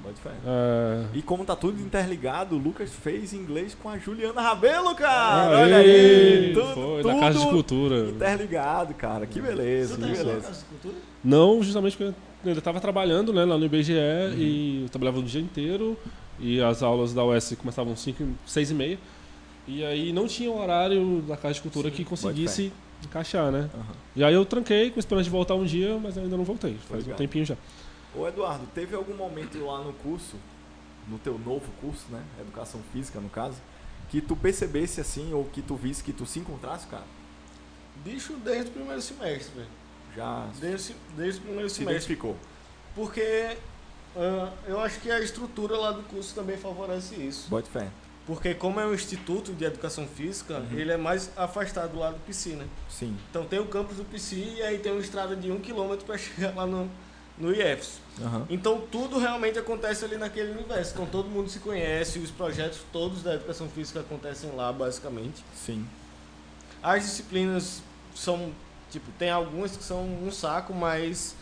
Bote 0.06 0.20
fé. 0.20 0.30
É, 0.46 1.04
E 1.14 1.22
como 1.22 1.44
tá 1.44 1.56
tudo 1.56 1.80
interligado, 1.80 2.54
o 2.54 2.58
Lucas 2.58 2.90
fez 2.92 3.32
inglês 3.32 3.76
com 3.80 3.88
a 3.88 3.98
Juliana 3.98 4.40
Rabelo, 4.40 4.94
cara. 4.94 5.56
Aê, 5.58 5.62
Olha 5.64 5.76
aí. 5.78 6.52
Tudo, 6.54 6.66
foi, 6.74 7.02
tudo 7.02 7.14
na 7.14 7.20
Casa 7.20 7.38
de 7.40 7.46
Cultura. 7.46 8.08
interligado, 8.10 8.94
cara. 8.94 9.26
Que 9.26 9.40
beleza, 9.40 9.94
que 9.96 10.00
beleza. 10.02 10.64
Não, 11.24 11.62
justamente 11.62 11.96
porque 11.96 12.14
ele 12.44 12.58
estava 12.58 12.80
trabalhando 12.80 13.32
né, 13.32 13.44
lá 13.44 13.58
no 13.58 13.64
IBGE 13.64 13.92
Uhum. 13.94 14.34
e 14.38 14.82
eu 14.84 14.88
trabalhava 14.88 15.18
o 15.18 15.22
dia 15.22 15.40
inteiro 15.40 15.98
e 16.38 16.60
as 16.62 16.82
aulas 16.82 17.12
da 17.12 17.24
UES 17.24 17.54
começavam 17.58 17.92
às 17.92 18.00
5, 18.00 18.24
6 18.46 18.70
e 18.70 18.74
meia. 18.74 18.98
E 19.66 19.84
aí 19.84 20.12
não 20.12 20.28
tinha 20.28 20.48
um 20.50 20.62
horário 20.62 21.22
da 21.26 21.36
Casa 21.36 21.54
de 21.54 21.62
Cultura 21.62 21.88
Sim, 21.90 21.96
que 21.96 22.04
pode 22.04 22.10
conseguisse 22.22 22.72
encaixar, 23.04 23.50
né? 23.50 23.68
Aham. 23.74 23.84
E 24.14 24.22
aí 24.22 24.32
eu 24.34 24.44
tranquei 24.44 24.90
com 24.90 25.00
esperança 25.00 25.24
de 25.24 25.30
voltar 25.30 25.54
um 25.56 25.64
dia, 25.64 25.98
mas 26.00 26.16
ainda 26.16 26.36
não 26.36 26.44
voltei. 26.44 26.76
Faz 26.88 27.06
um 27.08 27.12
tempinho 27.14 27.44
já. 27.44 27.56
Ô 28.16 28.26
Eduardo, 28.26 28.66
teve 28.74 28.94
algum 28.96 29.14
momento 29.14 29.62
lá 29.64 29.82
no 29.82 29.92
curso, 29.92 30.36
no 31.08 31.18
teu 31.18 31.38
novo 31.38 31.70
curso, 31.80 32.06
né? 32.10 32.22
Educação 32.40 32.80
física 32.92 33.20
no 33.20 33.28
caso, 33.28 33.58
que 34.08 34.20
tu 34.20 34.34
percebesse 34.34 35.00
assim, 35.00 35.32
ou 35.34 35.44
que 35.44 35.60
tu 35.60 35.76
visse 35.76 36.02
que 36.02 36.12
tu 36.12 36.24
se 36.24 36.38
encontrasse, 36.38 36.86
cara? 36.86 37.04
Bicho, 37.96 38.34
desde 38.44 38.70
o 38.70 38.72
primeiro 38.72 39.02
semestre, 39.02 39.52
velho. 39.56 39.68
Já 40.14 40.48
Desde, 40.60 40.94
desde 41.16 41.40
o 41.40 41.42
primeiro 41.42 41.68
se 41.68 41.76
semestre. 41.76 41.96
identificou. 42.14 42.36
Porque 42.94 43.56
ah, 44.16 44.50
eu 44.66 44.80
acho 44.80 45.00
que 45.00 45.10
a 45.10 45.20
estrutura 45.20 45.76
lá 45.76 45.92
do 45.92 46.02
curso 46.04 46.34
também 46.34 46.56
favorece 46.56 47.14
isso. 47.16 47.48
Bote 47.50 47.68
fé. 47.68 47.88
Porque 48.26 48.54
como 48.54 48.80
é 48.80 48.86
um 48.86 48.94
instituto 48.94 49.52
de 49.52 49.64
educação 49.64 50.06
física, 50.08 50.58
Uhum. 50.58 50.78
ele 50.78 50.90
é 50.90 50.96
mais 50.96 51.30
afastado 51.36 51.98
lá 51.98 52.10
do 52.10 52.18
PC, 52.20 52.50
né? 52.56 52.66
Sim. 52.88 53.16
Então 53.30 53.44
tem 53.44 53.58
o 53.60 53.66
campus 53.66 53.98
do 53.98 54.04
PC 54.04 54.36
e 54.36 54.62
aí 54.62 54.78
tem 54.78 54.90
uma 54.90 55.00
estrada 55.00 55.36
de 55.36 55.50
um 55.52 55.60
quilômetro 55.60 56.06
para 56.06 56.16
chegar 56.18 56.54
lá 56.54 56.66
no, 56.66 56.90
no 57.38 57.52
IEFS. 57.52 58.00
Aham. 58.22 58.46
Então 58.48 58.82
tudo 58.90 59.18
realmente 59.18 59.58
acontece 59.58 60.04
ali 60.04 60.16
naquele 60.16 60.52
universo. 60.52 60.92
Então 60.94 61.06
todo 61.06 61.28
mundo 61.28 61.48
se 61.50 61.58
conhece, 61.58 62.18
os 62.18 62.30
projetos 62.30 62.80
todos 62.92 63.22
da 63.22 63.34
educação 63.34 63.68
física 63.68 64.00
acontecem 64.00 64.50
lá, 64.52 64.72
basicamente. 64.72 65.44
Sim. 65.54 65.86
As 66.82 67.02
disciplinas 67.02 67.82
são, 68.14 68.52
tipo, 68.90 69.10
tem 69.18 69.30
algumas 69.30 69.76
que 69.76 69.84
são 69.84 70.04
um 70.04 70.30
saco, 70.30 70.72
mas 70.72 71.34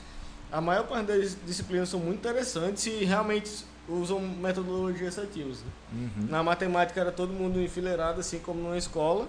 a 0.50 0.60
maior 0.60 0.86
parte 0.86 1.06
das 1.06 1.36
disciplinas 1.46 1.88
são 1.88 2.00
muito 2.00 2.18
interessantes 2.18 2.86
e 2.86 3.04
realmente 3.04 3.64
usam 3.88 4.18
metodologias 4.20 5.18
ativas. 5.18 5.58
né? 5.58 5.66
Uhum. 5.92 6.26
Na 6.30 6.42
matemática 6.42 7.00
era 7.00 7.12
todo 7.12 7.32
mundo 7.32 7.60
enfileirado, 7.60 8.20
assim 8.20 8.38
como 8.38 8.60
numa 8.60 8.78
escola 8.78 9.28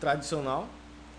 tradicional. 0.00 0.66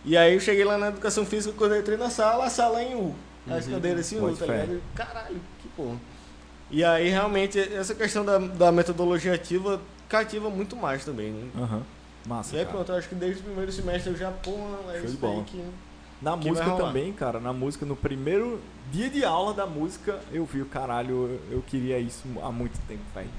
E 0.04 0.18
aí 0.18 0.34
eu 0.34 0.39
cheguei 0.39 0.66
lá 0.66 0.78
na 0.78 0.88
educação 0.88 1.26
física, 1.26 1.54
quando 1.56 1.76
eu 1.76 1.82
entrei 1.82 1.97
na 1.97 2.10
sala, 2.10 2.45
a 2.45 2.49
sala 2.49 2.82
em 2.82 2.95
U. 2.95 3.16
Uhum. 3.48 3.74
cadeiras 3.74 4.12
em 4.12 4.18
U, 4.18 4.22
Bote 4.22 4.38
tá 4.38 4.46
ligado? 4.46 4.74
E, 4.74 4.82
Caralho, 4.96 5.42
que 5.62 5.68
porra. 5.70 5.98
E 6.70 6.84
aí 6.84 7.10
realmente 7.10 7.60
essa 7.60 7.94
questão 7.94 8.24
da, 8.24 8.38
da 8.38 8.72
metodologia 8.72 9.34
ativa 9.34 9.82
cativa 10.08 10.50
muito 10.50 10.76
mais 10.76 11.04
também, 11.04 11.32
né? 11.32 11.50
Aham. 11.58 11.84
Massa. 12.26 12.56
E 12.56 12.60
aí 12.60 12.66
cara. 12.66 12.78
pronto, 12.78 12.92
eu 12.92 12.98
acho 12.98 13.10
que 13.10 13.16
desde 13.16 13.42
o 13.42 13.44
primeiro 13.44 13.72
semestre 13.72 14.12
eu 14.12 14.18
já, 14.18 14.30
porra, 14.32 14.78
é 14.94 15.00
Show 15.00 15.06
isso 15.06 15.26
aí 15.26 15.44
que... 15.46 15.64
Na 16.22 16.38
que 16.38 16.48
música 16.48 16.70
também, 16.76 17.12
cara, 17.12 17.39
na 17.39 17.52
música, 17.52 17.84
no 17.84 17.96
primeiro 17.96 18.62
dia 18.92 19.10
de 19.10 19.26
aula 19.26 19.56
da 19.56 19.66
música, 19.66 20.20
eu 20.32 20.46
vi 20.46 20.62
o 20.62 20.66
caralho, 20.68 21.39
eu, 21.50 21.58
eu 21.58 21.64
queria 21.64 21.98
isso 21.98 22.24
há 22.44 22.52
muito 22.52 22.80
tempo, 22.88 23.02
velho. 23.16 23.30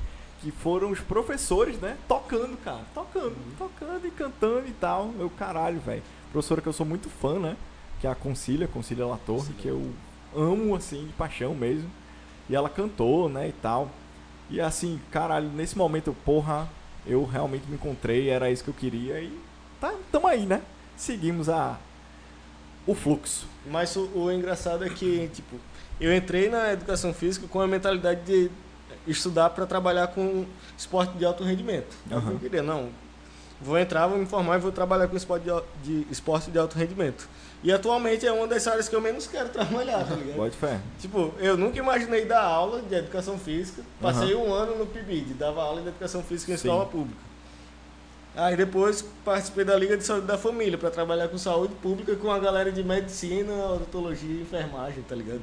Que 0.40 0.50
foram 0.50 0.90
os 0.90 0.98
professores, 0.98 1.78
né, 1.78 1.96
tocando, 2.08 2.56
cara, 2.64 2.80
tocando, 2.92 3.36
tocando 3.56 4.04
e 4.04 4.10
cantando 4.10 4.66
e 4.66 4.72
tal. 4.72 5.12
Eu, 5.16 5.30
caralho, 5.30 5.78
velho. 5.78 6.02
Professora 6.32 6.60
que 6.60 6.66
eu 6.66 6.72
sou 6.72 6.84
muito 6.84 7.08
fã, 7.08 7.38
né, 7.38 7.56
que 8.02 8.06
é 8.08 8.10
a 8.10 8.16
Concília, 8.16 8.66
Concília 8.66 9.06
La 9.06 9.16
Torre, 9.16 9.54
que 9.54 9.68
eu 9.68 9.92
amo, 10.34 10.74
assim, 10.74 11.06
de 11.06 11.12
paixão 11.12 11.54
mesmo. 11.54 11.88
E 12.50 12.56
ela 12.56 12.68
cantou, 12.68 13.28
né, 13.28 13.48
e 13.48 13.52
tal. 13.52 13.88
E 14.50 14.60
assim, 14.60 15.00
caralho, 15.12 15.48
nesse 15.50 15.78
momento, 15.78 16.14
porra, 16.24 16.68
eu 17.06 17.24
realmente 17.24 17.64
me 17.68 17.76
encontrei, 17.76 18.28
era 18.28 18.50
isso 18.50 18.64
que 18.64 18.70
eu 18.70 18.74
queria 18.74 19.20
e 19.20 19.40
tá, 19.80 19.94
tamo 20.10 20.26
aí, 20.26 20.44
né? 20.44 20.62
Seguimos 20.96 21.48
a 21.48 21.78
o 22.84 22.92
fluxo. 22.92 23.46
Mas 23.70 23.94
o, 23.94 24.10
o 24.16 24.32
engraçado 24.32 24.84
é 24.84 24.88
que, 24.88 25.30
tipo, 25.32 25.54
eu 26.00 26.12
entrei 26.14 26.48
na 26.48 26.72
educação 26.72 27.14
física 27.14 27.46
com 27.46 27.60
a 27.60 27.68
mentalidade 27.68 28.22
de 28.24 28.50
estudar 29.06 29.50
para 29.50 29.64
trabalhar 29.64 30.08
com 30.08 30.44
esporte 30.76 31.16
de 31.16 31.24
alto 31.24 31.44
rendimento. 31.44 31.96
É 32.10 32.16
o 32.16 32.20
que 32.20 32.26
Aham. 32.26 32.32
Eu 32.32 32.38
queria, 32.40 32.62
não. 32.64 32.88
Vou 33.64 33.78
entrar, 33.78 34.06
vou 34.08 34.18
me 34.18 34.26
formar 34.26 34.56
e 34.56 34.60
vou 34.60 34.72
trabalhar 34.72 35.06
com 35.06 35.16
esporte 35.16 35.44
de, 35.44 36.02
de 36.02 36.12
esporte 36.12 36.50
de 36.50 36.58
alto 36.58 36.76
rendimento. 36.76 37.28
E 37.62 37.70
atualmente 37.70 38.26
é 38.26 38.32
uma 38.32 38.46
das 38.48 38.66
áreas 38.66 38.88
que 38.88 38.96
eu 38.96 39.00
menos 39.00 39.26
quero 39.28 39.48
trabalhar, 39.50 40.04
tá 40.04 40.16
ligado? 40.16 40.36
Pode 40.36 40.56
fé. 40.56 40.80
Tipo, 40.98 41.32
eu 41.38 41.56
nunca 41.56 41.78
imaginei 41.78 42.24
dar 42.24 42.42
aula 42.42 42.82
de 42.82 42.94
educação 42.94 43.38
física. 43.38 43.82
Passei 44.00 44.34
um 44.34 44.52
ano 44.52 44.76
no 44.76 44.86
PIBID, 44.86 45.34
dava 45.34 45.62
aula 45.62 45.80
de 45.80 45.88
educação 45.88 46.22
física 46.24 46.52
em 46.52 46.56
Sim. 46.56 46.68
escola 46.68 46.86
pública. 46.86 47.20
Aí 48.34 48.56
depois 48.56 49.04
participei 49.24 49.64
da 49.64 49.76
Liga 49.76 49.96
de 49.96 50.04
Saúde 50.04 50.26
da 50.26 50.38
Família 50.38 50.78
para 50.78 50.90
trabalhar 50.90 51.28
com 51.28 51.36
saúde 51.36 51.74
pública 51.76 52.16
com 52.16 52.32
a 52.32 52.38
galera 52.38 52.72
de 52.72 52.82
medicina, 52.82 53.52
odontologia 53.52 54.38
e 54.38 54.42
enfermagem, 54.42 55.02
tá 55.02 55.14
ligado? 55.14 55.40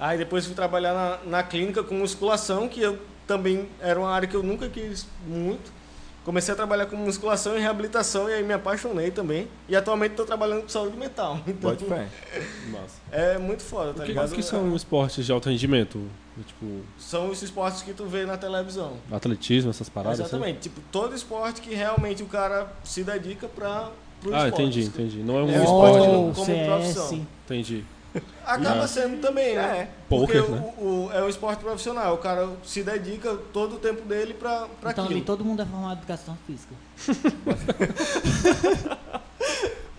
Aí 0.00 0.18
depois 0.18 0.44
fui 0.44 0.54
trabalhar 0.54 0.92
na, 0.92 1.18
na 1.24 1.42
clínica 1.44 1.82
com 1.82 1.94
musculação, 1.94 2.68
que 2.68 2.82
eu 2.82 2.98
também 3.24 3.68
era 3.80 4.00
uma 4.00 4.10
área 4.10 4.26
que 4.26 4.34
eu 4.34 4.42
nunca 4.42 4.68
quis 4.68 5.06
muito. 5.24 5.72
Comecei 6.24 6.52
a 6.52 6.56
trabalhar 6.56 6.86
com 6.86 6.94
musculação 6.96 7.56
e 7.56 7.60
reabilitação 7.60 8.30
e 8.30 8.34
aí 8.34 8.44
me 8.44 8.52
apaixonei 8.52 9.10
também. 9.10 9.48
E 9.68 9.74
atualmente 9.74 10.12
estou 10.12 10.24
trabalhando 10.24 10.62
com 10.62 10.68
saúde 10.68 10.96
mental. 10.96 11.40
Então, 11.46 11.70
Pode. 11.74 11.84
Massa. 11.86 12.94
é 13.10 13.38
muito 13.38 13.62
foda, 13.62 13.92
tá 13.92 14.02
O 14.02 14.06
que, 14.06 14.08
ligado? 14.12 14.32
que 14.32 14.42
são 14.42 14.74
esportes 14.76 15.26
de 15.26 15.32
alto 15.32 15.48
rendimento? 15.48 16.00
Tipo, 16.46 16.80
São 16.98 17.28
os 17.28 17.42
esportes 17.42 17.82
que 17.82 17.92
tu 17.92 18.06
vê 18.06 18.24
na 18.24 18.36
televisão. 18.36 18.92
atletismo, 19.10 19.70
essas 19.70 19.88
paradas? 19.88 20.20
assim? 20.20 20.28
Exatamente. 20.36 20.60
Tipo, 20.60 20.80
todo 20.92 21.14
esporte 21.14 21.60
que 21.60 21.74
realmente 21.74 22.22
o 22.22 22.26
cara 22.26 22.72
se 22.84 23.02
dedica 23.04 23.48
para 23.48 23.90
pro 24.20 24.32
Ah, 24.34 24.44
esporte. 24.48 24.62
entendi, 24.62 24.82
entendi. 24.86 25.18
Não 25.18 25.38
é 25.38 25.42
um 25.42 25.50
É 25.50 25.58
o 25.58 25.62
esporte, 25.64 25.96
esporte 25.96 26.06
não. 26.12 26.32
como 26.32 26.64
profissão. 26.66 27.08
CS. 27.08 27.20
Entendi. 27.44 27.84
Acaba 28.44 28.86
sendo 28.88 29.20
também, 29.20 29.54
né? 29.56 29.78
É. 29.78 29.88
Porque 30.08 30.38
Poker, 30.38 30.52
o, 30.52 30.56
né? 30.56 30.72
o- 30.78 31.10
é 31.12 31.22
um 31.22 31.28
esporte 31.28 31.60
profissional. 31.60 32.14
O 32.14 32.18
cara 32.18 32.48
se 32.64 32.82
dedica 32.82 33.34
todo 33.52 33.76
o 33.76 33.78
tempo 33.78 34.02
dele 34.02 34.34
para 34.34 34.66
Então 34.78 34.90
aquilo. 34.90 35.06
ali 35.08 35.20
todo 35.22 35.44
mundo 35.44 35.62
é 35.62 35.66
formado 35.66 35.94
em 35.94 35.98
educação 35.98 36.36
física. 36.46 36.74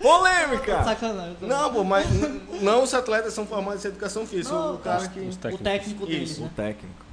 Polêmica! 0.00 0.84
Sacanagem. 0.84 1.36
Não, 1.40 1.72
pô, 1.72 1.82
mas 1.82 2.06
n- 2.10 2.40
não 2.60 2.82
os 2.82 2.92
atletas 2.92 3.32
são 3.32 3.46
formados 3.46 3.84
em 3.84 3.88
educação 3.88 4.26
física. 4.26 4.54
Não, 4.54 4.74
o 4.74 4.78
cara 4.78 5.00
os- 5.02 5.08
que. 5.08 5.20
os 5.20 5.34
O 5.34 5.38
técnicos. 5.38 5.64
técnico 5.64 6.06
deles, 6.06 6.30
Isso. 6.30 6.40
O 6.42 6.44
né? 6.44 6.50
técnico. 6.54 7.04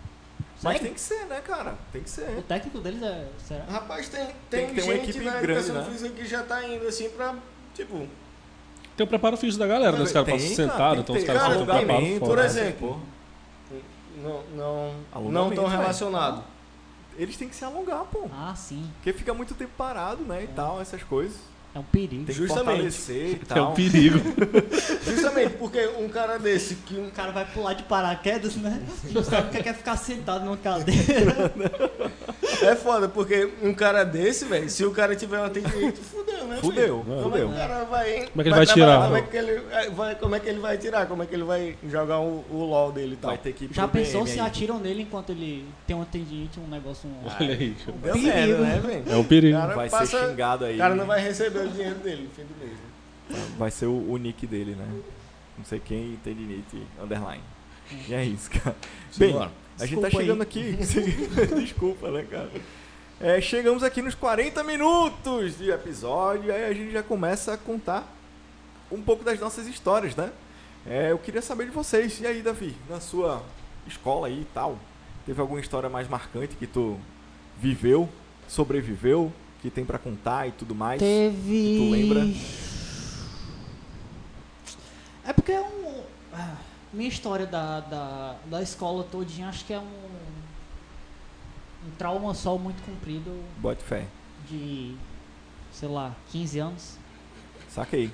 Mas 0.63 0.73
Sério? 0.73 0.81
tem 0.81 0.93
que 0.93 1.01
ser, 1.01 1.25
né, 1.25 1.41
cara? 1.41 1.75
Tem 1.91 2.03
que 2.03 2.09
O 2.09 2.11
ser. 2.11 2.43
técnico 2.47 2.79
deles 2.79 3.01
é. 3.01 3.27
Será? 3.47 3.63
Rapaz, 3.69 4.09
tem, 4.09 4.25
Tem 4.25 4.33
tem, 4.49 4.67
que 4.67 4.75
ter 4.75 4.81
uma 4.83 4.93
gente 4.93 5.09
equipe 5.09 5.25
na 5.25 5.31
grande, 5.39 5.59
educação 5.69 5.75
né? 5.75 5.85
física 5.91 6.15
que 6.15 6.27
já 6.27 6.43
tá 6.43 6.63
indo 6.67 6.87
assim 6.87 7.09
pra. 7.09 7.33
Tipo, 7.73 8.07
Tem 9.01 9.05
o 9.05 9.07
preparo 9.07 9.35
físico 9.35 9.57
da 9.57 9.65
galera, 9.67 9.97
né? 9.97 10.03
Os 10.03 10.11
caras 10.11 10.29
passam 10.29 10.47
cara, 10.47 10.55
sentado, 10.55 10.93
tem 10.93 11.01
então 11.01 11.15
os 11.15 11.23
caras 11.23 11.41
alongamento, 11.41 11.87
preparados 11.89 12.19
por 12.19 12.27
fora. 12.27 12.45
exemplo. 12.45 13.01
Não, 14.23 14.43
não, 14.55 15.31
não 15.31 15.49
tão 15.49 15.65
velho. 15.65 15.79
relacionado. 15.81 16.43
Eles 17.17 17.35
têm 17.35 17.49
que 17.49 17.55
se 17.55 17.65
alongar, 17.65 18.05
pô. 18.11 18.27
Ah, 18.31 18.53
sim. 18.55 18.87
Porque 18.97 19.11
fica 19.11 19.33
muito 19.33 19.55
tempo 19.55 19.71
parado, 19.75 20.23
né? 20.23 20.43
E 20.43 20.47
tal, 20.49 20.79
essas 20.79 21.01
coisas. 21.01 21.35
É 21.73 21.79
um 21.79 21.83
perigo. 21.83 22.25
Tem 22.25 22.25
que 22.25 22.33
Justamente. 22.33 22.65
fortalecer 22.65 23.27
e 23.27 23.33
É 23.41 23.55
tal. 23.55 23.71
um 23.71 23.73
perigo. 23.73 24.19
Justamente 25.03 25.53
porque 25.55 25.87
um 25.97 26.07
cara 26.09 26.37
desse 26.37 26.75
que 26.75 26.93
O 26.95 27.09
cara 27.09 27.31
vai 27.31 27.45
pular 27.45 27.73
de 27.73 27.83
paraquedas, 27.83 28.55
né? 28.57 28.85
Não 29.11 29.23
sabe 29.23 29.47
o 29.57 29.63
que 29.63 29.67
é 29.67 29.73
ficar 29.73 29.97
sentado 29.97 30.45
numa 30.45 30.57
cadeira. 30.57 31.51
É 32.61 32.75
foda, 32.75 33.09
porque 33.09 33.49
um 33.63 33.73
cara 33.73 34.03
desse, 34.03 34.45
velho, 34.45 34.69
se 34.69 34.85
o 34.85 34.91
cara 34.91 35.15
tiver 35.15 35.39
uma 35.39 35.49
tendinite, 35.49 35.99
fudeu, 35.99 36.20
né? 36.55 36.61
Fudeu, 36.61 37.03
filho? 37.03 37.15
Como 37.17 37.21
fudeu. 37.31 37.47
é 37.47 37.49
que 37.49 37.53
o 37.53 37.57
cara 37.57 37.83
vai. 37.85 38.05
Como 38.05 38.19
é 38.21 38.25
que 38.25 38.49
ele 38.49 38.49
vai 38.55 38.65
trabalhar? 38.65 38.73
tirar? 38.73 39.03
Como 39.03 39.15
é 39.17 39.21
que 39.21 39.37
ele 39.37 39.51
é, 39.71 39.89
vai, 39.89 40.15
como 40.15 40.35
é 40.35 40.39
que 40.39 40.49
ele 40.49 40.59
vai 40.59 40.77
tirar? 40.77 41.05
Como 41.07 41.23
é 41.23 41.25
que 41.25 41.35
ele 41.35 41.43
vai 41.43 41.75
jogar 41.89 42.19
o, 42.19 42.45
o 42.49 42.65
LOL 42.65 42.91
dele 42.91 43.13
e 43.13 43.17
tal? 43.17 43.29
Vai 43.31 43.37
ter 43.37 43.53
que 43.53 43.69
Já 43.71 43.87
pensou 43.87 44.25
se 44.27 44.39
aí. 44.39 44.45
atiram 44.47 44.79
nele 44.79 45.03
enquanto 45.03 45.31
ele 45.31 45.65
tem 45.87 45.95
uma 45.95 46.05
tendinite, 46.05 46.59
um 46.59 46.67
negócio. 46.67 47.09
Um... 47.09 47.25
Olha 47.25 47.53
aí. 47.53 47.75
Deu 47.85 48.13
Perigo. 48.13 48.27
merda, 48.27 48.57
né, 48.59 48.79
velho? 48.85 49.03
É 49.07 49.15
um 49.17 49.23
perigo. 49.23 49.57
Cara, 49.57 49.75
Vai 49.75 49.89
passa- 49.89 50.05
ser 50.19 50.29
xingado 50.29 50.65
aí. 50.65 50.75
O 50.75 50.77
cara 50.77 50.95
não 50.95 51.05
vai 51.05 51.21
receber 51.21 51.59
o 51.59 51.67
dinheiro 51.69 51.95
dele 51.95 52.23
no 52.23 52.29
fim 52.29 52.43
do 52.43 52.59
mês. 52.59 52.77
né? 52.77 53.45
Vai 53.57 53.71
ser 53.71 53.85
o, 53.85 54.11
o 54.11 54.17
nick 54.17 54.45
dele, 54.45 54.75
né? 54.75 54.85
Não 55.57 55.65
sei 55.65 55.79
quem, 55.79 56.19
tendinite, 56.23 56.81
underline. 57.01 57.43
E 58.07 58.13
é 58.13 58.23
isso, 58.25 58.49
cara. 58.49 58.75
Bem, 59.17 59.29
Simbora. 59.29 59.51
a 59.79 59.85
gente 59.85 60.01
tá 60.01 60.07
Desculpa 60.07 60.07
aí. 60.07 60.13
chegando 60.13 60.41
aqui. 60.41 60.77
Desculpa, 61.61 62.09
né, 62.11 62.25
cara? 62.29 62.49
É, 63.23 63.39
chegamos 63.39 63.83
aqui 63.83 64.01
nos 64.01 64.15
40 64.15 64.63
minutos 64.63 65.57
de 65.57 65.69
episódio, 65.69 66.45
e 66.45 66.51
aí 66.51 66.65
a 66.65 66.73
gente 66.73 66.91
já 66.91 67.03
começa 67.03 67.53
a 67.53 67.57
contar 67.57 68.11
um 68.91 68.99
pouco 69.01 69.23
das 69.23 69.39
nossas 69.39 69.67
histórias, 69.67 70.15
né? 70.15 70.31
É, 70.87 71.11
eu 71.11 71.19
queria 71.19 71.41
saber 71.41 71.65
de 71.65 71.71
vocês. 71.71 72.19
E 72.19 72.25
aí, 72.25 72.41
Davi, 72.41 72.75
na 72.89 72.99
sua 72.99 73.43
escola 73.85 74.25
aí 74.25 74.41
e 74.41 74.47
tal, 74.53 74.77
teve 75.25 75.39
alguma 75.39 75.59
história 75.59 75.87
mais 75.87 76.07
marcante 76.07 76.55
que 76.55 76.65
tu 76.65 76.97
viveu, 77.59 78.09
sobreviveu, 78.47 79.31
que 79.61 79.69
tem 79.69 79.85
pra 79.85 79.99
contar 79.99 80.47
e 80.47 80.51
tudo 80.51 80.73
mais? 80.73 80.99
Teve. 80.99 81.77
Tu 81.77 81.91
lembra? 81.91 82.27
É 85.23 85.31
porque 85.31 85.51
é 85.51 85.61
um. 85.61 86.01
ah, 86.33 86.55
Minha 86.91 87.09
história 87.09 87.45
da, 87.45 87.81
da, 87.81 88.35
da 88.47 88.61
escola 88.63 89.03
todinha 89.03 89.47
acho 89.47 89.63
que 89.63 89.73
é 89.73 89.79
um. 89.79 90.10
Um 91.87 91.91
trauma 91.97 92.33
só 92.33 92.57
muito 92.57 92.81
comprido 92.83 93.31
Bote 93.57 93.83
fé. 93.83 94.05
de. 94.49 94.95
sei 95.71 95.89
lá, 95.89 96.15
15 96.31 96.59
anos. 96.59 96.97
Saquei. 97.69 98.11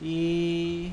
E. 0.00 0.92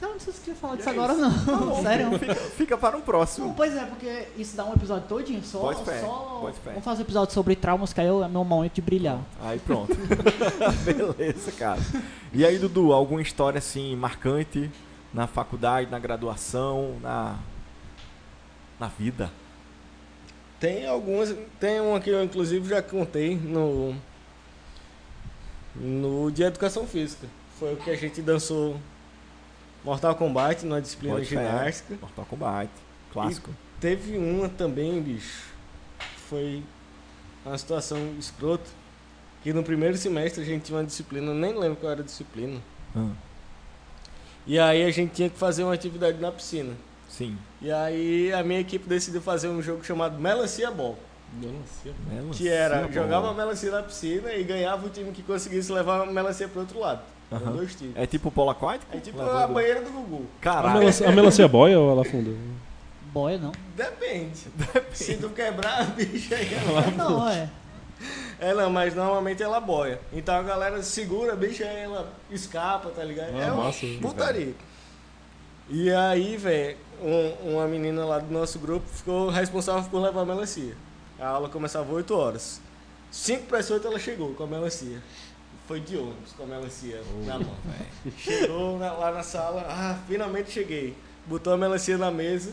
Cara, 0.00 0.12
não 0.12 0.20
sei 0.20 0.32
se 0.32 0.40
queria 0.40 0.54
falar 0.56 0.76
disso 0.76 0.90
agora, 0.90 1.14
não. 1.14 1.30
Sério. 1.82 2.18
Fica, 2.18 2.34
fica 2.34 2.78
para 2.78 2.96
um 2.96 2.98
Não, 2.98 3.06
próximo. 3.06 3.54
pois 3.54 3.76
é, 3.76 3.84
porque 3.84 4.28
isso 4.36 4.56
dá 4.56 4.64
um 4.64 4.72
episódio 4.72 5.06
todinho 5.08 5.42
só. 5.44 5.60
Pode 5.60 5.84
fé, 5.84 6.00
só... 6.00 6.38
pode 6.40 6.58
fé. 6.58 6.70
Vamos 6.70 6.84
fazer 6.84 7.02
um 7.02 7.04
episódio 7.04 7.32
sobre 7.34 7.54
traumas, 7.54 7.92
que 7.92 8.00
aí 8.00 8.06
é 8.08 8.28
meu 8.28 8.44
momento 8.44 8.74
de 8.74 8.82
brilhar. 8.82 9.20
Aí 9.40 9.58
pronto. 9.60 9.94
Beleza, 10.84 11.52
cara. 11.52 11.80
E 12.32 12.44
aí, 12.44 12.58
Dudu, 12.58 12.92
alguma 12.92 13.22
história 13.22 13.58
assim 13.58 13.94
marcante 13.94 14.70
na 15.12 15.26
faculdade, 15.28 15.90
na 15.90 15.98
graduação, 15.98 16.96
na 17.00 17.38
na 18.78 18.88
vida? 18.88 19.30
Tem 20.64 20.86
algumas. 20.86 21.36
Tem 21.60 21.78
uma 21.78 22.00
que 22.00 22.08
eu 22.08 22.24
inclusive 22.24 22.66
já 22.66 22.80
contei 22.80 23.36
no. 23.36 23.94
No 25.76 26.30
dia 26.30 26.46
de 26.46 26.52
educação 26.52 26.86
física. 26.86 27.26
Foi 27.58 27.74
o 27.74 27.76
que 27.76 27.90
a 27.90 27.96
gente 27.96 28.22
dançou 28.22 28.80
Mortal 29.84 30.14
Kombat 30.14 30.64
na 30.64 30.80
disciplina 30.80 31.16
Pode 31.16 31.26
ginástica. 31.26 31.98
Mortal 32.00 32.24
Kombat, 32.24 32.70
clássico. 33.12 33.50
Teve 33.78 34.16
uma 34.16 34.48
também, 34.48 35.02
bicho. 35.02 35.48
Foi 36.30 36.62
uma 37.44 37.58
situação 37.58 37.98
escrota. 38.18 38.70
Que 39.42 39.52
no 39.52 39.62
primeiro 39.62 39.98
semestre 39.98 40.42
a 40.42 40.46
gente 40.46 40.62
tinha 40.62 40.78
uma 40.78 40.84
disciplina, 40.84 41.34
nem 41.34 41.52
lembro 41.52 41.76
qual 41.76 41.92
era 41.92 42.00
a 42.00 42.04
disciplina. 42.04 42.58
Ah, 42.96 43.10
E 44.46 44.58
aí 44.58 44.82
a 44.82 44.90
gente 44.90 45.12
tinha 45.12 45.28
que 45.28 45.36
fazer 45.36 45.62
uma 45.62 45.74
atividade 45.74 46.18
na 46.18 46.32
piscina. 46.32 46.72
Sim. 47.16 47.36
E 47.62 47.70
aí 47.72 48.32
a 48.32 48.42
minha 48.42 48.60
equipe 48.60 48.88
decidiu 48.88 49.20
fazer 49.20 49.48
um 49.48 49.60
jogo 49.62 49.84
chamado 49.84 50.18
Melancia 50.18 50.70
Ball. 50.70 50.96
Melancia. 51.32 51.92
Que 52.32 52.48
era, 52.48 52.76
Melancia 52.76 53.02
jogava 53.02 53.30
a 53.30 53.34
melancia 53.34 53.70
na 53.70 53.82
piscina 53.82 54.32
e 54.32 54.44
ganhava 54.44 54.86
o 54.86 54.90
time 54.90 55.10
que 55.12 55.22
conseguisse 55.22 55.72
levar 55.72 56.02
a 56.02 56.06
melancia 56.06 56.46
pro 56.48 56.60
outro 56.60 56.78
lado. 56.78 57.00
Times. 57.30 57.96
É 57.96 58.06
tipo 58.06 58.30
polo 58.30 58.50
aquático? 58.50 58.94
É 58.96 59.00
tipo 59.00 59.18
Levando- 59.18 59.38
a 59.38 59.46
banheira 59.48 59.80
do 59.80 59.90
Gugu. 59.90 60.26
A 60.40 60.42
Caralho. 60.44 60.78
melancia, 60.78 61.08
a 61.08 61.12
melancia 61.12 61.48
boia 61.48 61.78
ou 61.80 61.90
ela 61.90 62.02
afunda? 62.02 62.30
Boia 63.12 63.38
não. 63.38 63.52
Depende. 63.76 64.38
Se 64.92 65.16
tu 65.16 65.30
quebrar 65.30 65.80
a 65.80 65.84
bicha 65.84 66.36
aí, 66.36 66.48
ela... 66.54 66.82
Não, 66.92 67.28
é. 67.28 67.48
É, 68.38 68.52
não, 68.54 68.70
mas 68.70 68.94
normalmente 68.94 69.42
ela 69.42 69.58
boia. 69.60 70.00
Então 70.12 70.34
a 70.36 70.42
galera 70.42 70.82
segura 70.82 71.32
a 71.32 71.36
bicha 71.36 71.64
e 71.64 71.80
ela 71.80 72.12
escapa, 72.30 72.90
tá 72.90 73.02
ligado? 73.02 73.30
Ah, 73.34 73.40
é 73.42 73.52
uma 73.52 73.64
massa. 73.64 73.86
putaria. 74.00 74.54
E 75.68 75.90
aí, 75.90 76.36
velho, 76.36 76.76
um- 77.02 77.54
uma 77.54 77.66
menina 77.66 78.04
lá 78.04 78.18
do 78.18 78.32
nosso 78.32 78.58
grupo 78.58 78.86
ficou 78.88 79.30
responsável 79.30 79.88
por 79.90 80.00
levar 80.00 80.22
a 80.22 80.26
melancia. 80.26 80.76
A 81.18 81.28
aula 81.28 81.48
começava 81.48 81.90
8 81.92 82.14
horas. 82.14 82.60
5 83.10 83.46
para 83.46 83.58
as 83.58 83.70
8 83.70 83.86
ela 83.86 83.98
chegou 83.98 84.34
com 84.34 84.44
a 84.44 84.46
melancia. 84.46 85.00
Foi 85.66 85.80
de 85.80 85.96
ônibus 85.96 86.32
com 86.36 86.42
a 86.42 86.46
melancia 86.46 87.00
na 87.24 87.38
mão. 87.38 87.54
Chegou 88.18 88.78
na- 88.78 88.92
lá 88.92 89.12
na 89.12 89.22
sala, 89.22 89.64
ah, 89.66 89.98
finalmente 90.06 90.50
cheguei. 90.50 90.94
Botou 91.26 91.52
a 91.54 91.56
melancia 91.56 91.96
na 91.96 92.10
mesa, 92.10 92.52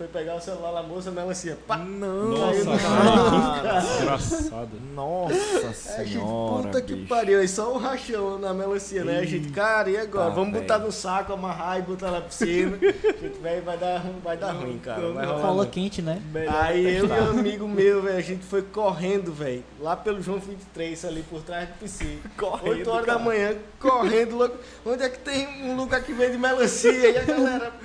foi 0.00 0.08
pegar 0.08 0.36
o 0.36 0.40
celular 0.40 0.72
da 0.72 0.82
moça, 0.82 1.10
a 1.10 1.12
melancia. 1.12 1.58
Pá! 1.66 1.76
Não, 1.76 2.30
Nossa, 2.30 2.64
cara. 2.78 3.80
Desgraçada. 3.80 4.70
Nossa 4.94 5.34
É, 6.00 6.04
gente, 6.04 6.12
senhora, 6.12 6.62
puta 6.62 6.80
que 6.80 6.94
bicho. 6.94 7.08
pariu, 7.08 7.38
aí 7.38 7.46
só 7.46 7.70
o 7.74 7.76
rachão 7.76 8.38
na 8.38 8.54
melancia, 8.54 9.04
né? 9.04 9.18
A 9.18 9.26
gente, 9.26 9.50
cara, 9.50 9.90
e 9.90 9.98
agora? 9.98 10.30
Tá, 10.30 10.34
Vamos 10.34 10.58
botar 10.58 10.74
velho. 10.78 10.86
no 10.86 10.92
saco, 10.92 11.34
amarrar 11.34 11.80
e 11.80 11.82
botar 11.82 12.10
na 12.10 12.22
piscina. 12.22 12.78
gente, 12.80 13.38
velho, 13.42 13.62
vai 13.62 13.76
dar, 13.76 14.02
vai 14.24 14.36
dar 14.38 14.52
ruim, 14.52 14.78
cara. 14.78 15.12
Vai 15.12 15.26
rolar 15.26 15.40
Cola 15.42 15.64
não. 15.64 15.70
quente, 15.70 16.00
né? 16.00 16.22
Melhor 16.32 16.54
Aí 16.62 16.96
eu 16.96 17.06
e 17.06 17.10
um 17.10 17.38
amigo 17.38 17.68
meu, 17.68 18.00
velho, 18.00 18.16
a 18.16 18.22
gente 18.22 18.44
foi 18.44 18.62
correndo, 18.62 19.34
velho, 19.34 19.62
lá 19.80 19.94
pelo 19.96 20.22
João 20.22 20.38
23, 20.38 21.04
ali 21.04 21.22
por 21.28 21.42
trás 21.42 21.68
do 21.68 21.74
PC. 21.74 22.18
Correndo, 22.38 22.70
8 22.78 22.90
horas 22.90 23.06
cara. 23.06 23.18
da 23.18 23.24
manhã, 23.24 23.54
correndo, 23.78 24.36
louco. 24.36 24.56
Onde 24.86 25.02
é 25.02 25.10
que 25.10 25.18
tem 25.18 25.46
um 25.70 25.76
lugar 25.76 26.02
que 26.02 26.14
vende 26.14 26.38
melancia? 26.38 26.90
E 26.90 27.18
a 27.18 27.22
galera. 27.22 27.72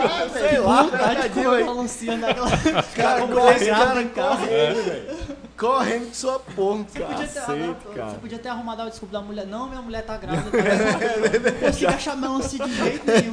Ah, 0.00 0.28
Sei 0.32 0.58
lá, 0.58 0.84
Vontade 1.00 1.14
de 1.14 1.20
mercadinho 1.20 1.44
comer 1.44 1.56
aí. 1.56 1.64
melancia 1.64 2.16
naquela... 2.16 2.50
Cara, 2.96 3.26
desgraça 3.26 3.66
cara, 3.86 4.02
em 4.02 4.08
casa. 4.08 4.36
correndo, 4.36 4.84
velho. 4.84 5.40
Correndo 5.56 6.08
de 6.10 6.16
sua 6.16 6.38
porra. 6.38 6.84
Você 6.88 7.00
podia, 7.00 7.26
ter, 7.28 7.38
arrumado- 7.38 7.94
cara. 7.94 8.10
você 8.10 8.16
podia 8.18 8.38
ter 8.38 8.48
arrumado 8.48 8.82
a 8.82 8.88
desculpa 8.88 9.12
da 9.12 9.20
mulher. 9.20 9.46
Não, 9.46 9.68
minha 9.68 9.82
mulher 9.82 10.02
tá 10.06 10.16
grávida. 10.16 10.50
Tá 10.50 10.58
não 11.52 11.60
consigo 11.60 11.90
achar 11.90 12.16
melancia 12.16 12.64
de 12.66 12.74
jeito 12.74 13.04
nenhum. 13.06 13.30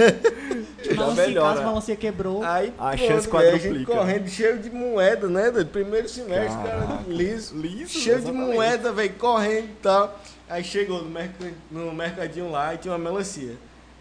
De 0.83 0.89
melancia 0.89 1.27
em 1.29 1.33
casa, 1.35 1.61
a 1.61 1.65
melancia 1.65 1.95
quebrou. 1.95 2.43
Aí, 2.43 2.73
A 2.77 2.89
pronto, 2.89 2.97
chance 3.07 3.27
a 3.27 3.31
quadruplica. 3.31 3.93
correndo 3.93 4.27
cheio 4.27 4.59
de 4.59 4.69
moeda, 4.69 5.27
né? 5.29 5.51
doido? 5.51 5.69
Primeiro 5.69 6.09
semestre, 6.09 6.57
cara, 6.63 6.79
Caraca. 6.81 7.03
liso. 7.07 7.55
Liso, 7.55 7.97
cheio 7.97 8.19
de 8.19 8.31
moeda, 8.33 8.91
velho, 8.91 9.13
correndo 9.13 9.65
e 9.65 9.75
tal. 9.81 10.19
Aí 10.49 10.63
chegou 10.65 11.01
no, 11.03 11.09
merc- 11.09 11.53
no 11.71 11.93
mercadinho 11.93 12.51
lá 12.51 12.73
e 12.73 12.77
tinha 12.77 12.91
uma 12.93 12.99
melancia. 12.99 13.55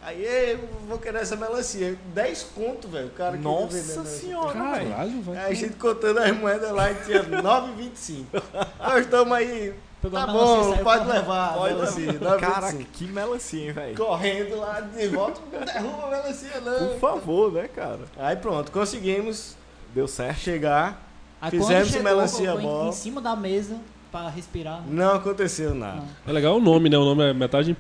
Aí, 0.06 0.24
"Ei, 0.24 0.52
eu 0.54 0.68
vou 0.88 0.98
querer 0.98 1.18
essa 1.22 1.34
melancia. 1.34 1.98
10 2.14 2.44
conto, 2.54 2.86
velho. 2.86 3.08
O 3.08 3.10
cara 3.10 3.36
queria 3.36 3.50
vender 3.66 3.96
Nossa 3.96 4.04
senhora, 4.04 4.52
velho. 4.52 4.88
Caralho, 4.90 5.20
velho. 5.22 5.38
Aí 5.40 5.52
a 5.52 5.54
gente 5.54 5.74
contando 5.74 6.18
as 6.20 6.30
moedas 6.36 6.70
lá 6.70 6.92
e 6.92 6.94
tinha 7.04 7.22
9,25. 7.24 8.26
Nós 8.78 9.00
estamos 9.04 9.32
aí. 9.36 9.74
Tá 10.12 10.24
bom, 10.28 10.76
pode 10.84 11.04
correndo. 11.04 11.08
levar 11.08 11.48
a 11.54 11.56
Olha, 11.58 11.74
melancia. 11.74 12.14
Caraca, 12.14 12.60
9,25. 12.72 12.86
que 12.92 13.04
melancia, 13.08 13.66
hein, 13.66 13.72
velho. 13.72 13.96
Correndo 13.96 14.56
lá 14.60 14.80
de 14.80 15.08
volta, 15.08 15.40
não 15.52 15.60
derruba 15.64 16.04
a 16.06 16.10
melancia 16.10 16.60
não. 16.60 16.88
Por 16.90 16.98
favor, 17.00 17.52
né, 17.52 17.66
cara? 17.66 18.00
Aí 18.16 18.36
pronto, 18.36 18.70
conseguimos 18.70 19.56
Deu 19.92 20.06
certo. 20.06 20.38
chegar. 20.38 21.02
Aí 21.40 21.50
Fizemos 21.50 21.88
chegou, 21.88 22.04
melancia 22.04 22.52
em, 22.52 22.60
ball. 22.62 22.88
em 22.88 22.92
cima 22.92 23.20
da 23.20 23.34
mesa 23.34 23.76
pra 24.22 24.30
respirar. 24.30 24.82
Não 24.88 25.14
aconteceu 25.14 25.74
nada. 25.74 25.96
Não. 25.96 26.04
É 26.26 26.32
legal 26.32 26.56
o 26.56 26.60
nome, 26.60 26.88
né? 26.88 26.96
O 26.96 27.04
nome 27.04 27.24
é 27.24 27.32
metade 27.34 27.76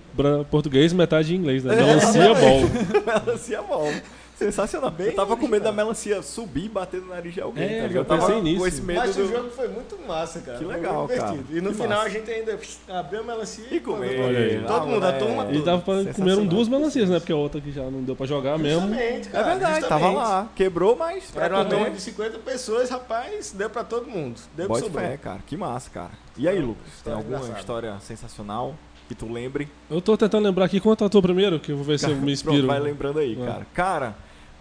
português 0.50 0.92
metade 0.92 1.34
em 1.34 1.38
inglês, 1.38 1.64
né? 1.64 1.74
Melancia 1.74 2.34
ball. 2.34 3.24
melancia 3.24 3.62
bom. 3.62 3.92
Sensacional. 4.36 4.92
eu 4.98 5.14
tava 5.14 5.36
com 5.36 5.48
medo 5.48 5.62
da 5.62 5.72
melancia 5.72 6.20
subir 6.22 6.66
e 6.66 6.68
bater 6.68 7.00
no 7.00 7.08
nariz 7.08 7.32
de 7.34 7.40
alguém, 7.40 7.64
É, 7.64 7.80
tá 7.80 7.86
eu 7.86 7.90
Eu 7.96 8.04
tava 8.04 8.20
pensei 8.20 8.36
com 8.36 8.42
nisso. 8.42 8.66
esse 8.66 8.82
medo 8.82 8.98
Mas 9.00 9.16
o 9.16 9.22
do... 9.22 9.28
jogo 9.28 9.50
foi 9.50 9.68
muito 9.68 9.98
massa, 10.06 10.40
cara. 10.40 10.58
Que 10.58 10.64
legal, 10.64 11.08
cara. 11.08 11.38
E 11.50 11.60
no 11.60 11.70
Que 11.70 11.74
final 11.76 11.88
massa. 11.98 12.02
a 12.02 12.08
gente 12.10 12.30
ainda 12.30 12.58
abriu 12.88 13.20
a 13.20 13.24
melancia 13.24 13.64
E. 13.70 13.82
Olha 13.86 14.38
aí. 14.38 14.60
Todo 14.60 14.70
Ah, 14.74 14.80
mundo, 14.80 15.04
a 15.04 15.12
moleque. 15.12 15.18
turma 15.24 15.42
E 15.44 15.52
toda. 15.54 15.64
dava 15.64 15.82
pra 15.82 16.12
comer 16.14 16.36
duas 16.46 16.68
melancias, 16.68 17.08
né? 17.08 17.18
Porque 17.18 17.32
a 17.32 17.36
outra 17.36 17.60
que 17.60 17.72
já 17.72 17.82
não 17.84 18.02
deu 18.02 18.14
pra 18.14 18.26
jogar 18.26 18.58
mesmo. 18.58 18.82
Justamente, 18.88 19.28
É 19.28 19.30
cara. 19.32 19.44
verdade, 19.44 19.80
justamente. 19.80 20.02
tava 20.02 20.12
lá. 20.14 20.48
Quebrou, 20.54 20.96
mas 20.96 21.30
pra 21.30 21.44
Era 21.46 21.54
uma 21.56 21.64
turma 21.64 21.90
de 21.90 22.00
50 22.00 22.38
pessoas, 22.40 22.90
rapaz, 22.90 23.52
deu 23.52 23.70
pra 23.70 23.84
todo 23.84 24.06
mundo. 24.06 24.38
Deu 24.54 24.66
pra 24.66 24.74
Bote 24.76 24.82
sobrou. 24.86 25.02
fé, 25.02 25.16
cara. 25.16 25.38
Que 25.46 25.56
massa, 25.56 25.88
cara. 25.90 26.10
E 26.36 26.46
aí, 26.46 26.58
Lucas? 26.60 26.84
Tem 27.02 27.12
alguma 27.14 27.40
história 27.58 27.96
sensacional 28.00 28.74
que 29.08 29.14
tu 29.14 29.32
lembre? 29.32 29.68
Eu 29.88 30.00
tô 30.02 30.16
tentando 30.16 30.44
lembrar 30.44 30.64
aqui 30.66 30.80
quanto 30.80 31.04
a 31.04 31.08
tua 31.08 31.22
primeiro, 31.22 31.58
que 31.60 31.72
eu 31.72 31.76
vou 31.76 31.84
ver 31.84 31.98
se 31.98 32.06
eu 32.06 32.10
me 32.10 32.16
Pronto, 32.20 32.30
inspiro. 32.30 32.66
vai 32.66 32.80
lembrando 32.80 33.18
aí, 33.20 33.38
É. 33.40 33.44
cara. 33.46 33.66
Cara, 33.72 34.16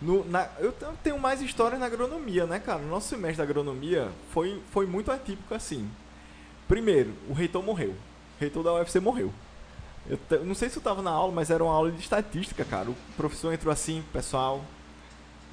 no- 0.05 0.25
na- 0.29 0.47
eu 0.59 0.71
te- 0.71 0.83
eu 0.83 0.93
tenho 1.03 1.19
mais 1.19 1.41
história 1.41 1.77
na 1.77 1.85
agronomia, 1.87 2.45
né, 2.45 2.59
cara? 2.59 2.79
O 2.79 2.87
nosso 2.87 3.07
semestre 3.09 3.37
da 3.37 3.43
agronomia 3.43 4.09
foi, 4.31 4.61
foi 4.71 4.85
muito 4.85 5.11
atípico 5.11 5.53
assim. 5.53 5.89
Primeiro, 6.67 7.11
o 7.29 7.33
reitor 7.33 7.63
morreu. 7.63 7.89
O 7.91 8.39
reitor 8.39 8.63
da 8.63 8.73
UFC 8.73 8.99
morreu. 8.99 9.31
Eu 10.09 10.17
te- 10.17 10.37
não 10.45 10.53
sei 10.55 10.69
se 10.69 10.77
eu 10.77 10.83
tava 10.83 11.01
na 11.01 11.09
aula, 11.11 11.31
mas 11.33 11.49
era 11.49 11.63
uma 11.63 11.73
aula 11.73 11.91
de 11.91 11.99
estatística, 11.99 12.63
cara. 12.63 12.89
O 12.89 12.95
professor 13.17 13.51
entrou 13.53 13.71
assim, 13.71 14.03
pessoal, 14.13 14.63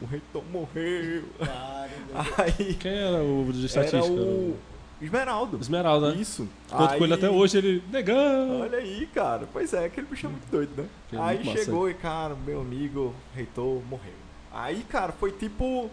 o 0.00 0.04
reitor 0.06 0.42
morreu. 0.50 1.24
Aí 2.38 2.74
Quem 2.74 2.92
era 2.92 3.22
o 3.22 3.46
de 3.52 3.58
era 3.58 3.66
estatística? 3.66 4.12
o 4.20 4.56
Esmeraldo. 5.00 5.58
Esmeralda, 5.60 6.12
né? 6.12 6.20
Isso. 6.20 6.48
Conto 6.70 6.96
com 6.98 7.04
ele 7.04 7.14
até 7.14 7.28
hoje, 7.28 7.58
ele. 7.58 7.82
Negão! 7.90 8.60
Olha 8.60 8.78
aí, 8.78 9.06
cara. 9.12 9.48
Pois 9.52 9.72
é, 9.74 9.86
aquele 9.86 10.06
bicho 10.06 10.26
é 10.26 10.28
muito 10.28 10.48
doido, 10.48 10.70
né? 10.80 10.88
Que 11.10 11.16
é 11.16 11.20
aí 11.20 11.36
muito 11.38 11.48
massa. 11.50 11.64
chegou 11.64 11.90
e, 11.90 11.94
cara, 11.94 12.36
meu 12.36 12.60
amigo 12.60 13.12
reitor 13.34 13.82
morreu. 13.90 14.12
Aí, 14.52 14.84
cara, 14.88 15.12
foi 15.12 15.32
tipo 15.32 15.90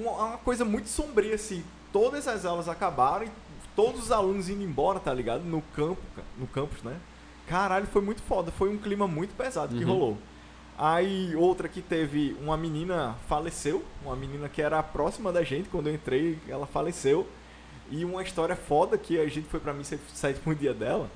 uma, 0.00 0.36
coisa 0.38 0.64
muito 0.64 0.88
sombria, 0.88 1.34
assim. 1.34 1.64
Todas 1.92 2.26
as 2.28 2.44
aulas 2.44 2.68
acabaram 2.68 3.26
e 3.26 3.30
todos 3.74 4.04
os 4.04 4.12
alunos 4.12 4.48
indo 4.48 4.62
embora, 4.62 4.98
tá 5.00 5.12
ligado? 5.14 5.42
No 5.44 5.62
campo, 5.74 6.00
ca- 6.14 6.22
no 6.38 6.46
campus, 6.46 6.82
né? 6.82 6.96
Caralho, 7.46 7.86
foi 7.86 8.02
muito 8.02 8.22
foda. 8.22 8.50
Foi 8.50 8.68
um 8.68 8.76
clima 8.76 9.06
muito 9.06 9.34
pesado 9.36 9.76
que 9.76 9.84
Uhum. 9.84 9.90
rolou. 9.92 10.18
Aí, 10.78 11.34
outra 11.36 11.68
que 11.68 11.80
teve, 11.80 12.36
uma 12.40 12.56
menina 12.56 13.16
faleceu. 13.28 13.82
Uma 14.04 14.14
menina 14.16 14.48
que 14.48 14.60
era 14.60 14.82
próxima 14.82 15.32
da 15.32 15.42
gente 15.42 15.68
quando 15.68 15.86
eu 15.86 15.94
entrei, 15.94 16.38
ela 16.48 16.66
faleceu. 16.66 17.26
E 17.90 18.04
uma 18.04 18.22
história 18.22 18.56
foda 18.56 18.98
que 18.98 19.18
a 19.18 19.26
gente 19.28 19.48
foi 19.48 19.60
pra 19.60 19.72
missa 19.72 19.98
sétimo 20.12 20.54
dia 20.54 20.74
dela. 20.74 21.08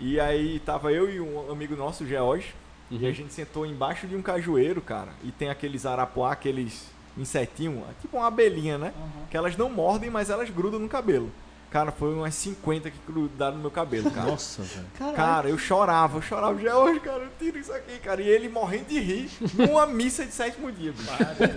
E 0.00 0.18
aí 0.18 0.58
tava 0.60 0.90
eu 0.92 1.10
e 1.10 1.20
um 1.20 1.52
amigo 1.52 1.76
nosso, 1.76 2.04
o 2.04 2.06
George, 2.06 2.54
Uhum. 2.90 2.98
e 3.00 3.06
a 3.06 3.12
gente 3.12 3.32
sentou 3.32 3.66
embaixo 3.66 4.06
de 4.06 4.14
um 4.16 4.22
cajueiro, 4.22 4.80
cara. 4.80 5.10
E 5.24 5.30
tem 5.32 5.50
aqueles 5.50 5.84
arapuá, 5.86 6.32
aqueles 6.32 6.88
insetinhos, 7.16 7.82
tipo 8.00 8.16
uma 8.16 8.26
abelhinha, 8.26 8.78
né? 8.78 8.92
Aham. 8.96 9.26
Que 9.30 9.36
elas 9.36 9.56
não 9.56 9.70
mordem, 9.70 10.10
mas 10.10 10.30
elas 10.30 10.50
grudam 10.50 10.78
no 10.78 10.88
cabelo. 10.88 11.30
Cara, 11.70 11.90
foi 11.90 12.14
umas 12.14 12.34
50 12.34 12.90
que 12.90 12.98
grudaram 13.06 13.56
no 13.56 13.62
meu 13.62 13.70
cabelo, 13.70 14.10
cara. 14.10 14.30
Nossa, 14.30 14.62
velho. 14.62 14.86
Cara, 15.14 15.48
eu 15.48 15.58
chorava, 15.58 16.18
eu 16.18 16.22
chorava. 16.22 16.58
George, 16.58 17.00
cara, 17.00 17.24
eu 17.24 17.30
tiro 17.38 17.58
isso 17.58 17.72
aqui, 17.72 17.98
cara. 17.98 18.22
E 18.22 18.28
ele 18.28 18.48
morrendo 18.48 18.86
de 18.86 19.00
rir 19.00 19.28
numa 19.52 19.84
missa 19.84 20.24
de 20.24 20.32
sétimo 20.32 20.70
dia, 20.70 20.92
bicho. 20.92 21.10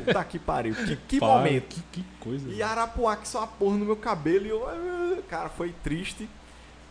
Puta 0.05 0.23
que 0.23 0.39
pariu. 0.39 0.73
Que, 0.73 0.95
que 0.95 1.19
Pai, 1.19 1.29
momento. 1.29 1.75
Que, 1.75 1.81
que 1.91 2.05
coisa. 2.19 2.49
E 2.49 2.61
Arapuá 2.61 3.15
que 3.15 3.27
só 3.27 3.43
a 3.43 3.47
porra 3.47 3.77
no 3.77 3.85
meu 3.85 3.95
cabelo 3.95 4.45
e 4.45 4.49
eu. 4.49 5.23
Cara, 5.29 5.47
foi 5.47 5.73
triste. 5.83 6.27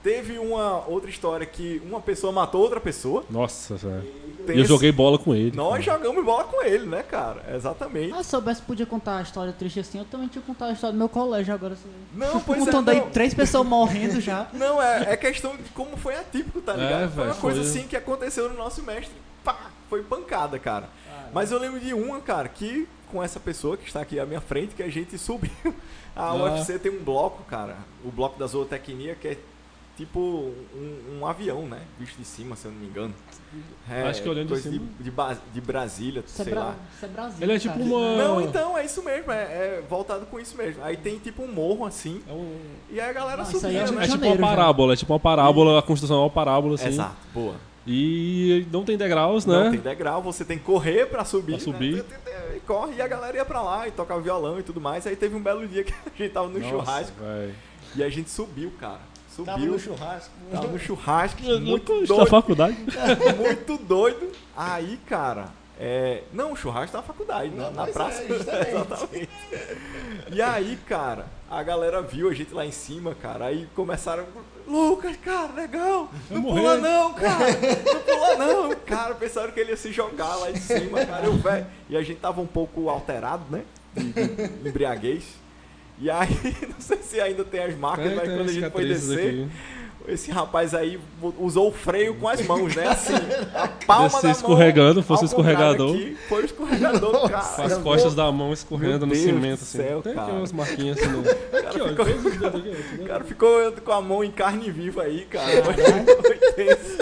Teve 0.03 0.39
uma 0.39 0.87
outra 0.87 1.11
história 1.11 1.45
que 1.45 1.83
uma 1.85 2.01
pessoa 2.01 2.33
matou 2.33 2.61
outra 2.63 2.81
pessoa. 2.81 3.25
Nossa, 3.29 3.75
velho. 3.77 4.03
Tem 4.47 4.55
E 4.55 4.59
eu 4.61 4.63
esse- 4.65 4.69
joguei 4.69 4.93
bola 4.93 5.19
com 5.19 5.35
ele. 5.35 5.55
Nós 5.57 5.85
jogamos 5.85 6.25
bola 6.25 6.45
com 6.45 6.63
ele, 6.65 6.87
né, 6.87 7.03
cara? 7.03 7.45
Exatamente. 7.55 8.15
Ah, 8.15 8.23
se 8.23 8.31
soubesse 8.31 8.63
podia 8.63 8.87
contar 8.87 9.19
a 9.19 9.23
história 9.23 9.53
triste 9.53 9.81
assim, 9.81 9.99
eu 9.99 10.05
também 10.05 10.29
tinha 10.29 10.41
contado 10.41 10.71
a 10.71 10.73
história 10.73 10.93
do 10.93 10.99
meu 10.99 11.09
colégio 11.09 11.53
agora. 11.53 11.75
Assim. 11.75 11.89
Não, 12.15 12.41
pois 12.41 12.63
é. 12.63 12.65
Contando 12.65 12.89
aí 12.91 13.01
Não, 13.01 13.11
três 13.11 13.35
pessoas 13.35 13.67
morrendo 13.67 14.21
já. 14.21 14.47
não 14.55 14.81
é, 14.81 15.13
é 15.13 15.17
questão 15.17 15.57
de 15.57 15.65
como 15.71 15.97
foi 15.97 16.17
atípico, 16.17 16.61
tá 16.61 16.75
É, 16.75 16.77
ligado? 16.77 17.11
foi 17.15 17.25
uma 17.25 17.35
coisa 17.35 17.61
foi- 17.63 17.69
assim 17.71 17.89
que 17.89 17.97
aconteceu 17.97 18.49
no 18.49 18.57
nosso 18.57 18.83
mestre. 18.83 19.15
Pá, 19.45 19.71
foi 19.91 20.03
pancada, 20.03 20.59
cara. 20.59 20.89
Mas 21.33 21.51
eu 21.51 21.59
lembro 21.59 21.79
de 21.81 21.93
uma, 21.93 22.21
cara, 22.21 22.49
que 22.49 22.89
com 23.11 23.23
essa 23.23 23.39
pessoa 23.41 23.77
que 23.77 23.87
está 23.87 24.01
aqui 24.01 24.19
à 24.21 24.25
minha 24.25 24.41
frente, 24.41 24.75
que 24.75 24.83
a 24.83 24.89
gente 24.89 25.17
subiu. 25.19 25.51
A 26.17 26.29
Ah. 26.31 26.35
UFC 26.35 26.79
tem 26.79 26.91
um 26.93 27.03
bloco, 27.03 27.43
cara. 27.45 27.77
O 28.05 28.11
bloco 28.11 28.39
da 28.39 28.47
zootecnia, 28.47 29.15
que 29.15 29.29
é 29.29 29.37
tipo 29.99 30.19
um, 30.75 31.19
um 31.21 31.27
avião, 31.27 31.63
né? 31.67 31.81
Visto 31.99 32.17
de 32.17 32.25
cima, 32.25 32.57
se 32.57 32.65
eu 32.67 32.71
não 32.73 32.79
me 32.79 32.87
engano. 32.87 33.13
É, 33.91 34.03
Acho 34.03 34.23
que 34.23 34.29
olhando 34.29 34.47
de 34.47 34.53
coisa 34.55 34.71
cima. 34.71 34.87
De, 35.01 35.11
Ba- 35.11 35.37
de 35.53 35.61
Brasília, 35.61 36.23
Isso 36.27 36.41
é, 36.41 36.45
sei 36.45 36.55
Bra- 36.55 36.65
lá. 36.65 36.75
isso 36.95 37.05
é 37.05 37.09
Brasil. 37.09 37.37
Ele 37.41 37.53
é 37.53 37.59
tipo 37.59 37.75
cara. 37.75 37.85
uma. 37.85 38.17
Não, 38.17 38.41
então, 38.41 38.79
é 38.79 38.85
isso 38.85 39.03
mesmo. 39.03 39.31
É, 39.33 39.43
é 39.43 39.85
voltado 39.89 40.25
com 40.27 40.39
isso 40.41 40.57
mesmo. 40.57 40.83
Aí 40.85 40.97
tem 40.97 41.19
tipo 41.19 41.43
um 41.43 41.53
morro 41.53 41.85
assim. 41.85 42.23
É, 42.29 42.33
um- 42.33 42.57
E 42.91 43.01
aí 43.01 43.11
a 43.11 43.13
galera 43.13 43.43
aí 43.43 43.51
subia, 43.51 43.81
é 43.81 43.85
de 43.85 43.93
né? 43.93 44.05
é 44.05 44.09
tipo 44.09 44.25
uma 44.27 44.37
parábola, 44.39 44.93
é 44.93 44.97
tipo 44.97 45.13
uma 45.13 45.21
parábola, 45.21 45.79
a 45.79 45.83
construção 45.83 46.17
é 46.19 46.21
uma 46.21 46.31
parábola, 46.31 46.75
assim. 46.77 46.89
Exato, 46.89 47.17
boa. 47.35 47.55
E 47.87 48.67
não 48.71 48.85
tem 48.85 48.97
degraus, 48.99 49.47
né? 49.47 49.65
Não 49.65 49.71
tem 49.71 49.81
degrau, 49.81 50.23
você 50.23 50.45
tem 50.45 50.59
que 50.59 50.65
correr 50.65 51.07
pra 51.07 51.25
subir. 51.25 51.53
Pra 51.53 51.61
subir. 51.61 51.97
né? 51.97 52.57
E 52.57 52.61
corre 52.61 52.97
e 52.97 53.03
a 53.03 53.09
galera 53.09 53.37
ia 53.37 53.45
pra 53.47 53.63
lá 53.63 53.89
e 53.89 53.91
tocava 53.91 54.21
violão 54.21 54.59
e 54.61 54.63
tudo 54.63 54.79
mais. 54.81 55.07
Aí 55.07 55.17
teve 55.17 55.35
um 55.35 55.43
belo 55.43 55.67
dia 55.67 55.83
que 55.85 55.93
a 55.93 56.11
gente 56.19 56.33
tava 56.33 56.49
no 56.49 56.59
Nossa, 56.59 56.69
churrasco 56.71 57.17
véi. 57.19 57.55
e 57.97 58.03
a 58.05 58.11
gente 58.11 58.29
subiu, 58.29 58.71
cara. 58.79 59.01
Subiu. 59.39 59.55
Tava 59.55 59.67
no 59.67 59.79
churrasco. 59.79 60.35
Tava 60.51 60.67
no 60.67 60.79
churrasco, 60.81 61.43
muito 61.61 62.01
na 62.01 62.07
doido, 62.07 62.27
faculdade. 62.27 62.77
muito 63.39 63.79
doido. 63.79 64.33
Aí, 64.57 64.99
cara, 65.07 65.51
é... 65.79 66.25
Não, 66.33 66.53
o 66.53 66.57
churrasco 66.57 66.91
tá 66.91 66.99
na 66.99 67.05
faculdade, 67.05 67.51
né? 67.51 67.63
Não, 67.63 67.71
na 67.71 67.83
mas 67.83 67.93
praça. 67.93 68.23
é. 68.27 68.75
Exatamente. 68.75 69.29
E 70.33 70.43
aí, 70.43 70.77
cara, 70.89 71.27
a 71.49 71.63
galera 71.63 72.03
viu 72.03 72.29
a 72.29 72.35
gente 72.35 72.53
lá 72.53 72.67
em 72.67 72.73
cima, 72.73 73.15
cara. 73.15 73.47
Aí 73.47 73.69
começaram. 73.77 74.27
Lucas, 74.67 75.17
cara, 75.19 75.53
legal. 75.53 76.11
Não 76.29 76.41
morrer. 76.43 76.61
pula 76.61 76.77
não, 76.79 77.15
cara. 77.15 77.47
Não 77.95 78.01
pula 78.01 78.37
não. 78.37 78.77
Cara, 78.85 79.15
pensaram 79.15 79.53
que 79.53 79.61
ele 79.61 79.71
ia 79.71 79.77
se 79.77 79.93
jogar 79.93 80.35
lá 80.35 80.51
em 80.51 80.57
cima, 80.57 81.07
cara. 81.07 81.27
Eu, 81.27 81.37
velho. 81.37 81.67
E 81.89 81.97
a 81.97 82.03
gente 82.03 82.19
tava 82.19 82.41
um 82.41 82.47
pouco 82.47 82.89
alterado, 82.91 83.45
né? 83.49 83.63
De, 83.95 84.13
de 84.13 84.69
embriaguez. 84.69 85.25
E 86.01 86.11
aí, 86.11 86.29
não 86.69 86.81
sei 86.81 86.99
se 86.99 87.21
ainda 87.21 87.45
tem 87.45 87.61
as 87.65 87.77
marcas, 87.77 88.07
Tem, 88.07 88.15
mas 88.17 88.29
tem 88.29 88.37
quando 88.37 88.49
a 88.49 88.53
gente 88.53 88.71
foi 88.71 88.87
descer, 88.87 89.19
aqui. 89.19 89.49
esse 90.09 90.31
rapaz 90.31 90.73
aí 90.75 90.99
usou 91.39 91.69
o 91.69 91.73
freio 91.73 92.15
com 92.15 92.29
as 92.29 92.41
mãos, 92.47 92.75
né? 92.77 92.87
Assim, 92.87 93.15
a 93.55 93.67
palma 93.87 94.05
Descer 94.05 94.21
da 94.23 94.29
mão. 94.29 94.33
escorregando, 94.37 95.03
fosse 95.03 95.25
ao 95.25 95.31
contrário 95.31 95.61
escorregador. 95.61 95.95
aqui, 95.97 96.17
foi 96.29 96.43
o 96.43 96.45
escorregador, 96.45 97.29
cara. 97.29 97.45
Com 97.45 97.63
as 97.63 97.79
costas 97.79 98.15
da 98.15 98.31
mão 98.31 98.53
escorrendo 98.53 99.07
Meu 99.07 99.09
no 99.09 99.13
Deus 99.13 99.25
cimento, 99.25 99.59
do 99.59 99.63
assim. 99.65 99.79
céu, 99.79 100.03
tem 100.03 100.13
aqui 100.13 100.21
cara. 100.21 100.33
umas 100.35 100.53
marquinhas 100.53 100.99
assim. 101.03 101.09
No... 101.11 101.21
Aqui, 101.59 101.81
ó, 101.81 101.89
ficou- 101.89 102.07
ó, 102.07 102.49
O 102.49 102.99
tá 102.99 103.05
cara 103.09 103.25
ficou 103.25 103.73
com 103.85 103.93
a 103.93 104.01
mão 104.01 104.23
em 104.25 104.31
carne 104.31 104.71
viva 104.71 105.03
aí, 105.03 105.27
cara. 105.29 105.65
Foi, 105.65 105.75
foi 106.23 106.37
tenso. 106.53 106.99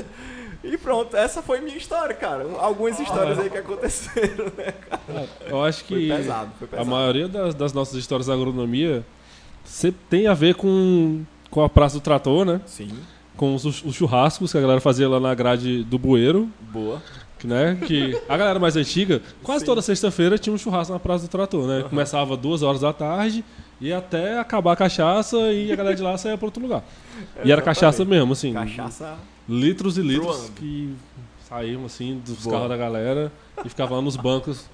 E 0.68 0.76
pronto, 0.76 1.16
essa 1.16 1.40
foi 1.42 1.60
minha 1.60 1.76
história, 1.76 2.14
cara. 2.14 2.44
Algumas 2.58 2.98
histórias 2.98 3.38
aí 3.38 3.48
que 3.48 3.58
aconteceram, 3.58 4.46
né? 4.56 4.74
vendo? 5.08 5.28
Eu 5.48 5.62
acho 5.62 5.84
Foi 5.84 5.98
que 6.00 6.08
pesado, 6.08 6.50
foi 6.58 6.66
a 6.66 6.70
pesado. 6.70 6.90
maioria 6.90 7.28
das, 7.28 7.54
das 7.54 7.72
nossas 7.72 7.94
histórias 7.94 8.26
da 8.26 8.34
agronomia 8.34 9.04
sempre 9.64 10.00
tem 10.10 10.26
a 10.26 10.34
ver 10.34 10.54
com, 10.54 11.22
com 11.50 11.62
a 11.62 11.68
Praça 11.68 11.96
do 11.98 12.00
Trator, 12.00 12.44
né? 12.44 12.60
Sim, 12.66 12.88
Com 13.36 13.54
os, 13.54 13.64
os 13.64 13.94
churrascos 13.94 14.50
que 14.52 14.58
a 14.58 14.60
galera 14.60 14.80
fazia 14.80 15.08
lá 15.08 15.20
na 15.20 15.34
grade 15.34 15.84
do 15.84 15.98
bueiro. 15.98 16.48
boa. 16.72 17.00
que, 17.38 17.46
né? 17.46 17.78
Que 17.86 18.20
a 18.28 18.36
galera 18.36 18.58
mais 18.58 18.76
antiga, 18.76 19.20
quase 19.42 19.60
Sim. 19.60 19.66
toda 19.66 19.82
sexta-feira 19.82 20.38
tinha 20.38 20.54
um 20.54 20.58
churrasco 20.58 20.92
na 20.92 20.98
Praça 20.98 21.26
do 21.26 21.30
Trator, 21.30 21.66
né? 21.66 21.84
Começava 21.88 22.36
duas 22.36 22.62
horas 22.62 22.80
da 22.80 22.92
tarde 22.92 23.44
e 23.80 23.92
até 23.92 24.38
acabar 24.38 24.72
a 24.72 24.76
cachaça 24.76 25.36
e 25.52 25.70
a 25.70 25.76
galera 25.76 25.94
de 25.94 26.02
lá 26.02 26.16
saía 26.16 26.36
para 26.38 26.46
outro 26.46 26.62
lugar. 26.62 26.82
E 27.44 27.52
era 27.52 27.60
cachaça 27.62 28.04
mesmo, 28.04 28.32
assim. 28.32 28.52
Cachaça. 28.52 29.16
Litros 29.48 29.96
e 29.98 30.02
litros 30.02 30.36
Truando. 30.36 30.52
que 30.52 30.94
saíam 31.48 31.84
assim 31.84 32.20
dos 32.24 32.42
Boa. 32.42 32.54
carros 32.56 32.68
da 32.68 32.76
galera 32.76 33.32
e 33.64 33.68
ficavam 33.68 33.96
lá 33.98 34.02
nos 34.02 34.16
bancos 34.16 34.66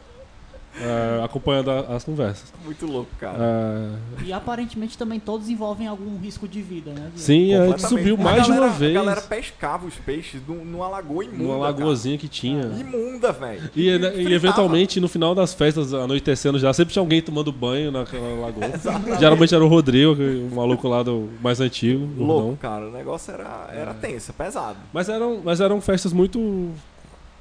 eh, 0.81 1.21
acompanhando 1.25 1.71
a- 1.71 1.81
as 1.97 2.05
conversas. 2.05 2.53
Muito 2.65 2.87
louco, 2.87 3.11
cara. 3.21 3.37
Eh, 3.39 4.23
E 4.27 4.33
aparentemente 4.33 4.97
também 4.97 5.21
todos 5.21 5.49
envolvem 5.49 5.87
algum 5.87 6.17
risco 6.19 6.47
de 6.49 6.63
vida, 6.63 6.93
né? 6.93 7.11
De- 7.15 7.21
sim, 7.21 7.55
a 7.55 7.67
gente 7.69 7.83
subiu 7.87 8.17
mais 8.17 8.43
de 8.45 8.49
galera- 8.51 8.67
uma 8.67 8.73
vez 8.73 8.97
A 8.97 9.01
galera 9.01 9.21
pescava 9.21 9.87
os 9.87 9.95
peixes 9.97 10.41
num- 10.47 10.65
numa 10.65 10.89
lagoa 10.89 11.25
imunda. 11.25 11.43
numa 11.43 11.57
lagoazinha 11.57 12.17
que 12.17 12.29
tinha. 12.29 12.63
Imunda, 12.79 13.33
velho. 13.33 13.71
E, 13.77 13.99
né, 13.99 14.09
e 14.09 14.13
Fritava. 14.13 14.35
eventualmente, 14.35 15.01
no 15.01 15.09
final 15.09 15.35
das 15.35 15.53
festas, 15.55 15.93
anoitecendo 15.93 16.59
já, 16.59 16.73
sempre 16.73 16.93
tinha 16.93 17.03
alguém 17.03 17.21
tomando 17.21 17.53
banho 17.53 17.91
naquela 17.93 18.29
lagoa. 18.41 18.63
Geralmente 19.21 19.55
era 19.55 19.65
o 19.65 19.69
Rodrigo, 19.69 20.15
o 20.15 20.51
maluco 20.55 20.89
lá 20.89 21.03
do 21.03 21.29
mais 21.43 21.61
antigo, 21.61 22.01
Louco, 22.17 22.25
gordão. 22.43 22.57
cara. 22.57 22.89
O 22.89 22.91
negócio 22.93 23.33
era, 23.33 23.69
era 23.73 23.95
tenso, 23.95 24.33
pesado. 24.33 24.77
Mas 24.93 25.09
eram, 25.09 25.41
mas 25.45 25.61
eram 25.61 25.81
festas 25.81 26.13
muito. 26.13 26.71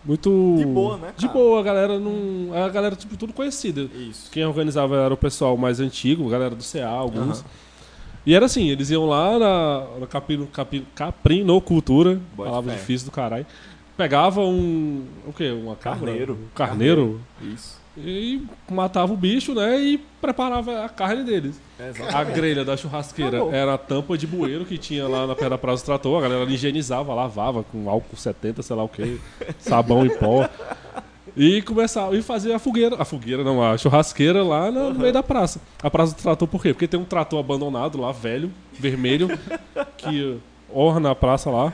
Muito. 0.04 0.56
De 0.58 0.66
boa, 0.66 0.98
né, 0.98 1.14
De 1.16 1.28
cara? 1.28 1.38
boa, 1.38 1.60
a 1.60 1.64
galera 1.64 2.00
não. 2.00 2.54
A 2.56 2.70
galera, 2.70 2.96
tipo, 2.96 3.16
tudo 3.18 3.34
conhecida. 3.34 3.82
Isso. 3.96 4.32
Quem 4.32 4.46
organizava 4.46 4.96
era 4.96 5.14
o 5.14 5.18
pessoal 5.18 5.56
mais 5.58 5.80
antigo, 5.80 6.28
a 6.28 6.32
galera 6.32 6.56
do 6.56 6.64
CA, 6.64 6.88
alguns. 6.88 7.40
Aham. 7.42 7.50
E 8.26 8.36
era 8.36 8.46
assim, 8.46 8.70
eles 8.70 8.90
iam 8.92 9.08
lá 9.08 9.40
na, 9.40 10.00
na 10.02 10.08
capino, 10.08 10.46
capi- 10.48 10.86
caprinocultura, 10.94 12.22
Bota 12.36 12.50
palavra 12.50 12.74
difícil 12.76 13.08
do 13.08 13.12
caralho. 13.12 13.46
Pegava 13.98 14.42
um. 14.42 15.06
O 15.28 15.34
quê? 15.34 15.52
Uma 15.52 15.76
cabra? 15.76 16.06
Carneiro. 16.08 16.34
Um 16.34 16.56
carneiro. 16.56 17.22
Isso. 17.42 17.81
E 18.04 18.46
matava 18.70 19.14
o 19.14 19.18
bicho, 19.18 19.54
né? 19.54 19.80
E 19.80 19.98
preparava 19.98 20.86
a 20.86 20.90
carne 20.90 21.24
deles. 21.24 21.60
Exato. 21.80 22.16
A 22.16 22.24
grelha 22.24 22.66
da 22.66 22.76
churrasqueira 22.78 23.38
era 23.52 23.74
a 23.74 23.78
tampa 23.78 24.18
de 24.18 24.28
bueiro 24.28 24.66
que 24.66 24.78
tinha 24.78 25.08
lá 25.08 25.26
na 25.28 25.36
Pedra 25.36 25.58
Praça 25.58 25.84
do 25.84 25.86
Trator. 25.86 26.18
A 26.18 26.22
galera 26.22 26.50
higienizava, 26.50 27.14
lavava 27.14 27.64
com 27.64 27.90
álcool 27.90 28.16
70, 28.16 28.62
sei 28.62 28.76
lá 28.76 28.84
o 28.84 28.90
que, 28.90 29.20
sabão 29.60 30.06
e 30.06 30.10
pó. 30.10 30.48
E 31.36 31.62
começava 31.62 32.16
e 32.16 32.22
fazia 32.22 32.56
a 32.56 32.60
fogueira. 32.60 32.96
A 33.00 33.06
fogueira, 33.06 33.44
não, 33.44 33.64
a 33.64 33.78
churrasqueira 33.78 34.44
lá 34.44 34.72
no, 34.72 34.94
no 34.94 35.00
meio 35.00 35.14
da 35.14 35.24
praça. 35.24 35.62
A 35.82 35.90
Praça 35.90 36.16
do 36.16 36.22
Trator 36.22 36.48
por 36.48 36.62
quê? 36.62 36.74
Porque 36.74 36.88
tem 36.88 37.00
um 37.00 37.06
trator 37.06 37.40
abandonado 37.40 38.00
lá, 38.00 38.12
velho, 38.12 38.52
vermelho, 38.74 39.30
que 39.98 40.38
orna 40.70 41.12
a 41.12 41.16
praça 41.16 41.50
lá. 41.50 41.74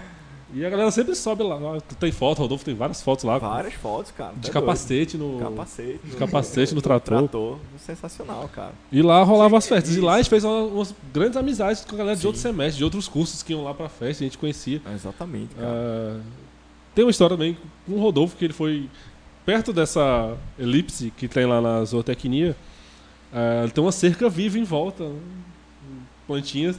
E 0.54 0.66
a 0.66 0.70
galera 0.70 0.90
sempre 0.92 1.14
sobe 1.14 1.44
lá. 1.44 1.60
Tem 2.00 2.12
foto, 2.12 2.40
Rodolfo 2.40 2.64
tem 2.64 2.74
várias 2.74 3.02
fotos 3.02 3.26
lá. 3.26 3.38
Várias 3.38 3.74
fotos, 3.74 4.12
cara. 4.12 4.34
De 4.38 4.48
Tá 4.48 4.54
capacete 4.54 5.18
no. 5.18 5.32
doido. 5.40 5.44
Capacete. 5.50 6.00
de 6.06 6.16
capacete 6.16 6.74
no 6.76 6.82
trator. 6.84 7.18
trator. 7.20 7.58
Sensacional, 7.78 8.50
cara. 8.54 8.72
E 8.92 9.02
lá 9.02 9.22
rolava 9.24 9.58
as 9.58 9.68
festas. 9.68 9.96
E 9.96 10.00
lá 10.00 10.14
a 10.14 10.18
gente 10.18 10.30
fez 10.30 10.44
uma- 10.46 10.62
umas 10.64 10.96
grandes 11.14 11.36
amizades 11.36 11.84
com 11.84 11.96
a 11.96 11.98
galera 11.98 12.16
de 12.16 12.22
Sim. 12.22 12.28
outros 12.28 12.42
semestres, 12.42 12.78
de 12.78 12.84
outros 12.86 13.08
cursos 13.10 13.44
que 13.44 13.52
iam 13.52 13.64
lá 13.64 13.74
pra 13.74 13.90
festa, 13.90 14.24
a 14.24 14.26
gente 14.28 14.38
conhecia. 14.38 14.82
Exatamente, 14.96 15.54
cara. 15.54 15.68
Ah, 15.68 16.20
tem 16.96 17.04
uma 17.04 17.12
história 17.12 17.36
também 17.36 17.58
com 17.86 17.94
o 17.94 18.00
Rodolfo, 18.00 18.38
que 18.38 18.46
ele 18.46 18.54
foi 18.54 18.90
perto 19.46 19.74
dessa 19.74 20.36
elipse 20.58 21.12
que 21.16 21.28
tem 21.28 21.46
lá 21.46 21.60
na 21.62 21.84
zootecnia. 21.84 22.56
ele 23.64 23.72
tem 23.72 23.84
uma 23.84 23.92
cerca 23.92 24.30
viva 24.30 24.58
em 24.58 24.64
volta? 24.64 25.12
Plantinhas. 26.28 26.78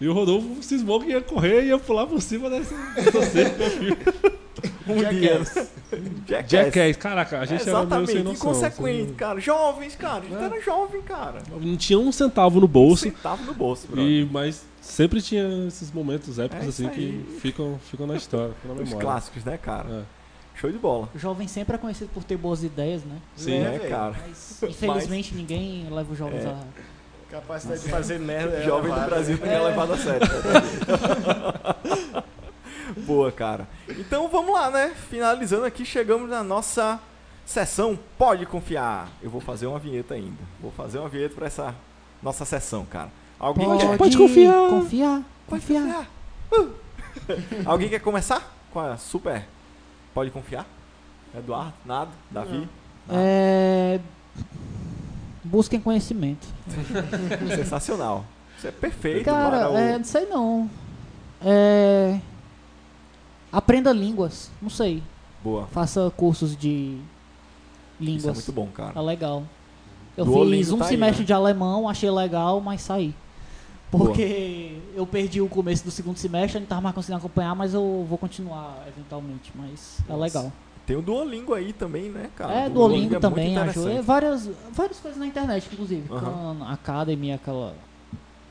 E 0.00 0.06
o 0.06 0.12
Rodolfo 0.12 0.62
cismou 0.62 1.00
que 1.00 1.08
ia 1.10 1.20
correr 1.20 1.64
e 1.64 1.68
ia 1.68 1.78
pular 1.78 2.06
por 2.06 2.20
cima 2.20 2.48
dessa, 2.50 2.74
dessa 2.94 3.22
cerca 3.22 3.64
um 4.86 4.96
dia. 5.10 5.42
Jackass. 5.44 5.70
Jackass, 6.48 6.96
caraca, 6.96 7.40
a 7.40 7.44
gente 7.46 7.68
era 7.68 7.84
meio 7.84 8.06
sem 8.06 8.22
noção. 8.22 8.50
Inconsequente, 8.50 9.02
assim. 9.04 9.14
cara. 9.14 9.40
Jovens, 9.40 9.96
cara. 9.96 10.18
A 10.18 10.28
gente 10.28 10.34
É. 10.36 10.44
era 10.44 10.60
jovem, 10.60 11.02
cara. 11.02 11.42
Não 11.60 11.76
tinha 11.76 11.98
um 11.98 12.12
centavo 12.12 12.60
no 12.60 12.68
bolso. 12.68 13.04
Centavo 13.04 13.44
no 13.44 13.54
bolso, 13.54 13.86
brother. 13.88 14.04
E, 14.04 14.28
mas 14.30 14.64
sempre 14.80 15.20
tinha 15.22 15.66
esses 15.66 15.90
momentos 15.92 16.38
épicos 16.38 16.66
É 16.66 16.68
assim 16.68 16.88
que 16.88 17.00
aí. 17.00 17.38
ficam, 17.40 17.78
ficam 17.90 18.06
na 18.06 18.16
história, 18.16 18.54
ficam 18.60 18.76
na 18.76 18.82
Os 18.82 18.88
memória. 18.88 19.06
clássicos, 19.08 19.44
né, 19.44 19.56
cara? 19.58 19.88
É. 20.16 20.20
Show 20.60 20.70
de 20.70 20.78
bola. 20.78 21.08
O 21.14 21.18
jovem 21.18 21.48
sempre 21.48 21.76
é 21.76 21.78
conhecido 21.78 22.10
por 22.12 22.22
ter 22.22 22.36
boas 22.36 22.62
ideias, 22.62 23.02
né? 23.02 23.16
Sim, 23.34 23.54
é, 23.62 23.78
cara. 23.88 24.14
Mas 24.26 24.62
infelizmente 24.62 25.34
ninguém 25.34 25.86
leva 25.90 26.12
os 26.12 26.18
jovens 26.18 26.44
É. 26.44 26.48
a. 26.48 26.60
Capacidade 27.30 27.82
de 27.82 27.88
fazer 27.88 28.18
merda. 28.18 28.56
é 28.56 28.62
Jovem 28.62 28.92
do. 28.92 29.00
Brasil 29.00 29.36
ninguém 29.36 29.52
é 29.52 29.60
levado 29.60 29.92
a 29.92 29.96
sério. 29.96 30.26
Boa, 33.06 33.30
cara. 33.30 33.68
Então 33.88 34.28
vamos 34.28 34.52
lá, 34.52 34.70
né? 34.70 34.92
Finalizando 35.08 35.64
aqui, 35.64 35.84
chegamos 35.84 36.28
na 36.28 36.42
nossa 36.42 36.98
sessão 37.46 37.98
Pode 38.18 38.46
Confiar. 38.46 39.08
Eu 39.22 39.30
vou 39.30 39.40
fazer 39.40 39.66
uma 39.66 39.78
vinheta 39.78 40.14
ainda. 40.14 40.42
Vou 40.60 40.72
fazer 40.72 40.98
uma 40.98 41.08
vinheta 41.08 41.34
pra 41.34 41.46
essa 41.46 41.74
nossa 42.22 42.44
sessão, 42.44 42.84
cara. 42.84 43.10
Alguém 43.38 43.66
quer? 43.78 43.96
Pode 43.96 44.16
confiar. 44.16 44.68
Confiar. 44.68 45.22
Pode 45.48 45.62
Confiar. 45.66 46.06
confiar. 46.50 46.52
Uh. 46.52 46.74
Alguém 47.64 47.88
quer 47.88 48.00
começar 48.00 48.54
com 48.72 48.80
a 48.80 48.96
super? 48.96 49.46
Pode 50.12 50.30
confiar? 50.30 50.66
Eduardo? 51.36 51.72
Nada? 51.84 52.10
Davi? 52.30 52.68
É... 53.08 54.00
Busquem 55.50 55.80
conhecimento. 55.80 56.46
Sensacional. 57.56 58.24
Isso 58.56 58.68
é 58.68 58.70
perfeito. 58.70 59.24
Cara, 59.24 59.70
o- 59.70 59.76
é, 59.76 59.98
não 59.98 60.04
sei 60.04 60.26
não. 60.26 60.70
É... 61.44 62.20
Aprenda 63.52 63.92
línguas. 63.92 64.48
Não 64.62 64.70
sei. 64.70 65.02
Boa. 65.42 65.66
Faça 65.66 66.12
cursos 66.16 66.56
de 66.56 66.98
línguas. 67.98 68.22
Isso 68.22 68.30
é 68.30 68.32
muito 68.32 68.52
bom, 68.52 68.68
cara. 68.68 68.92
Tá 68.92 69.00
legal. 69.00 69.42
Eu 70.16 70.24
Duolingo 70.24 70.56
fiz 70.64 70.72
um 70.72 70.78
tá 70.78 70.84
aí, 70.84 70.90
semestre 70.90 71.20
né? 71.22 71.26
de 71.26 71.32
alemão, 71.32 71.88
achei 71.88 72.10
legal, 72.10 72.60
mas 72.60 72.82
saí. 72.82 73.14
Porque 73.90 74.78
eu 74.94 75.04
perdi 75.04 75.40
o 75.40 75.48
começo 75.48 75.82
do 75.84 75.90
segundo 75.90 76.16
semestre, 76.16 76.60
não 76.60 76.66
tava 76.66 76.80
mais 76.80 76.94
conseguindo 76.94 77.18
acompanhar, 77.18 77.56
mas 77.56 77.74
eu 77.74 78.06
vou 78.08 78.16
continuar 78.16 78.84
eventualmente, 78.86 79.50
mas 79.54 79.98
é 80.08 80.12
Nossa. 80.12 80.22
legal. 80.22 80.52
Tem 80.90 80.96
o 80.96 81.02
Duolingo 81.02 81.54
aí 81.54 81.72
também, 81.72 82.08
né, 82.10 82.28
cara? 82.34 82.52
é, 82.52 82.66
O 82.66 82.70
Duolingo 82.70 83.14
é 83.14 83.20
também 83.20 83.56
ajuda. 83.56 83.92
É, 83.92 84.02
várias, 84.02 84.50
várias 84.72 84.98
coisas 84.98 85.20
na 85.20 85.24
internet, 85.24 85.68
inclusive. 85.72 86.02
Aham. 86.12 86.56
Khan 86.58 86.66
Academy, 86.72 87.32
aquela. 87.32 87.76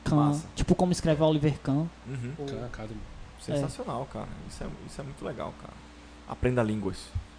Khan, 0.04 0.40
tipo 0.56 0.74
como 0.74 0.90
escreve 0.90 1.22
Oliver 1.22 1.58
Khan. 1.60 1.86
Uhum. 2.08 2.32
ou- 2.38 2.46
Cara, 2.46 2.64
Academy. 2.64 3.00
Sensacional, 3.38 4.08
cara. 4.10 4.28
Isso 4.48 4.64
é, 4.64 4.66
isso 4.86 4.98
é 5.02 5.04
muito 5.04 5.22
legal, 5.22 5.52
cara. 5.60 5.74
Aprenda 6.26 6.62
línguas. 6.62 6.96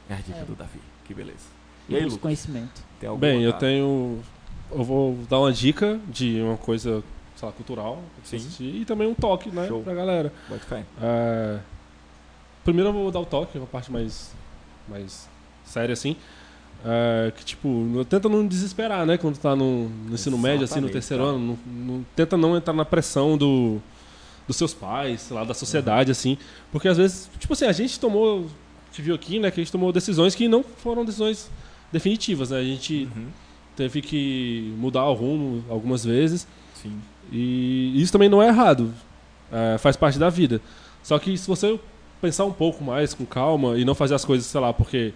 É 0.07 0.13
a 0.13 0.17
dica 0.17 0.37
É. 0.37 0.43
do 0.45 0.53
Davi. 0.53 0.79
Que 1.03 1.15
beleza. 1.15 1.47
E 1.89 1.93
E 1.93 1.95
aí, 1.95 2.03
Lucas? 2.03 2.19
conhecimento. 2.19 2.83
Tem 2.99 3.09
alguma, 3.09 3.21
Bem, 3.27 3.41
eu 3.41 3.53
cara? 3.53 3.59
tenho. 3.59 4.19
Eu 4.69 4.83
vou 4.83 5.17
dar 5.27 5.39
uma 5.39 5.51
dica 5.51 5.99
de 6.09 6.39
uma 6.43 6.57
coisa, 6.57 7.03
sei 7.35 7.47
lá, 7.47 7.51
cultural. 7.51 7.99
Sim. 8.23 8.35
assistir, 8.37 8.75
E 8.81 8.85
também 8.85 9.07
um 9.07 9.15
toque, 9.15 9.49
né, 9.49 9.67
Show. 9.67 9.81
pra 9.81 9.95
galera. 9.95 10.31
Bota 10.47 10.63
fé. 10.63 10.85
É, 11.01 11.59
Primeiro 12.63 12.89
eu 12.89 12.93
vou 12.93 13.09
dar 13.09 13.19
o 13.19 13.25
toque, 13.25 13.57
uma 13.57 13.65
parte 13.65 13.91
mais, 13.91 14.31
mais 14.87 15.27
séria, 15.65 15.93
assim. 15.93 16.15
É, 16.83 17.31
que, 17.35 17.45
tipo, 17.45 17.67
não- 17.67 18.03
tenta 18.03 18.27
não 18.27 18.45
desesperar, 18.47 19.05
né? 19.05 19.17
Quando 19.17 19.37
tá 19.37 19.55
no, 19.55 19.87
no 19.89 20.13
ensino 20.15 20.37
médio, 20.37 20.63
assim, 20.65 20.79
no 20.79 20.89
terceiro 20.89 21.23
cara. 21.23 21.35
ano. 21.35 21.59
Não, 21.67 21.85
não- 21.97 22.05
tenta 22.15 22.35
não 22.37 22.57
entrar 22.57 22.73
na 22.73 22.83
pressão 22.85 23.37
do, 23.37 23.79
dos 24.47 24.55
seus 24.57 24.73
pais, 24.73 25.21
sei 25.21 25.35
lá, 25.35 25.43
da 25.43 25.53
sociedade, 25.53 26.09
Uhum. 26.09 26.13
assim. 26.13 26.37
Porque 26.71 26.87
às 26.87 26.97
vezes, 26.97 27.29
tipo 27.39 27.53
assim, 27.53 27.65
a 27.65 27.71
gente 27.71 27.99
tomou. 27.99 28.47
Gente 28.89 29.01
viu 29.03 29.15
aqui, 29.15 29.39
né? 29.39 29.51
Que 29.51 29.61
a 29.61 29.63
gente 29.63 29.71
tomou 29.71 29.91
decisões 29.93 30.33
que 30.35 30.47
não 30.47 30.63
foram 30.63 31.05
decisões 31.05 31.49
definitivas, 31.93 32.49
né? 32.49 32.57
A 32.59 32.63
gente 32.63 33.07
Uhum. 33.15 33.27
teve 33.75 34.01
que 34.01 34.73
mudar 34.77 35.05
o 35.05 35.13
rumo 35.13 35.63
algumas 35.69 36.03
vezes. 36.03 36.47
Sim. 36.73 36.99
E 37.31 37.93
isso 38.01 38.11
também 38.11 38.27
não 38.27 38.41
é 38.41 38.47
errado. 38.47 38.91
É, 39.51 39.77
faz 39.77 39.95
parte 39.95 40.17
da 40.17 40.29
vida. 40.29 40.59
Só 41.03 41.17
que 41.19 41.37
se 41.37 41.47
você 41.47 41.79
pensar 42.21 42.45
um 42.45 42.53
pouco 42.53 42.83
mais 42.83 43.13
com 43.13 43.25
calma 43.25 43.77
e 43.77 43.83
não 43.83 43.95
fazer 43.95 44.15
as 44.15 44.23
coisas, 44.23 44.45
sei 44.45 44.61
lá, 44.61 44.71
porque 44.71 45.13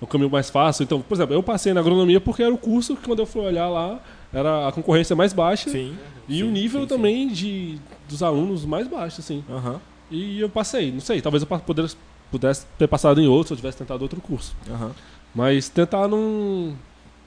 é 0.00 0.04
o 0.04 0.06
caminho 0.06 0.30
mais 0.30 0.50
fácil. 0.50 0.84
Então, 0.84 1.00
por 1.00 1.14
exemplo, 1.14 1.34
eu 1.34 1.42
passei 1.42 1.72
na 1.72 1.80
agronomia 1.80 2.20
porque 2.20 2.42
era 2.42 2.52
o 2.52 2.58
curso 2.58 2.94
que 2.94 3.04
quando 3.04 3.20
eu 3.20 3.26
fui 3.26 3.42
olhar 3.42 3.68
lá 3.68 4.00
era 4.32 4.68
a 4.68 4.72
concorrência 4.72 5.14
mais 5.14 5.32
baixa 5.32 5.68
Sim. 5.70 5.96
e 6.28 6.38
sim, 6.38 6.42
o 6.42 6.50
nível 6.50 6.82
sim, 6.82 6.88
sim. 6.88 6.94
também 6.94 7.28
de 7.28 7.78
dos 8.08 8.22
alunos 8.22 8.64
mais 8.64 8.86
baixo, 8.86 9.20
assim. 9.20 9.44
Aham. 9.50 9.80
E 10.10 10.40
eu 10.40 10.48
passei. 10.48 10.92
Não 10.92 11.00
sei, 11.00 11.22
talvez 11.22 11.42
eu 11.42 11.58
pudesse, 11.60 11.96
pudesse 12.30 12.66
ter 12.78 12.86
passado 12.86 13.20
em 13.20 13.26
outro 13.26 13.48
se 13.48 13.52
eu 13.54 13.56
tivesse 13.56 13.78
tentado 13.78 14.02
outro 14.02 14.20
curso. 14.20 14.54
Aham. 14.70 14.92
Mas 15.34 15.68
tentar 15.70 16.06
não, 16.08 16.76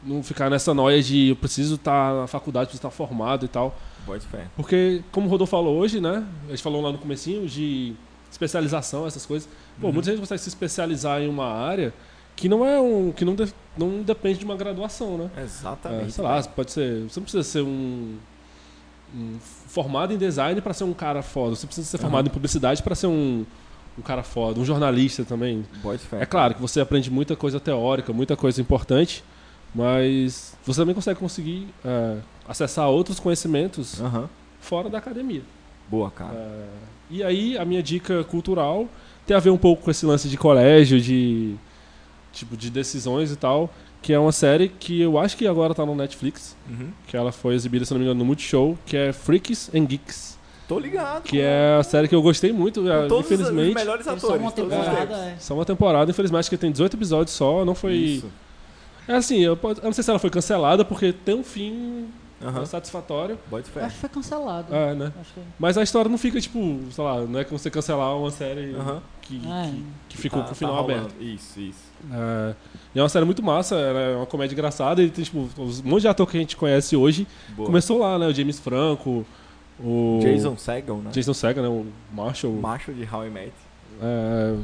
não 0.04 0.22
ficar 0.22 0.50
nessa 0.50 0.74
noia 0.74 1.02
de 1.02 1.30
eu 1.30 1.36
preciso 1.36 1.76
estar 1.76 2.14
na 2.14 2.28
faculdade, 2.28 2.68
preciso 2.68 2.88
estar 2.88 2.92
formado 2.96 3.46
e 3.46 3.48
tal. 3.48 3.76
Bota 4.06 4.22
fé. 4.22 4.46
Porque, 4.56 5.02
como 5.12 5.26
o 5.26 5.30
Rodolfo 5.30 5.50
falou 5.50 5.78
hoje, 5.78 6.00
né? 6.00 6.24
A 6.48 6.52
gente 6.52 6.62
falou 6.62 6.82
lá 6.82 6.92
no 6.92 7.00
comecinho 7.00 7.48
de 7.48 7.96
especialização, 8.36 9.08
essas 9.08 9.26
coisas. 9.26 9.48
Pô, 9.80 9.88
Uhum. 9.88 9.94
muita 9.94 10.12
gente 10.12 10.20
consegue 10.20 10.42
se 10.42 10.50
especializar 10.50 11.22
em 11.22 11.28
uma 11.28 11.48
área 11.48 11.94
que 12.36 12.48
não 12.50 12.66
é 12.66 12.80
um. 12.80 13.12
que 13.12 13.24
não, 13.26 13.34
de- 13.36 13.54
não 13.78 14.02
depende 14.04 14.40
de 14.40 14.46
uma 14.46 14.56
graduação, 14.56 15.18
né? 15.18 15.30
Exatamente. 15.42 16.08
É, 16.08 16.12
sei 16.12 16.24
lá, 16.24 16.44
pode 16.44 16.72
ser. 16.72 17.04
Você 17.04 17.20
não 17.20 17.24
precisa 17.24 17.44
ser 17.44 17.62
um. 17.62 18.16
um 19.16 19.38
formado 19.68 20.14
em 20.14 20.18
design 20.18 20.60
para 20.62 20.74
ser 20.74 20.84
um 20.84 20.94
cara 20.94 21.22
foda. 21.22 21.56
Você 21.56 21.66
precisa 21.66 21.88
ser 21.88 21.98
Aham. 21.98 22.02
formado 22.04 22.28
em 22.28 22.30
publicidade 22.32 22.84
para 22.84 22.94
ser 22.96 23.08
um, 23.08 23.46
um 23.98 24.02
cara 24.02 24.24
foda, 24.24 24.60
um 24.60 24.66
jornalista 24.66 25.24
também. 25.24 25.66
É 26.20 26.26
claro 26.26 26.56
que 26.56 26.62
você 26.62 26.80
aprende 26.82 27.10
muita 27.10 27.36
coisa 27.36 27.60
teórica, 27.60 28.12
muita 28.12 28.36
coisa 28.36 28.60
importante, 28.62 29.24
mas 29.74 30.58
você 30.66 30.82
também 30.82 30.96
consegue 30.96 31.20
conseguir 31.20 31.68
é, 31.86 32.18
acessar 32.48 32.90
outros 32.90 33.20
conhecimentos 33.20 34.02
fora 34.60 34.90
da 34.90 34.98
academia. 34.98 35.42
Boa, 35.90 36.10
cara. 36.12 36.34
É, 36.34 36.64
e 37.10 37.24
aí, 37.24 37.58
a 37.58 37.66
minha 37.66 37.82
dica 37.84 38.24
cultural 38.24 38.88
tem 39.26 39.36
a 39.36 39.40
ver 39.40 39.50
um 39.50 39.58
pouco 39.58 39.84
com 39.84 39.92
esse 39.92 40.06
lance 40.06 40.28
de 40.30 40.38
colégio, 40.38 41.00
de 41.00 41.56
tipo 42.34 42.58
de 42.58 42.70
decisões 42.70 43.32
e 43.32 43.36
tal, 43.36 43.72
que 44.02 44.12
é 44.14 44.20
uma 44.20 44.32
série 44.32 44.68
que 44.70 45.02
eu 45.02 45.18
acho 45.18 45.38
que 45.38 45.48
agora 45.48 45.74
tá 45.74 45.86
no 45.86 45.96
Netflix, 45.96 46.56
Uhum. 46.70 46.90
que 47.08 47.16
ela 47.16 47.32
foi 47.32 47.56
exibida, 47.56 47.86
se 47.86 47.92
não 47.94 48.00
me 48.00 48.06
engano, 48.06 48.20
no 48.20 48.26
Multishow, 48.26 48.78
que 48.86 48.96
é 48.98 49.14
Freaks 49.14 49.72
and 49.74 49.86
Geeks, 49.86 50.38
Tô 50.68 50.78
ligado. 50.78 51.24
que 51.24 51.40
é 51.40 51.78
a 51.80 51.84
série 51.84 52.08
que 52.08 52.14
eu 52.16 52.22
gostei 52.22 52.52
muito, 52.52 52.82
Com 52.82 52.90
é, 52.92 53.08
todos 53.08 53.26
os- 53.26 53.32
os 53.32 53.40
infelizmente. 53.50 53.74
melhores 53.76 54.06
Eles 54.06 54.22
só 54.22 54.28
atores. 54.28 54.42
uma 54.44 54.52
temporada, 54.52 55.16
é. 55.16 55.36
Só 55.40 55.54
uma 55.56 55.66
temporada, 55.66 56.12
infelizmente, 56.12 56.50
que 56.50 56.58
tem 56.58 56.72
18 56.72 56.96
episódios 56.98 57.36
só, 57.36 57.64
não 57.64 57.74
foi... 57.76 57.94
Isso. 57.94 58.30
É 59.08 59.14
assim, 59.16 59.40
eu, 59.40 59.58
eu 59.64 59.78
não 59.84 59.94
sei 59.94 60.04
se 60.04 60.10
ela 60.10 60.18
foi 60.20 60.30
cancelada, 60.32 60.84
porque 60.84 61.14
tem 61.14 61.36
um 61.36 61.44
fim 61.44 62.06
Aham. 62.42 62.66
satisfatório, 62.66 63.40
fé. 63.74 63.82
acho 63.86 63.96
que 63.96 64.02
foi 64.02 64.10
cancelado. 64.10 64.74
é, 64.76 64.94
né? 64.94 65.14
Acho 65.20 65.34
que... 65.34 65.40
Mas 65.58 65.78
a 65.78 65.84
história 65.84 66.10
não 66.10 66.18
fica, 66.18 66.40
tipo, 66.42 66.80
sei 66.92 67.04
lá, 67.04 67.22
não 67.22 67.40
é 67.40 67.44
como 67.44 67.58
você 67.58 67.72
cancelar 67.72 68.16
uma 68.18 68.30
série 68.30 68.76
Aham. 68.76 69.02
que, 69.22 69.38
É. 69.48 69.70
que, 69.72 69.84
que 70.10 70.18
ficou 70.18 70.40
Tá- 70.42 70.46
com 70.48 70.52
o 70.52 70.54
tá 70.54 70.60
final 70.60 70.76
rolando. 70.76 71.00
aberto. 71.06 71.22
Isso, 71.22 71.60
isso. 71.60 71.86
É, 72.12 72.54
e 72.94 73.00
é 73.00 73.02
uma 73.02 73.10
série 73.10 73.26
muito 73.26 73.42
massa, 73.42 73.76
é 73.76 74.16
uma 74.18 74.26
comédia 74.26 74.54
engraçada 74.54 75.02
e 75.02 75.10
tem, 75.10 75.24
tipo, 75.24 75.48
os- 75.58 75.80
um 75.80 75.88
monte 75.88 76.02
de 76.02 76.08
ator 76.10 76.28
que 76.30 76.38
a 76.38 76.40
gente 76.40 76.56
conhece 76.58 76.96
hoje 76.96 77.26
Boa. 77.56 77.68
começou 77.68 77.98
lá, 78.00 78.20
né? 78.20 78.28
O 78.28 78.34
James 78.34 78.60
Franco, 78.60 79.26
o 79.80 80.20
Jason 80.22 80.58
Segel, 80.58 80.98
né? 80.98 81.12
Jason 81.12 81.34
Segel, 81.34 81.64
né? 81.64 81.70
O 81.70 81.86
Marshall. 82.14 82.54
Macho 82.54 82.94
de 82.94 83.08
How 83.12 83.26
I 83.26 83.30
Met. 83.30 83.54
É, 84.02 84.56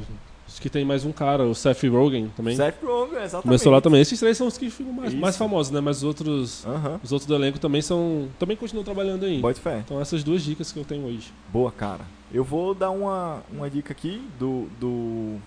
acho 0.52 0.62
que 0.62 0.70
tem 0.70 0.84
mais 0.86 1.06
um 1.06 1.12
cara, 1.12 1.44
o 1.44 1.56
Seth 1.56 1.84
Rogen 1.90 2.30
também. 2.36 2.56
Seth 2.56 2.76
Rogen, 2.84 3.18
exatamente. 3.18 3.44
Começou 3.44 3.72
lá 3.72 3.82
também. 3.82 4.02
Esses 4.02 4.20
três 4.20 4.38
são 4.38 4.48
os 4.48 4.58
que 4.58 4.70
ficam 4.70 4.92
mais, 4.94 5.14
mais 5.14 5.38
famosos, 5.38 5.72
né? 5.72 5.80
Mas 5.82 5.98
os 5.98 6.04
outros, 6.04 6.66
Aham. 6.66 7.00
os 7.04 7.12
outros 7.12 7.28
do 7.28 7.34
elenco 7.36 7.58
também 7.60 7.82
são. 7.82 8.28
Também 8.38 8.56
continuam 8.58 8.84
trabalhando 8.84 9.26
aí. 9.26 9.40
Bota 9.40 9.60
fé. 9.60 9.82
Então 9.86 10.00
essas 10.02 10.24
duas 10.24 10.44
dicas 10.44 10.72
que 10.72 10.78
eu 10.80 10.86
tenho 10.86 11.06
hoje. 11.06 11.32
Boa, 11.50 11.72
cara. 11.72 12.02
Eu 12.34 12.44
vou 12.44 12.74
dar 12.74 12.90
uma, 12.92 13.42
uma 13.52 13.70
dica 13.70 13.92
aqui 13.94 14.22
do, 14.40 14.68
do. 14.80 15.38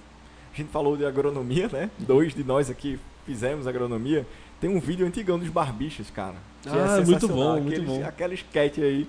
A 0.52 0.56
gente 0.56 0.70
falou 0.70 0.96
de 0.96 1.04
agronomia, 1.04 1.68
né? 1.72 1.90
Dois 1.98 2.34
de 2.34 2.44
nós 2.44 2.70
aqui 2.70 2.98
fizemos 3.26 3.66
agronomia. 3.66 4.26
Tem 4.60 4.70
um 4.70 4.80
vídeo 4.80 5.06
antigão 5.06 5.38
dos 5.38 5.48
barbichas, 5.48 6.08
cara. 6.10 6.36
que 6.62 6.68
Ah, 6.68 6.98
é 7.00 7.04
muito 7.04 7.28
bom, 7.28 7.60
muito 7.60 7.68
Aqueles- 7.80 7.88
bom. 7.88 8.04
Aquela 8.06 8.34
sketch 8.34 8.78
aí. 8.78 9.06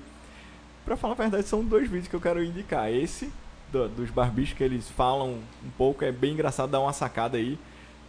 Pra 0.83 0.95
falar 0.97 1.13
a 1.13 1.17
verdade, 1.17 1.47
são 1.47 1.63
dois 1.63 1.89
vídeos 1.89 2.07
que 2.07 2.15
eu 2.15 2.21
quero 2.21 2.43
indicar. 2.43 2.91
Esse, 2.91 3.29
do- 3.75 3.89
dos 3.89 4.09
barbichos, 4.09 4.57
que 4.57 4.63
eles 4.63 4.89
falam 4.89 5.31
um 5.63 5.69
pouco, 5.77 6.05
é 6.05 6.11
bem 6.11 6.33
engraçado, 6.33 6.69
dá 6.69 6.79
uma 6.79 6.93
sacada 6.93 7.37
aí. 7.37 7.57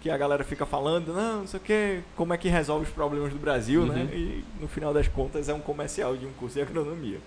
Que 0.03 0.11
a 0.11 0.17
galera 0.17 0.45
fica 0.45 0.65
falando, 0.65 1.13
não, 1.13 1.41
não 1.41 1.47
sei 1.49 1.59
o 1.59 1.63
que, 1.63 2.01
como 2.15 2.33
é 2.33 2.39
que 2.39 2.49
resolve 2.49 2.85
os 2.85 2.91
problemas 2.93 3.33
do 3.33 3.39
Brasil, 3.41 3.81
Uhum. 3.81 3.89
né? 3.89 4.09
E 4.13 4.45
no 4.61 4.69
final 4.69 4.95
das 4.95 5.09
contas 5.09 5.49
é 5.49 5.55
um 5.55 5.59
comercial 5.59 6.17
de 6.17 6.25
um 6.27 6.33
curso 6.35 6.55
de 6.55 6.63
agronomia. 6.63 7.19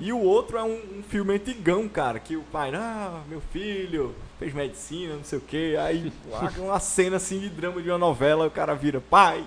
E 0.00 0.12
o 0.12 0.20
outro 0.20 0.56
é 0.58 0.62
um, 0.62 0.74
um 0.98 1.02
filme 1.08 1.34
antigão, 1.34 1.88
cara, 1.88 2.20
que 2.20 2.36
o 2.36 2.42
pai, 2.52 2.70
ah, 2.74 3.20
meu 3.28 3.40
filho 3.52 4.14
fez 4.38 4.52
medicina, 4.54 5.14
não 5.14 5.24
sei 5.24 5.38
o 5.38 5.42
que, 5.42 5.76
aí 5.76 6.12
uma- 6.28 6.50
uma 6.72 6.80
cena 6.80 7.16
assim 7.16 7.40
de 7.40 7.48
drama 7.48 7.82
de 7.82 7.88
uma 7.88 7.98
novela, 7.98 8.46
o 8.46 8.50
cara 8.50 8.74
vira, 8.74 9.00
pai, 9.00 9.42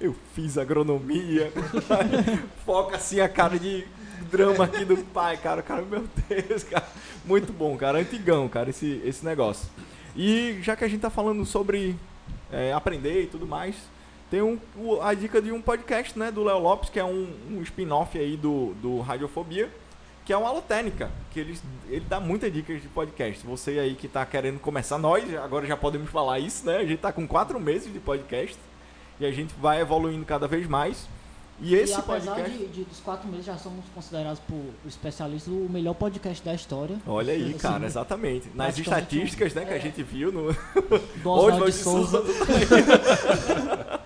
eu 0.00 0.14
fiz 0.34 0.56
agronomia, 0.58 1.52
foca 2.64 2.96
assim 2.96 3.20
a 3.20 3.28
cara 3.28 3.58
de 3.58 3.84
drama 4.30 4.64
aqui 4.64 4.84
do 4.84 4.96
pai, 4.98 5.36
cara, 5.36 5.60
o 5.60 5.64
cara, 5.64 5.82
meu 5.82 6.04
Deus, 6.28 6.62
cara, 6.64 6.86
muito 7.24 7.52
bom, 7.52 7.76
cara, 7.76 7.98
antigão, 7.98 8.48
cara, 8.48 8.70
esse, 8.70 9.00
esse 9.04 9.24
negócio. 9.24 9.68
E 10.16 10.58
já 10.62 10.76
que 10.76 10.84
a 10.84 10.88
gente 10.88 11.00
tá 11.00 11.10
falando 11.10 11.44
sobre 11.44 11.96
é, 12.52 12.72
aprender 12.72 13.22
e 13.22 13.26
tudo 13.26 13.46
mais, 13.46 13.74
tem 14.30 14.42
um, 14.42 14.58
a 15.02 15.14
dica 15.14 15.40
de 15.40 15.52
um 15.52 15.60
podcast, 15.60 16.18
né, 16.18 16.30
do 16.30 16.44
Léo 16.44 16.58
Lopes, 16.58 16.90
que 16.90 16.98
é 16.98 17.04
um, 17.04 17.32
um 17.50 17.62
spin-off 17.62 18.18
aí 18.18 18.36
do, 18.36 18.74
do 18.82 19.00
Radiofobia, 19.00 19.70
que 20.24 20.32
é 20.32 20.36
uma 20.36 20.48
alotênica, 20.48 21.10
que 21.30 21.40
ele, 21.40 21.58
ele 21.88 22.04
dá 22.08 22.18
muitas 22.18 22.52
dicas 22.52 22.80
de 22.80 22.88
podcast. 22.88 23.46
Você 23.46 23.78
aí 23.78 23.94
que 23.94 24.08
tá 24.08 24.24
querendo 24.24 24.58
começar, 24.58 24.98
nós 24.98 25.22
agora 25.36 25.66
já 25.66 25.76
podemos 25.76 26.10
falar 26.10 26.38
isso, 26.38 26.64
né? 26.64 26.78
A 26.78 26.84
gente 26.84 26.98
tá 26.98 27.12
com 27.12 27.26
quatro 27.28 27.60
meses 27.60 27.92
de 27.92 27.98
podcast 28.00 28.56
e 29.20 29.26
a 29.26 29.30
gente 29.30 29.54
vai 29.60 29.80
evoluindo 29.80 30.24
cada 30.24 30.48
vez 30.48 30.66
mais. 30.66 31.06
E 31.60 31.74
esse 31.74 31.92
e 31.92 31.96
apesar 31.96 32.34
podcast... 32.34 32.58
de, 32.58 32.66
de- 32.68 32.84
dos 32.84 33.00
quatro 33.00 33.28
meses 33.28 33.46
já 33.46 33.56
somos 33.56 33.84
considerados 33.94 34.40
por 34.40 34.60
especialistas 34.86 35.52
o 35.52 35.68
melhor 35.70 35.94
podcast 35.94 36.44
da 36.44 36.54
história. 36.54 36.96
Olha 37.06 37.32
aí, 37.32 37.54
cara, 37.54 37.86
exatamente. 37.86 38.50
Nas 38.54 38.76
estatísticas, 38.78 39.54
né, 39.54 39.64
que 39.64 39.72
a 39.72 39.76
é. 39.76 39.80
gente 39.80 40.02
viu 40.02 40.32
no, 40.32 40.48
Oswald 41.24 41.66
de 41.66 41.72
Souza. 41.72 42.22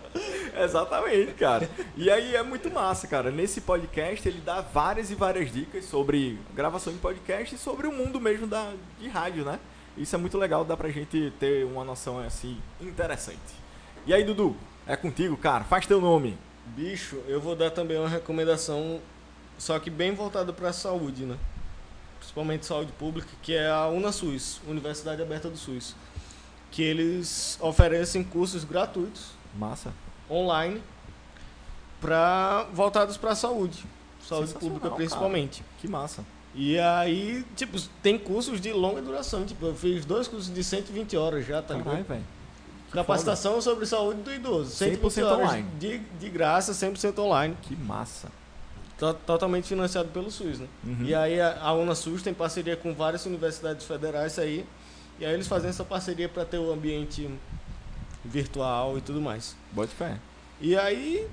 Exatamente, 0.61 1.35
cara. 1.35 1.71
E 1.97 2.11
aí 2.11 2.35
é 2.35 2.43
muito 2.43 2.69
massa, 2.69 3.07
cara. 3.07 3.31
Nesse 3.31 3.61
podcast 3.61 4.29
ele 4.29 4.41
dá 4.41 4.61
várias 4.61 5.09
e 5.09 5.15
várias 5.15 5.53
dicas 5.53 5.85
sobre 5.85 6.37
gravação 6.55 6.93
de 6.93 6.99
podcast 6.99 7.55
e 7.55 7.59
sobre 7.59 7.87
o 7.87 7.93
mundo 7.93 8.21
mesmo 8.21 8.47
da, 8.47 8.73
de 8.99 9.09
rádio, 9.09 9.45
né? 9.45 9.61
Isso 9.97 10.15
é 10.17 10.19
muito 10.19 10.37
legal, 10.37 10.65
dá 10.65 10.77
pra 10.77 10.91
gente 10.91 11.33
ter 11.39 11.65
uma 11.65 11.85
noção 11.85 12.19
assim 12.19 12.57
interessante. 12.81 13.39
E 14.05 14.13
aí, 14.13 14.25
Dudu, 14.25 14.57
é 14.87 14.97
contigo, 14.97 15.37
cara. 15.37 15.65
Faz 15.65 15.87
teu 15.87 16.01
nome. 16.01 16.37
Bicho, 16.75 17.17
eu 17.27 17.41
vou 17.41 17.57
dar 17.57 17.71
também 17.71 17.99
uma 17.99 18.09
recomendação, 18.09 19.01
só 19.59 19.79
que 19.79 19.91
bem 19.91 20.15
voltada 20.15 20.53
pra 20.53 20.73
saúde, 20.73 21.25
né? 21.25 21.37
principalmente 22.19 22.67
saúde 22.67 22.93
pública, 22.93 23.29
que 23.43 23.55
é 23.55 23.69
a 23.71 23.87
UnaSUS, 23.89 24.61
Universidade 24.67 25.23
Aberta 25.23 25.49
do 25.49 25.57
SUS, 25.57 25.95
que 26.71 26.83
eles 26.83 27.57
oferecem 27.61 28.23
cursos 28.23 28.65
gratuitos 28.65 29.31
Massa. 29.57 29.93
online 30.31 30.83
para 32.01 32.67
voltados 32.73 33.17
para 33.17 33.33
a 33.33 33.35
saúde, 33.35 33.85
saúde 34.21 34.53
pública 34.55 34.83
cara. 34.83 34.95
principalmente. 34.95 35.65
Que 35.81 35.89
massa. 35.89 36.25
E 36.55 36.79
aí, 36.79 37.45
tipo, 37.57 37.81
tem 38.03 38.19
cursos 38.19 38.61
de 38.61 38.73
longa 38.73 39.01
duração. 39.01 39.45
Tipo, 39.45 39.67
eu 39.67 39.75
fiz 39.75 40.05
dois 40.05 40.27
cursos 40.27 40.53
de 40.53 40.65
120 40.65 41.17
horas 41.17 41.47
já, 41.47 41.61
tá 41.63 41.75
Caralho, 41.75 41.91
ligado? 41.91 42.09
velho. 42.09 42.25
Capacitação 42.93 43.61
sobre 43.61 43.85
saúde 43.87 44.23
do 44.23 44.33
idoso. 44.33 44.71
120 44.71 45.03
100% 45.13 45.25
horas 45.27 45.39
online. 45.49 45.69
De, 45.79 45.99
de 45.99 46.29
graça, 46.31 46.73
100% 46.73 47.19
online. 47.19 47.57
Que 47.63 47.77
massa. 47.77 48.29
To- 48.99 49.15
Totalmente 49.15 49.69
financiado 49.69 50.09
pelo 50.09 50.31
SUS, 50.31 50.59
né? 50.59 50.67
Uhum. 50.85 51.05
E 51.05 51.15
aí 51.15 51.41
a, 51.41 51.61
a 51.61 51.73
UnaSUS 51.75 52.23
tem 52.23 52.33
parceria 52.35 52.77
com 52.77 52.95
várias 52.95 53.25
universidades 53.27 53.87
federais 53.87 54.39
aí. 54.39 54.67
E 55.21 55.25
aí 55.27 55.35
eles 55.35 55.47
fazem 55.47 55.69
essa 55.71 55.85
parceria 55.85 56.29
para 56.29 56.45
ter 56.45 56.59
o 56.59 56.73
ambiente 56.73 57.29
virtual 58.25 58.97
e 58.99 59.01
tudo 59.01 59.21
mais. 59.21 59.55
Bote 59.73 59.95
fé. 59.95 60.19
E 60.61 60.77
aí, 60.77 61.27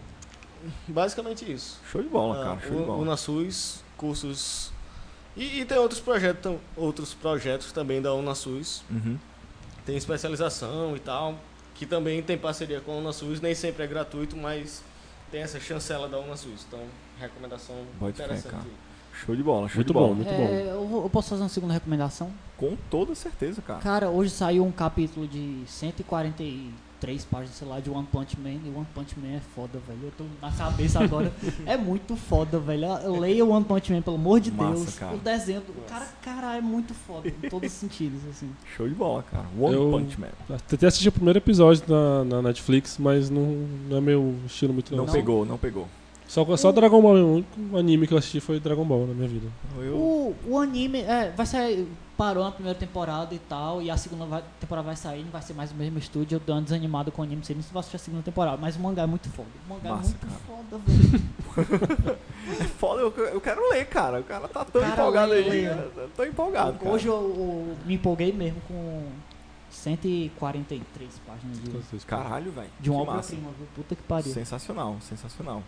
basicamente 0.87 1.51
isso. 1.51 1.79
Show 1.91 2.01
de 2.01 2.09
bola, 2.09 2.41
Ah, 2.41 2.45
cara. 2.55 2.61
Show 2.67 2.79
de 2.79 2.85
bola. 2.85 3.01
UnaSUS, 3.01 3.83
cursos. 3.97 4.71
E, 5.35 5.61
e 5.61 5.65
tem 5.65 5.77
outros 5.77 5.99
projetos, 5.99 6.57
outros 6.77 7.13
projetos 7.13 7.71
também 7.71 8.01
da 8.01 8.13
UnaSUS. 8.13 8.83
Uhum. 8.89 9.17
Tem 9.85 9.95
especialização 9.97 10.95
e 10.95 10.99
tal, 10.99 11.35
que 11.73 11.85
também 11.85 12.21
tem 12.23 12.37
parceria 12.37 12.81
com 12.81 12.93
a 12.93 12.95
UnaSUS. 12.95 13.39
Nem 13.41 13.53
sempre 13.53 13.83
é 13.83 13.87
gratuito, 13.87 14.35
mas 14.35 14.83
tem 15.31 15.41
essa 15.41 15.59
chancela 15.59 16.07
da 16.07 16.19
UnaSUS. 16.19 16.65
Então, 16.67 16.79
recomendação 17.19 17.75
Pode 17.99 18.13
interessante. 18.21 18.51
cara. 18.51 18.63
Show 19.25 19.35
de 19.35 19.43
bola, 19.43 19.69
show 19.69 19.77
Muito 19.77 19.87
de 19.87 19.93
bom, 19.93 19.99
bola. 20.01 20.15
muito 20.15 20.29
É, 20.29 20.37
bom. 20.37 20.43
eu, 20.97 21.03
eu 21.03 21.09
posso 21.09 21.29
fazer 21.29 21.41
uma 21.43 21.49
segunda 21.49 21.73
recomendação? 21.73 22.29
Com 22.57 22.75
toda 22.89 23.15
certeza, 23.15 23.61
cara. 23.61 23.79
Cara, 23.79 24.09
hoje 24.09 24.29
saiu 24.31 24.65
um 24.65 24.71
capítulo 24.71 25.25
de 25.27 25.63
143 27.05 27.25
páginas, 27.25 27.55
sei 27.55 27.67
lá, 27.67 27.79
de 27.79 27.89
One 27.89 28.07
Punch 28.11 28.37
Man. 28.39 28.49
E 28.65 28.73
One 28.75 28.87
Punch 28.93 29.15
Man 29.19 29.35
é 29.35 29.39
foda, 29.55 29.79
velho. 29.87 29.99
Eu 30.03 30.11
tô 30.17 30.23
na 30.41 30.51
cabeça 30.51 30.99
agora. 31.03 31.31
é 31.65 31.77
muito 31.77 32.15
foda, 32.15 32.59
velho. 32.59 32.85
Eu 33.03 33.19
leio 33.19 33.49
One 33.49 33.63
Punch 33.63 33.91
Man, 33.93 34.01
pelo 34.01 34.15
amor 34.15 34.39
de 34.39 34.51
Massa, 34.51 34.73
Deus. 34.83 34.95
cara. 34.99 35.15
O 35.15 35.19
desenho. 35.19 35.61
do- 35.61 35.85
Cara, 35.87 36.07
cara, 36.21 36.57
é 36.57 36.61
muito 36.61 36.93
foda. 36.93 37.27
Em 37.27 37.49
todos 37.49 37.71
os 37.71 37.77
sentidos, 37.77 38.19
assim. 38.29 38.49
Show 38.75 38.87
de 38.87 38.95
bola, 38.95 39.23
cara. 39.23 39.45
One 39.59 39.75
Eu- 39.75 39.91
Punch 39.91 40.19
Man. 40.19 40.27
Tentei 40.67 40.87
assistir 40.87 41.09
o 41.09 41.11
primeiro 41.11 41.37
episódio 41.39 41.83
na, 41.87 42.23
na 42.25 42.41
Netflix, 42.41 42.97
mas 42.97 43.29
não, 43.29 43.45
não 43.89 43.97
é 43.97 44.01
meu 44.01 44.35
estilo 44.45 44.73
muito 44.73 44.95
Não, 44.95 45.05
não. 45.05 45.13
pegou, 45.13 45.45
não 45.45 45.57
pegou. 45.57 45.87
Só, 46.27 46.57
só 46.57 46.71
Dragon 46.71 47.01
Ball, 47.01 47.15
o 47.15 47.33
único 47.35 47.77
anime 47.77 48.07
que 48.07 48.13
eu 48.13 48.17
assisti 48.17 48.39
foi 48.39 48.59
Dragon 48.59 48.83
Ball 48.83 49.05
na 49.07 49.13
minha 49.13 49.27
vida. 49.27 49.47
Eu... 49.77 49.93
O, 49.95 50.35
o 50.47 50.59
anime 50.59 50.99
é, 51.01 51.31
vai 51.35 51.45
sair. 51.45 51.87
Parou 52.17 52.45
na 52.45 52.51
primeira 52.51 52.77
temporada 52.79 53.35
e 53.35 53.39
tal. 53.39 53.81
E 53.81 53.91
a 53.91 53.97
segunda 53.97 54.25
vai- 54.25 54.43
temporada 54.59 54.85
vai 54.87 54.95
sair. 54.95 55.21
Não 55.23 55.31
vai 55.31 55.41
ser 55.41 55.53
mais 55.53 55.71
o 55.71 55.75
mesmo 55.75 55.99
estúdio. 55.99 56.37
Eu 56.37 56.39
dou 56.39 56.55
uma 56.55 56.61
desanimada 56.61 57.11
com 57.11 57.21
o 57.21 57.25
anime. 57.25 57.37
Não 57.37 57.43
sei 57.43 57.55
nem 57.55 57.61
se 57.63 57.71
vai 57.73 57.81
assistir 57.81 57.97
a 57.97 57.99
segunda 57.99 58.23
temporada. 58.23 58.57
Mas 58.57 58.75
o 58.77 58.79
mangá 58.79 59.03
é 59.03 59.05
muito 59.05 59.27
foda. 59.29 59.49
O 59.69 59.73
mangá 59.73 59.89
Massa, 59.95 60.15
é 60.15 60.25
muito 60.25 60.27
cara. 60.27 60.39
foda, 60.47 60.81
velho. 60.85 62.17
É 62.47 62.63
foda, 62.65 63.01
eu, 63.01 63.11
eu 63.33 63.41
quero 63.41 63.59
ler, 63.69 63.85
cara. 63.87 64.19
O 64.19 64.23
cara 64.23 64.47
tá 64.47 64.63
tão 64.63 64.79
Cara, 64.81 64.93
empolgado 64.93 65.33
aí. 65.33 65.49
lê. 65.49 65.65
Eu 65.67 66.09
tô 66.15 66.23
empolgado, 66.23 66.77
cara. 66.77 66.91
Hoje 66.91 67.07
eu, 67.07 67.13
eu 67.15 67.75
me 67.87 67.95
empolguei 67.95 68.31
mesmo 68.31 68.61
com 68.67 69.03
143 69.71 71.09
páginas 71.25 71.59
de, 71.61 72.05
Caralho, 72.05 72.51
velho. 72.51 72.69
de 72.79 72.89
uma 72.89 73.01
obra-prima, 73.01 73.49
viu? 73.57 73.67
Puta 73.75 73.95
que 73.95 74.03
pariu. 74.03 74.31
Sensacional, 74.31 74.97
sensacional. 75.01 75.61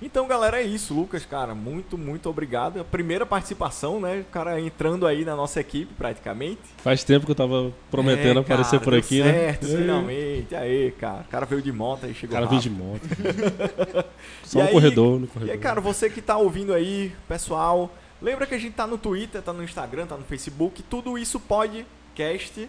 Então, 0.00 0.28
galera, 0.28 0.60
é 0.60 0.62
isso, 0.62 0.94
Lucas, 0.94 1.26
cara. 1.26 1.56
Muito, 1.56 1.98
muito 1.98 2.30
obrigado. 2.30 2.78
A 2.80 2.84
primeira 2.84 3.26
participação, 3.26 4.00
né? 4.00 4.20
O 4.20 4.24
cara 4.32 4.60
entrando 4.60 5.04
aí 5.06 5.24
na 5.24 5.34
nossa 5.34 5.58
equipe, 5.60 5.92
praticamente. 5.94 6.60
Faz 6.78 7.02
tempo 7.02 7.26
que 7.26 7.32
eu 7.32 7.36
tava 7.36 7.72
prometendo 7.90 8.38
É, 8.38 8.42
aparecer 8.42 8.78
cara, 8.78 8.84
por 8.84 8.90
deu 8.92 9.00
aqui, 9.00 9.20
certo, 9.22 9.66
né? 9.66 9.76
finalmente. 9.76 10.54
Aí, 10.54 10.92
cara. 10.92 11.22
O 11.26 11.30
cara 11.30 11.46
veio 11.46 11.60
de 11.60 11.72
moto 11.72 12.06
aí, 12.06 12.12
O 12.12 12.14
chegou 12.14 12.34
cara 12.34 12.46
veio 12.46 12.60
de 12.60 12.68
rápido. 12.68 12.84
moto. 12.84 13.02
Só 14.44 14.58
E 14.60 14.62
no 14.62 14.68
aí- 14.68 14.72
corredor, 14.74 15.18
no 15.18 15.24
E 15.26 15.28
corredor. 15.28 15.54
aí, 15.54 15.60
cara, 15.60 15.80
você 15.80 16.08
que 16.08 16.22
tá 16.22 16.36
ouvindo 16.36 16.72
aí, 16.72 17.12
pessoal, 17.26 17.92
lembra 18.22 18.46
que 18.46 18.54
a 18.54 18.58
gente 18.58 18.74
tá 18.74 18.86
no 18.86 18.98
Twitter, 18.98 19.42
tá 19.42 19.52
no 19.52 19.64
Instagram, 19.64 20.06
tá 20.06 20.16
no 20.16 20.22
Facebook, 20.24 20.80
tudo 20.84 21.18
isso 21.18 21.40
podcast, 21.40 22.68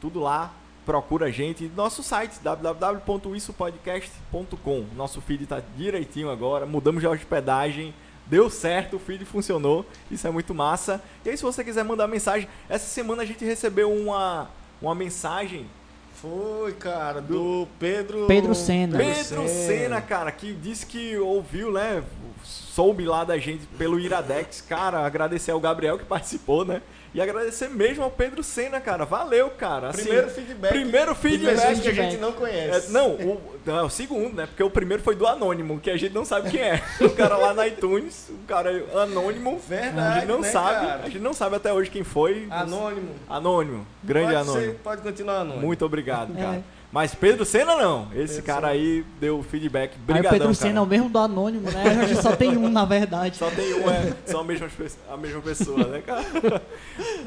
tudo 0.00 0.20
lá. 0.20 0.54
Procura 0.84 1.26
a 1.26 1.30
gente, 1.30 1.70
nosso 1.76 2.02
site 2.02 2.40
www.issopodcast.com. 2.42 4.84
Nosso 4.96 5.20
feed 5.20 5.46
tá 5.46 5.62
direitinho 5.76 6.28
agora, 6.28 6.66
mudamos 6.66 7.00
de 7.00 7.06
hospedagem, 7.06 7.94
deu 8.26 8.50
certo, 8.50 8.96
o 8.96 8.98
feed 8.98 9.24
funcionou, 9.24 9.86
isso 10.10 10.26
é 10.26 10.30
muito 10.30 10.52
massa. 10.52 11.00
E 11.24 11.30
aí, 11.30 11.36
se 11.36 11.44
você 11.44 11.62
quiser 11.62 11.84
mandar 11.84 12.08
mensagem, 12.08 12.48
essa 12.68 12.86
semana 12.86 13.22
a 13.22 13.24
gente 13.24 13.44
recebeu 13.44 13.92
uma, 13.92 14.50
uma 14.80 14.94
mensagem 14.94 15.66
Foi, 16.14 16.72
cara, 16.72 17.20
do 17.20 17.68
Pedro... 17.78 18.26
Pedro 18.26 18.54
Senna. 18.54 18.98
Pedro 18.98 19.48
Senna, 19.48 20.00
cara, 20.00 20.32
que 20.32 20.52
disse 20.52 20.84
que 20.84 21.16
ouviu, 21.16 21.72
né? 21.72 22.02
Soube 22.42 23.04
lá 23.04 23.22
da 23.22 23.38
gente 23.38 23.66
pelo 23.78 24.00
Iradex. 24.00 24.60
Cara, 24.62 25.06
agradecer 25.06 25.52
ao 25.52 25.60
Gabriel 25.60 25.96
que 25.96 26.04
participou, 26.04 26.64
né? 26.64 26.82
E 27.14 27.20
agradecer 27.20 27.68
mesmo 27.68 28.02
ao 28.02 28.10
Pedro 28.10 28.42
Senna, 28.42 28.80
cara. 28.80 29.04
Valeu, 29.04 29.50
cara. 29.50 29.88
Assim, 29.90 30.02
Primeiro 30.04 30.30
feedback. 30.30 30.70
primeiro 30.72 31.14
feedback. 31.14 31.56
que 31.56 31.60
a 31.62 31.74
gente 31.74 31.82
feedback. 31.82 32.16
não 32.18 32.28
É, 32.30 32.32
conhece. 32.32 32.90
não, 32.90 33.10
o, 33.10 33.40
não, 33.66 33.78
é 33.78 33.82
o 33.82 33.90
segundo, 33.90 34.34
né? 34.34 34.46
Porque 34.46 34.62
o 34.62 34.70
primeiro 34.70 35.02
foi 35.02 35.14
do 35.14 35.26
Anônimo, 35.26 35.78
que 35.78 35.90
a 35.90 35.96
gente 35.98 36.14
não 36.14 36.24
sabe 36.24 36.50
quem 36.50 36.60
é. 36.62 36.82
O 37.00 37.10
cara 37.10 37.36
lá 37.36 37.52
na 37.52 37.66
iTunes, 37.68 38.30
o 38.30 38.46
cara 38.46 38.72
é 38.72 38.98
anônimo. 39.02 39.58
Verdade, 39.68 39.98
a 40.00 40.14
gente 40.20 40.26
não 40.28 40.40
né, 40.40 40.48
sabe. 40.48 40.86
cara? 40.86 41.02
A 41.02 41.08
gente 41.10 41.18
não 41.22 41.34
sabe 41.34 41.56
até 41.56 41.70
hoje 41.72 41.90
quem 41.90 42.02
foi. 42.02 42.46
Anônimo. 42.50 43.10
Anônimo. 43.28 43.86
Grande 44.02 44.26
pode 44.28 44.36
anônimo. 44.36 44.72
ser- 44.72 44.78
pode 44.82 45.02
continuar 45.02 45.40
anônimo. 45.40 45.60
Muito 45.66 45.84
obrigado, 45.84 46.32
É. 46.38 46.60
Mas 46.92 47.14
Pedro 47.14 47.44
Senna 47.46 47.74
não. 47.74 48.08
Esse 48.14 48.34
Pedro 48.34 48.42
cara 48.42 48.68
Senna. 48.68 48.72
aí 48.72 49.04
deu 49.18 49.42
feedback. 49.42 49.92
Aí 49.92 49.98
o 49.98 50.04
Brigadão, 50.04 50.30
Pedro 50.30 50.48
cara. 50.48 50.54
Senna 50.54 50.78
é 50.78 50.82
o 50.82 50.86
mesmo 50.86 51.08
do 51.08 51.18
Anônimo, 51.18 51.70
né? 51.70 51.84
A 52.02 52.06
gente 52.06 52.20
só 52.20 52.36
tem 52.36 52.56
um, 52.56 52.68
na 52.68 52.84
verdade. 52.84 53.38
Só 53.38 53.50
tem 53.50 53.72
um, 53.74 53.90
é, 53.90 54.12
são 54.26 54.40
a 54.40 54.44
mesma, 54.44 54.68
a 55.10 55.16
mesma 55.16 55.40
pessoa, 55.40 55.84
né, 55.84 56.02
cara? 56.02 56.22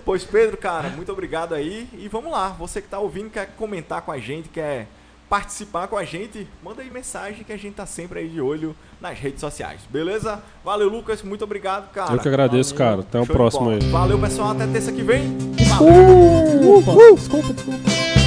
Pois, 0.06 0.24
Pedro, 0.24 0.56
cara, 0.56 0.90
muito 0.90 1.12
obrigado 1.12 1.56
aí. 1.56 1.88
E 1.94 2.08
vamos 2.08 2.32
lá, 2.32 2.50
você 2.50 2.80
que 2.80 2.88
tá 2.88 3.00
ouvindo, 3.00 3.32
quer 3.32 3.48
comentar 3.58 4.04
com 4.04 4.12
a 4.12 4.20
gente, 4.20 4.50
quer 4.50 4.88
participar 5.28 5.88
com 5.88 5.98
a 5.98 6.04
gente, 6.04 6.48
manda 6.64 6.84
aí 6.84 6.92
mensagem 6.92 7.44
que 7.44 7.52
a 7.52 7.58
gente 7.58 7.74
tá 7.74 7.88
sempre 7.88 8.20
aí 8.20 8.30
de 8.30 8.40
olho 8.40 8.76
nas 9.02 9.18
redes 9.18 9.40
sociais, 9.40 9.82
beleza? 9.90 10.42
Valeu, 10.64 10.88
Lucas, 10.88 11.24
muito 11.24 11.44
obrigado, 11.44 11.92
cara. 11.92 12.14
Eu 12.14 12.20
que 12.20 12.28
agradeço, 12.28 12.76
Valeu. 12.76 12.90
cara. 12.90 13.02
Até 13.02 13.20
o 13.20 13.26
Show 13.26 13.36
próximo 13.36 13.70
aí. 13.72 13.80
Valeu, 13.90 14.20
pessoal, 14.20 14.52
até 14.52 14.68
terça 14.68 14.92
que 14.92 15.02
vem. 15.02 15.36
Desculpa, 15.56 16.92
desculpa, 17.16 17.54
desculpa. 17.54 18.25